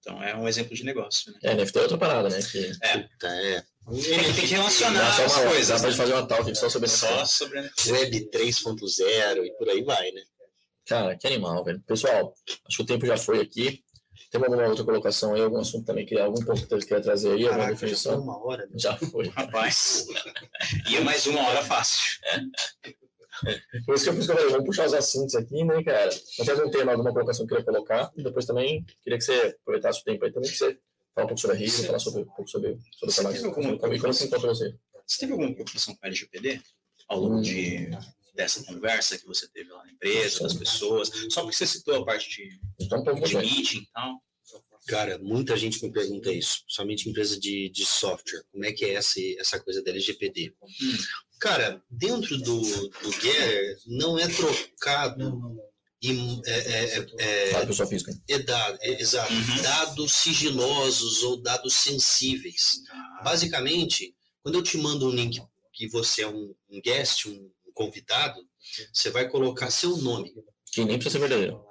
Então 0.00 0.22
é 0.22 0.36
um 0.36 0.46
exemplo 0.46 0.74
de 0.74 0.84
negócio. 0.84 1.32
Né? 1.32 1.38
É, 1.42 1.54
NFT 1.54 1.78
é 1.78 1.82
outra 1.82 1.98
parada, 1.98 2.28
né? 2.28 2.38
Que... 2.40 2.72
É. 2.82 2.98
é. 3.26 3.64
Tem, 3.86 4.34
tem 4.34 4.34
que 4.34 4.46
relacionar 4.46 5.08
as 5.08 5.36
uma, 5.36 5.50
coisas. 5.50 5.68
Dá 5.68 5.78
pra 5.78 5.90
né? 5.90 5.96
fazer 5.96 6.12
uma 6.12 6.26
talk 6.26 6.54
só 6.54 6.68
sobre 6.68 6.88
Só 6.88 7.24
sobre 7.24 7.60
Web 7.60 8.30
3.0 8.30 9.44
e 9.44 9.52
por 9.56 9.68
aí 9.68 9.82
vai, 9.82 10.10
né? 10.12 10.22
Cara, 10.86 11.16
que 11.16 11.26
animal, 11.26 11.64
velho. 11.64 11.80
Pessoal, 11.80 12.32
acho 12.66 12.76
que 12.76 12.82
o 12.82 12.86
tempo 12.86 13.06
já 13.06 13.16
foi 13.16 13.40
aqui. 13.40 13.82
Tem 14.30 14.42
alguma 14.42 14.66
outra 14.66 14.84
colocação 14.84 15.34
aí, 15.34 15.42
algum 15.42 15.58
assunto 15.58 15.86
também, 15.86 16.04
que 16.04 16.18
algum 16.18 16.44
ponto 16.44 16.62
que 16.62 16.68
você 16.68 16.86
quer 16.86 17.00
trazer 17.00 17.32
aí, 17.32 17.44
Caraca, 17.44 17.54
alguma 17.54 17.72
definição? 17.72 18.12
Já 18.12 18.18
foi 18.18 18.24
uma 18.24 18.44
hora. 18.44 18.66
Meu. 18.68 18.78
Já 18.78 18.96
foi. 18.96 19.28
Rapaz, 19.28 20.06
ia 20.90 21.00
mais 21.02 21.26
uma 21.26 21.48
hora 21.48 21.62
fácil. 21.62 22.20
Por 23.84 23.94
isso 23.94 24.04
que 24.04 24.10
eu 24.10 24.22
falei, 24.22 24.48
vamos 24.48 24.66
puxar 24.66 24.86
os 24.86 24.94
assuntos 24.94 25.34
aqui, 25.34 25.62
né, 25.64 25.82
cara? 25.82 26.10
Mas 26.38 26.48
algum 26.48 26.70
tema, 26.70 26.92
alguma 26.92 27.12
colocação 27.12 27.46
que 27.46 27.52
eu 27.52 27.58
queria 27.58 27.72
colocar, 27.72 28.10
e 28.16 28.22
depois 28.22 28.46
também 28.46 28.84
queria 29.02 29.18
que 29.18 29.24
você 29.24 29.56
aproveitasse 29.60 30.00
o 30.00 30.04
tempo 30.04 30.24
aí 30.24 30.32
também, 30.32 30.50
que 30.50 30.56
você 30.56 30.78
falar 31.14 31.24
um 31.24 31.28
pouco 31.28 31.40
sobre 31.40 31.56
a 31.56 31.58
RIS, 31.58 31.86
falar 31.86 31.98
sobre, 31.98 32.22
um 32.22 32.26
pouco 32.26 32.48
sobre, 32.48 32.78
sobre 32.98 33.12
o 33.12 33.14
trabalho. 33.14 33.52
Como, 33.52 33.78
como, 33.78 34.00
como 34.00 34.12
se 34.12 34.26
encontrou 34.26 34.54
você? 34.54 34.74
Você 35.06 35.20
teve 35.20 35.32
alguma 35.32 35.52
preocupação 35.52 35.94
com 35.94 36.04
a 36.04 36.08
LGPD 36.08 36.60
ao 37.08 37.20
longo 37.20 37.36
hum. 37.36 37.42
de, 37.42 37.90
dessa 38.36 38.62
conversa 38.64 39.18
que 39.18 39.26
você 39.26 39.48
teve 39.48 39.70
lá 39.70 39.84
na 39.84 39.92
empresa, 39.92 40.44
das 40.44 40.54
pessoas? 40.54 41.10
Só 41.30 41.42
porque 41.42 41.56
você 41.56 41.66
citou 41.66 41.96
a 41.96 42.04
parte 42.04 42.28
de, 42.28 42.60
então, 42.80 43.02
de 43.02 43.36
meeting 43.36 43.78
e 43.78 43.88
tal. 43.92 44.22
Cara, 44.86 45.18
muita 45.18 45.56
gente 45.56 45.82
me 45.82 45.90
pergunta 45.90 46.32
isso, 46.32 46.62
somente 46.68 47.08
empresa 47.08 47.38
de, 47.40 47.68
de 47.70 47.84
software. 47.84 48.44
Como 48.52 48.64
é 48.64 48.72
que 48.72 48.84
é 48.84 48.94
essa, 48.94 49.18
essa 49.38 49.58
coisa 49.58 49.82
da 49.82 49.90
LGPD? 49.90 50.54
Hum. 50.62 50.96
Cara, 51.40 51.82
dentro 51.90 52.38
do, 52.38 52.60
do 52.60 53.12
Getter 53.12 53.78
não 53.86 54.16
é 54.16 54.28
trocado 54.28 55.58
e, 56.00 56.40
é, 56.46 56.52
é, 56.52 57.06
é, 57.18 57.50
é 57.50 57.66
pessoa 57.66 57.88
física. 57.88 58.12
É 58.28 58.38
dado, 58.38 58.78
é, 58.80 59.00
exato. 59.00 59.32
Uhum. 59.32 59.62
Dados 59.62 60.12
sigilosos 60.12 61.22
ou 61.24 61.42
dados 61.42 61.74
sensíveis. 61.74 62.82
Ah. 62.88 63.22
Basicamente, 63.24 64.14
quando 64.42 64.54
eu 64.54 64.62
te 64.62 64.78
mando 64.78 65.08
um 65.08 65.10
link 65.10 65.42
que 65.72 65.88
você 65.88 66.22
é 66.22 66.28
um, 66.28 66.54
um 66.70 66.80
guest, 66.80 67.26
um, 67.26 67.32
um 67.32 67.50
convidado, 67.76 68.40
você 68.92 69.10
vai 69.10 69.28
colocar 69.28 69.70
seu 69.70 69.96
nome. 69.98 70.34
Que 70.72 70.84
nem 70.84 70.98
precisa 70.98 71.12
ser 71.12 71.18
verdadeiro. 71.20 71.62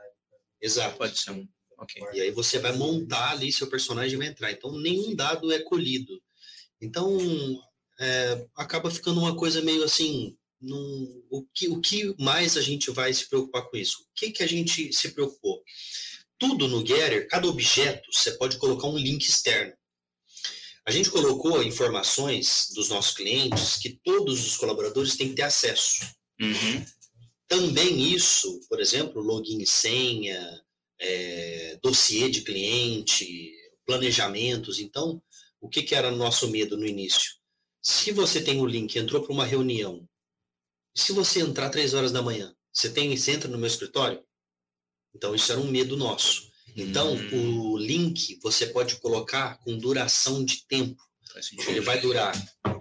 Exato. 0.61 0.97
Pode 0.97 1.17
ser 1.17 1.31
um. 1.31 1.47
Okay. 1.79 2.01
E 2.13 2.21
aí 2.21 2.31
você 2.31 2.59
vai 2.59 2.71
montar 2.71 3.31
ali, 3.31 3.51
seu 3.51 3.67
personagem 3.67 4.17
vai 4.17 4.27
entrar. 4.27 4.51
Então, 4.51 4.71
nenhum 4.79 5.13
dado 5.13 5.51
é 5.51 5.59
colhido. 5.59 6.21
Então, 6.79 7.17
é, 7.99 8.47
acaba 8.55 8.89
ficando 8.89 9.19
uma 9.19 9.35
coisa 9.35 9.61
meio 9.61 9.83
assim, 9.83 10.37
num, 10.61 11.23
o, 11.29 11.45
que, 11.53 11.67
o 11.67 11.81
que 11.81 12.15
mais 12.17 12.55
a 12.55 12.61
gente 12.61 12.91
vai 12.91 13.13
se 13.13 13.27
preocupar 13.27 13.69
com 13.69 13.75
isso? 13.75 14.03
O 14.03 14.05
que, 14.15 14.31
que 14.31 14.43
a 14.43 14.47
gente 14.47 14.93
se 14.93 15.11
preocupou? 15.11 15.61
Tudo 16.37 16.67
no 16.67 16.85
Getter, 16.85 17.27
cada 17.27 17.47
objeto, 17.47 18.07
você 18.11 18.31
pode 18.37 18.57
colocar 18.57 18.87
um 18.87 18.97
link 18.97 19.25
externo. 19.25 19.73
A 20.87 20.91
gente 20.91 21.09
colocou 21.09 21.63
informações 21.63 22.69
dos 22.75 22.89
nossos 22.89 23.15
clientes 23.15 23.77
que 23.77 23.99
todos 24.03 24.45
os 24.45 24.55
colaboradores 24.55 25.17
têm 25.17 25.29
que 25.29 25.35
ter 25.35 25.41
acesso. 25.41 26.05
Uhum. 26.39 26.85
Também 27.47 28.13
isso, 28.13 28.59
por 28.69 28.79
exemplo, 28.79 29.21
login 29.21 29.61
e 29.61 29.67
senha, 29.67 30.61
é, 30.99 31.79
dossiê 31.81 32.29
de 32.29 32.41
cliente, 32.41 33.51
planejamentos. 33.85 34.79
Então, 34.79 35.21
o 35.59 35.67
que, 35.67 35.81
que 35.81 35.95
era 35.95 36.11
nosso 36.11 36.49
medo 36.49 36.77
no 36.77 36.85
início? 36.85 37.33
Se 37.81 38.11
você 38.11 38.41
tem 38.41 38.61
o 38.61 38.65
link, 38.65 38.95
entrou 38.95 39.23
para 39.23 39.33
uma 39.33 39.45
reunião, 39.45 40.07
se 40.95 41.11
você 41.11 41.41
entrar 41.41 41.69
três 41.69 41.93
horas 41.93 42.11
da 42.11 42.21
manhã, 42.21 42.55
você 42.71 42.89
tem, 42.89 43.15
você 43.15 43.31
entra 43.31 43.49
no 43.49 43.57
meu 43.57 43.67
escritório? 43.67 44.23
Então, 45.15 45.33
isso 45.33 45.51
era 45.51 45.61
um 45.61 45.69
medo 45.69 45.97
nosso. 45.97 46.51
Então, 46.75 47.13
hum. 47.13 47.71
o 47.71 47.77
link 47.77 48.37
você 48.43 48.67
pode 48.67 48.97
colocar 48.97 49.57
com 49.59 49.77
duração 49.77 50.43
de 50.43 50.65
tempo. 50.67 51.01
Ele 51.67 51.81
vai 51.81 51.99
durar 51.99 52.33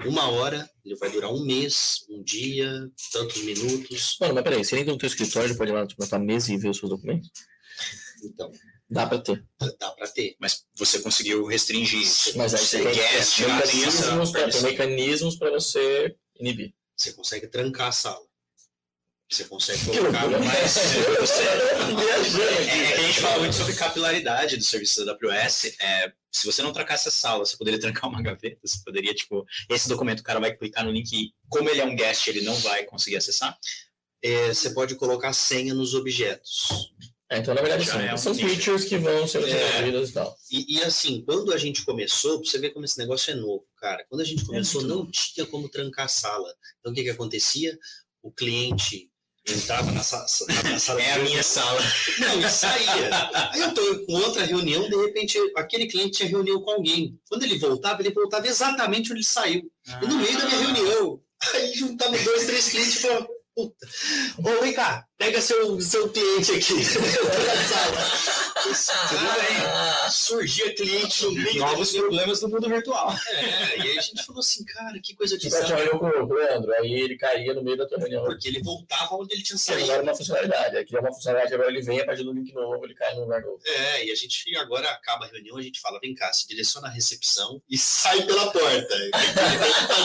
uma 0.06 0.28
hora, 0.28 0.68
ele 0.84 0.94
vai 0.96 1.10
durar 1.10 1.32
um 1.32 1.44
mês, 1.44 2.04
um 2.08 2.22
dia, 2.22 2.88
tantos 3.12 3.42
minutos. 3.42 4.16
Mano, 4.20 4.34
mas 4.34 4.44
peraí, 4.44 4.64
você 4.64 4.78
entra 4.78 4.92
no 4.92 4.98
teu 4.98 5.08
escritório, 5.08 5.48
ele 5.48 5.58
pode 5.58 5.70
ir 5.70 5.74
lá 5.74 5.86
na 5.98 6.06
tua 6.06 6.18
mesa 6.18 6.52
e 6.52 6.56
ver 6.56 6.68
os 6.68 6.78
seus 6.78 6.90
documentos? 6.90 7.30
Então. 8.22 8.50
Dá 8.88 9.06
para 9.06 9.18
ter. 9.18 9.44
Dá 9.80 9.90
para 9.90 10.06
ter. 10.08 10.36
Mas 10.38 10.64
você 10.76 11.00
conseguiu 11.00 11.46
restringir 11.46 12.00
isso. 12.00 12.36
Mas 12.36 12.54
aí 12.54 12.60
você 12.60 12.82
tem 12.82 12.94
mecanismos, 12.94 14.32
tem 14.32 14.62
mecanismos 14.62 15.36
para 15.36 15.50
você 15.50 16.14
inibir. 16.38 16.74
Você 16.96 17.12
consegue 17.12 17.48
trancar 17.48 17.88
a 17.88 17.92
sala. 17.92 18.24
Você 19.30 19.44
consegue 19.44 19.84
colocar 19.86 20.28
mais. 20.28 20.70
Você, 20.70 21.42
é, 21.42 21.72
é, 22.22 22.92
que 22.92 23.00
a 23.00 23.06
gente 23.06 23.20
fala 23.20 23.38
muito 23.38 23.54
sobre 23.54 23.74
capilaridade 23.74 24.56
do 24.56 24.62
serviço 24.62 25.04
da 25.04 25.12
AWS. 25.12 25.76
É, 25.80 26.12
se 26.30 26.46
você 26.46 26.62
não 26.62 26.72
trancasse 26.72 27.08
a 27.08 27.12
sala, 27.12 27.44
você 27.44 27.56
poderia 27.56 27.80
trancar 27.80 28.10
uma 28.10 28.22
gaveta, 28.22 28.58
você 28.62 28.78
poderia, 28.84 29.14
tipo, 29.14 29.44
esse 29.70 29.88
documento 29.88 30.20
o 30.20 30.24
cara 30.24 30.40
vai 30.40 30.54
clicar 30.54 30.84
no 30.84 30.90
link 30.90 31.10
e, 31.12 31.32
como 31.48 31.70
ele 31.70 31.80
é 31.80 31.84
um 31.84 31.96
guest, 31.96 32.26
ele 32.28 32.42
não 32.42 32.54
vai 32.56 32.84
conseguir 32.84 33.16
acessar. 33.16 33.56
É, 34.22 34.48
você 34.52 34.70
pode 34.70 34.94
colocar 34.96 35.32
senha 35.32 35.74
nos 35.74 35.94
objetos. 35.94 36.92
É, 37.30 37.38
então, 37.38 37.54
na 37.54 37.62
verdade, 37.62 37.86
sim, 37.86 37.98
é 37.98 38.16
são 38.16 38.34
features 38.34 38.84
que 38.84 38.98
vão 38.98 39.26
ser 39.26 39.42
desenvolvidas 39.42 40.08
é. 40.08 40.10
e 40.10 40.14
tal. 40.14 40.36
E, 40.50 40.76
e, 40.76 40.84
assim, 40.84 41.24
quando 41.24 41.52
a 41.52 41.56
gente 41.56 41.84
começou, 41.84 42.40
pra 42.40 42.48
você 42.48 42.58
ver 42.58 42.70
como 42.70 42.84
esse 42.84 42.98
negócio 42.98 43.32
é 43.32 43.34
novo, 43.34 43.66
cara. 43.78 44.04
Quando 44.08 44.20
a 44.20 44.24
gente 44.24 44.44
começou, 44.44 44.82
não 44.82 45.10
tinha 45.10 45.46
como 45.46 45.68
trancar 45.68 46.04
a 46.04 46.08
sala. 46.08 46.54
Então, 46.78 46.92
o 46.92 46.94
que 46.94 47.02
que 47.02 47.10
acontecia? 47.10 47.76
O 48.22 48.30
cliente 48.30 49.10
entrava 49.46 49.92
na, 49.92 50.02
sa 50.02 50.24
na 50.64 50.78
sala. 50.78 51.02
É 51.02 51.12
a 51.12 51.18
minha 51.18 51.42
sala. 51.42 51.80
Não, 52.18 52.40
e 52.40 52.48
saía. 52.48 53.30
Aí 53.52 53.60
eu 53.60 53.74
tô 53.74 54.06
com 54.06 54.14
outra 54.14 54.44
reunião, 54.44 54.88
de 54.88 54.96
repente, 54.96 55.38
aquele 55.56 55.86
cliente 55.86 56.18
tinha 56.18 56.28
reunião 56.28 56.60
com 56.62 56.70
alguém. 56.70 57.18
Quando 57.28 57.42
ele 57.42 57.58
voltava, 57.58 58.00
ele 58.00 58.12
voltava 58.12 58.46
exatamente 58.46 59.12
onde 59.12 59.20
ele 59.20 59.24
saiu. 59.24 59.70
Ah. 59.88 60.00
E 60.02 60.06
no 60.06 60.16
meio 60.16 60.38
da 60.38 60.46
minha 60.46 60.58
ah. 60.58 60.62
reunião. 60.62 61.20
Aí 61.54 61.74
juntava 61.74 62.16
dois, 62.18 62.46
três 62.46 62.68
clientes 62.70 62.96
e 62.96 62.98
falava, 63.00 63.28
puta. 63.54 63.88
Ô, 64.38 64.60
vem 64.62 64.72
cá, 64.72 65.06
pega 65.18 65.40
seu, 65.40 65.80
seu 65.80 66.08
cliente 66.08 66.52
aqui. 66.52 66.74
Tudo 68.64 69.24
bem. 69.34 70.10
Surgia 70.10 70.74
cliente 70.74 71.24
no 71.24 71.32
meio. 71.32 71.60
Novos 71.60 71.92
problemas 71.92 72.40
do 72.40 72.48
mundo 72.48 72.68
virtual. 72.68 73.14
É, 73.28 73.78
e 73.78 73.82
aí 73.82 73.98
a 73.98 74.00
gente 74.00 74.24
falou 74.24 74.40
assim, 74.40 74.64
cara, 74.64 74.98
que 75.02 75.14
coisa 75.14 75.36
de. 75.36 75.50
Você 75.50 75.64
reunião 75.64 75.98
com 75.98 76.06
o 76.06 76.34
Leandro, 76.34 76.72
aí 76.78 76.92
ele 76.92 77.16
caía 77.16 77.52
no 77.52 77.62
meio 77.62 77.76
da 77.76 77.86
tua 77.86 77.98
reunião. 77.98 78.24
Porque 78.24 78.48
ele 78.48 78.62
voltava 78.62 79.16
onde 79.16 79.34
ele 79.34 79.42
tinha 79.42 79.58
saído. 79.58 79.84
Agora 79.84 80.02
uma 80.02 80.14
funcionalidade. 80.14 80.76
Aqui 80.78 80.96
é 80.96 81.00
uma 81.00 81.12
funcionalidade, 81.12 81.54
agora 81.54 81.68
ele 81.70 81.82
vem 81.82 82.00
a 82.00 82.06
partir 82.06 82.24
do 82.24 82.32
link 82.32 82.52
novo, 82.54 82.84
ele 82.84 82.94
cai 82.94 83.14
no 83.14 83.22
lugar 83.22 83.42
novo. 83.42 83.60
É, 83.66 84.06
e 84.06 84.10
a 84.10 84.14
gente 84.14 84.56
agora 84.56 84.88
acaba 84.88 85.26
a 85.26 85.28
reunião, 85.28 85.58
a 85.58 85.62
gente 85.62 85.80
fala, 85.80 86.00
vem 86.00 86.14
cá, 86.14 86.32
se 86.32 86.48
direciona 86.48 86.88
a 86.88 86.90
recepção 86.90 87.60
e 87.68 87.76
sai 87.76 88.22
pela 88.22 88.50
porta. 88.50 88.94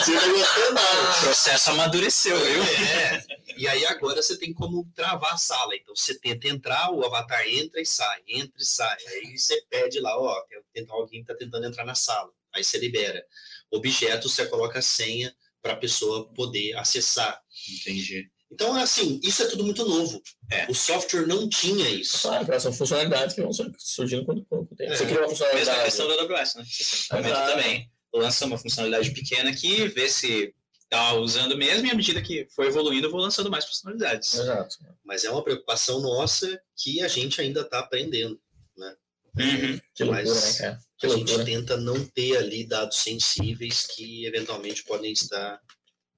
O 0.00 1.22
processo 1.22 1.70
amadureceu, 1.70 2.36
viu? 2.38 2.62
É. 2.62 3.24
E 3.56 3.68
aí 3.68 3.84
agora 3.86 4.22
você 4.22 4.38
tem 4.38 4.52
como 4.52 4.86
travar 5.00 5.34
a 5.34 5.38
sala. 5.38 5.74
Então 5.74 5.96
você 5.96 6.18
tenta 6.18 6.46
entrar, 6.48 6.90
o 6.92 7.04
avatar 7.04 7.46
entra 7.48 7.80
e 7.80 7.86
sai, 7.86 8.20
entra 8.28 8.60
e 8.60 8.64
sai. 8.64 8.98
Aí 9.08 9.38
você 9.38 9.62
pede 9.70 9.98
lá, 9.98 10.18
ó, 10.18 10.42
alguém 10.90 11.22
está 11.22 11.34
tentando 11.34 11.66
entrar 11.66 11.84
na 11.84 11.94
sala. 11.94 12.30
Aí 12.54 12.62
você 12.62 12.78
libera. 12.78 13.24
Objetos, 13.70 14.34
você 14.34 14.46
coloca 14.46 14.78
a 14.78 14.82
senha 14.82 15.34
para 15.62 15.72
a 15.72 15.76
pessoa 15.76 16.32
poder 16.34 16.76
acessar. 16.76 17.40
Entendi. 17.68 18.30
Então, 18.52 18.74
assim, 18.74 19.20
isso 19.22 19.42
é 19.44 19.46
tudo 19.46 19.64
muito 19.64 19.84
novo. 19.84 20.20
É. 20.50 20.66
O 20.68 20.74
software 20.74 21.26
não 21.26 21.48
tinha 21.48 21.88
isso. 21.88 22.22
Claro, 22.22 22.60
são 22.60 22.72
funcionalidades 22.72 23.34
que 23.34 23.42
vão 23.42 23.52
surgindo 23.78 24.24
quando, 24.24 24.44
quando 24.46 24.66
tem. 24.74 24.88
É. 24.88 24.96
Você 24.96 25.06
cria 25.06 25.20
uma 25.20 25.28
funcionalidade. 25.28 25.70
Mesma 25.70 25.84
questão 25.84 26.08
da 26.08 26.14
AWS, 26.14 26.54
né? 26.56 26.64
Você 26.64 27.08
também. 27.52 27.90
Lança 28.12 28.44
uma 28.44 28.58
funcionalidade 28.58 29.12
pequena 29.12 29.54
que 29.54 29.86
vê 29.86 30.08
se 30.08 30.52
tá 30.90 31.14
usando 31.14 31.56
mesmo 31.56 31.86
e 31.86 31.90
à 31.90 31.94
medida 31.94 32.20
que 32.20 32.46
for 32.50 32.66
evoluindo, 32.66 33.06
eu 33.06 33.10
vou 33.10 33.20
lançando 33.20 33.48
mais 33.48 33.64
funcionalidades. 33.64 34.34
Exato. 34.34 34.76
Mas 35.04 35.24
é 35.24 35.30
uma 35.30 35.42
preocupação 35.42 36.00
nossa 36.00 36.60
que 36.76 37.00
a 37.00 37.06
gente 37.06 37.40
ainda 37.40 37.60
está 37.60 37.78
aprendendo, 37.78 38.38
né? 38.76 38.96
Uhum. 39.38 39.80
Que 39.94 40.02
loucura, 40.02 40.24
Mas 40.24 40.54
né, 40.54 40.58
cara? 40.58 40.80
Que 40.98 41.06
a 41.06 41.08
loucura. 41.08 41.36
gente 41.36 41.44
tenta 41.44 41.76
não 41.76 42.04
ter 42.04 42.36
ali 42.36 42.66
dados 42.66 42.98
sensíveis 42.98 43.86
que 43.86 44.26
eventualmente 44.26 44.82
podem 44.82 45.12
estar 45.12 45.60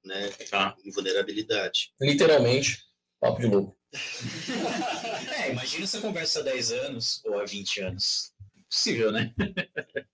né, 0.03 0.29
tá. 0.51 0.75
em 0.83 0.91
vulnerabilidade. 0.91 1.93
Literalmente, 2.01 2.83
papo 3.21 3.41
de 3.41 3.49
louco. 3.49 3.77
é, 5.37 5.51
imagina 5.51 5.87
se 5.87 6.01
conversa 6.01 6.41
há 6.41 6.45
10 6.45 6.73
anos 6.73 7.21
ou 7.27 7.39
há 7.39 7.45
20 7.45 7.81
anos. 7.83 8.33
Possível, 8.71 9.13
né? 9.13 9.35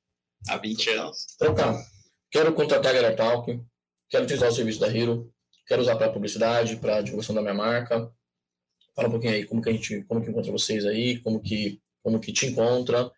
há 0.48 0.56
20 0.56 0.90
anos. 0.90 1.26
Então 1.36 1.54
tá. 1.54 1.80
Quero 2.28 2.52
contratar 2.52 2.90
a 2.90 2.94
Garatalk 2.94 3.64
quero 4.08 4.24
utilizar 4.24 4.48
o 4.48 4.54
serviço 4.54 4.80
da 4.80 4.88
Hero, 4.88 5.32
quero 5.66 5.82
usar 5.82 5.96
para 5.96 6.12
publicidade, 6.12 6.76
para 6.76 7.02
divulgação 7.02 7.34
da 7.34 7.42
minha 7.42 7.54
marca. 7.54 8.10
Fala 8.94 9.08
um 9.08 9.12
pouquinho 9.12 9.34
aí 9.34 9.46
como 9.46 9.62
que 9.62 9.68
a 9.68 9.72
gente, 9.72 10.02
como 10.04 10.22
que 10.22 10.30
encontra 10.30 10.50
vocês 10.50 10.84
aí, 10.84 11.18
como 11.20 11.40
que, 11.40 11.80
como 12.02 12.18
que 12.18 12.32
te 12.32 12.46
encontra. 12.46 13.10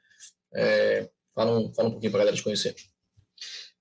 É, 0.54 1.08
fala, 1.34 1.58
um, 1.58 1.72
fala 1.72 1.88
um 1.88 1.92
pouquinho 1.92 2.12
para 2.12 2.20
a 2.20 2.24
galera 2.24 2.36
te 2.36 2.42
conhecer. 2.42 2.74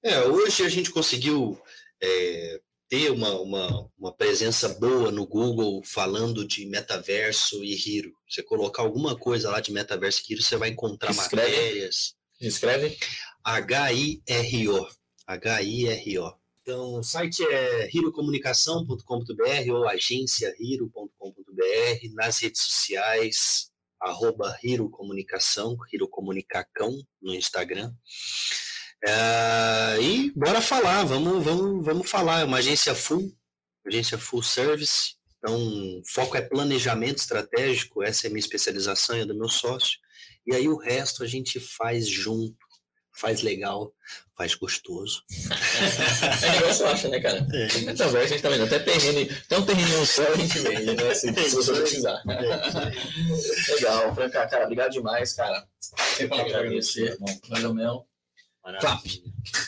É, 0.01 0.22
hoje 0.22 0.64
a 0.64 0.70
gente 0.70 0.91
conseguiu 0.91 1.62
é, 2.01 2.62
ter 2.88 3.12
uma, 3.12 3.39
uma, 3.39 3.91
uma, 3.97 4.16
presença 4.16 4.70
boa 4.70 5.12
no 5.12 5.28
Google 5.28 5.82
falando 5.84 6.47
de 6.47 6.66
metaverso 6.66 7.64
e 7.64 7.74
Hero. 7.74 8.14
Você 8.30 8.41
colocar 8.41 8.82
alguma 8.82 9.18
coisa 9.18 9.49
lá 9.49 9.60
de 9.60 9.74
metaverso 9.74 10.24
e 10.24 10.34
Hero, 10.34 10.43
você 10.43 10.55
vai 10.55 10.70
encontrar 10.70 11.12
escreve? 11.12 11.51
matérias. 11.51 12.16
Escreve? 12.39 12.97
H-I-R-O. 13.43 14.88
H-I-R-O. 15.28 16.39
Então, 16.70 16.99
o 16.99 17.03
site 17.03 17.43
é 17.43 17.89
hirocomunicação.com.br 17.91 19.72
ou 19.72 19.89
agenciahiro.com.br, 19.89 22.13
nas 22.13 22.38
redes 22.38 22.61
sociais, 22.61 23.72
arroba 23.99 24.55
Hiro 24.63 24.88
Comunicação, 24.88 25.76
Hiro 25.91 26.07
Comunicacão 26.07 26.95
no 27.20 27.34
Instagram. 27.34 27.91
É, 29.03 29.97
e 29.99 30.32
bora 30.36 30.61
falar, 30.61 31.03
vamos, 31.05 31.43
vamos, 31.43 31.84
vamos 31.84 32.07
falar. 32.07 32.41
É 32.41 32.45
uma 32.45 32.59
agência 32.59 32.93
full, 32.93 33.36
agência 33.84 34.20
full 34.20 34.43
service. 34.43 35.15
Então, 35.39 36.03
foco 36.05 36.38
é 36.38 36.41
planejamento 36.41 37.17
estratégico, 37.17 38.03
essa 38.03 38.17
é 38.17 38.28
a 38.28 38.32
minha 38.32 38.41
especialização 38.41 39.17
e 39.17 39.22
é 39.22 39.26
do 39.26 39.34
meu 39.34 39.49
sócio. 39.49 39.97
E 40.45 40.53
aí 40.53 40.70
o 40.70 40.78
resto 40.78 41.24
a 41.24 41.28
gente 41.28 41.59
faz 41.59 42.07
junto 42.07 42.68
faz 43.20 43.41
legal, 43.41 43.93
faz 44.38 44.55
gostoso. 44.55 45.24
é 46.41 46.51
negócio 46.53 46.88
acha, 46.88 47.09
né, 47.09 47.20
cara? 47.20 47.45
É. 47.53 47.67
Então, 47.80 48.15
a 48.15 48.26
gente 48.26 48.41
tá 48.41 48.49
vendo, 48.49 48.63
até 48.63 48.80
terreno, 48.80 49.30
até 49.45 49.57
um 49.57 49.65
terreno 49.65 50.05
só 50.05 50.24
a 50.24 50.36
gente 50.38 50.59
vende, 50.59 50.95
né? 50.95 51.13
Se, 51.13 51.34
se 51.34 51.55
você 51.55 51.74
precisar. 51.74 52.24
É. 52.30 53.74
Legal, 53.74 54.15
Franca, 54.15 54.47
cara, 54.47 54.63
obrigado 54.63 54.91
demais, 54.91 55.34
cara. 55.34 55.67
Sempre 55.80 56.45
que 56.45 56.53
agradecer. 56.53 57.17
Valeu 57.49 57.74
mesmo. 57.74 58.07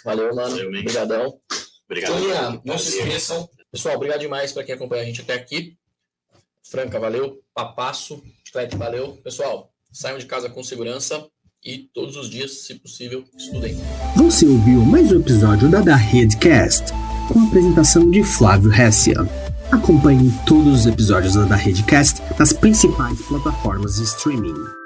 Valeu, 0.05 0.33
mano. 0.33 0.67
Obrigadão. 0.67 1.39
Obrigado. 1.85 2.19
Então, 2.19 2.61
não 2.63 2.77
se 2.77 2.97
esqueçam. 2.97 3.49
Pessoal, 3.69 3.95
obrigado 3.95 4.21
demais 4.21 4.53
para 4.53 4.63
quem 4.63 4.75
acompanha 4.75 5.03
a 5.03 5.05
gente 5.05 5.21
até 5.21 5.33
aqui. 5.33 5.77
Franca, 6.63 6.99
valeu. 6.99 7.43
Papasso, 7.53 8.23
Clete, 8.51 8.77
valeu. 8.77 9.17
Pessoal, 9.17 9.73
saiam 9.91 10.17
de 10.17 10.25
casa 10.25 10.49
com 10.49 10.63
segurança 10.63 11.29
e 11.63 11.77
todos 11.93 12.15
os 12.17 12.29
dias, 12.29 12.65
se 12.65 12.75
possível, 12.75 13.23
estudem. 13.37 13.77
Você 14.15 14.45
ouviu 14.45 14.83
mais 14.83 15.11
um 15.11 15.19
episódio 15.19 15.69
da 15.69 15.81
Da 15.81 15.95
Redcast, 15.95 16.91
com 17.27 17.39
a 17.39 17.43
apresentação 17.43 18.09
de 18.09 18.23
Flávio 18.23 18.73
Hessia. 18.73 19.17
Acompanhe 19.71 20.33
todos 20.45 20.81
os 20.81 20.85
episódios 20.85 21.35
da 21.35 21.45
Da 21.45 21.55
Redcast 21.55 22.21
nas 22.37 22.51
principais 22.51 23.21
plataformas 23.21 23.95
de 23.95 24.03
streaming. 24.03 24.80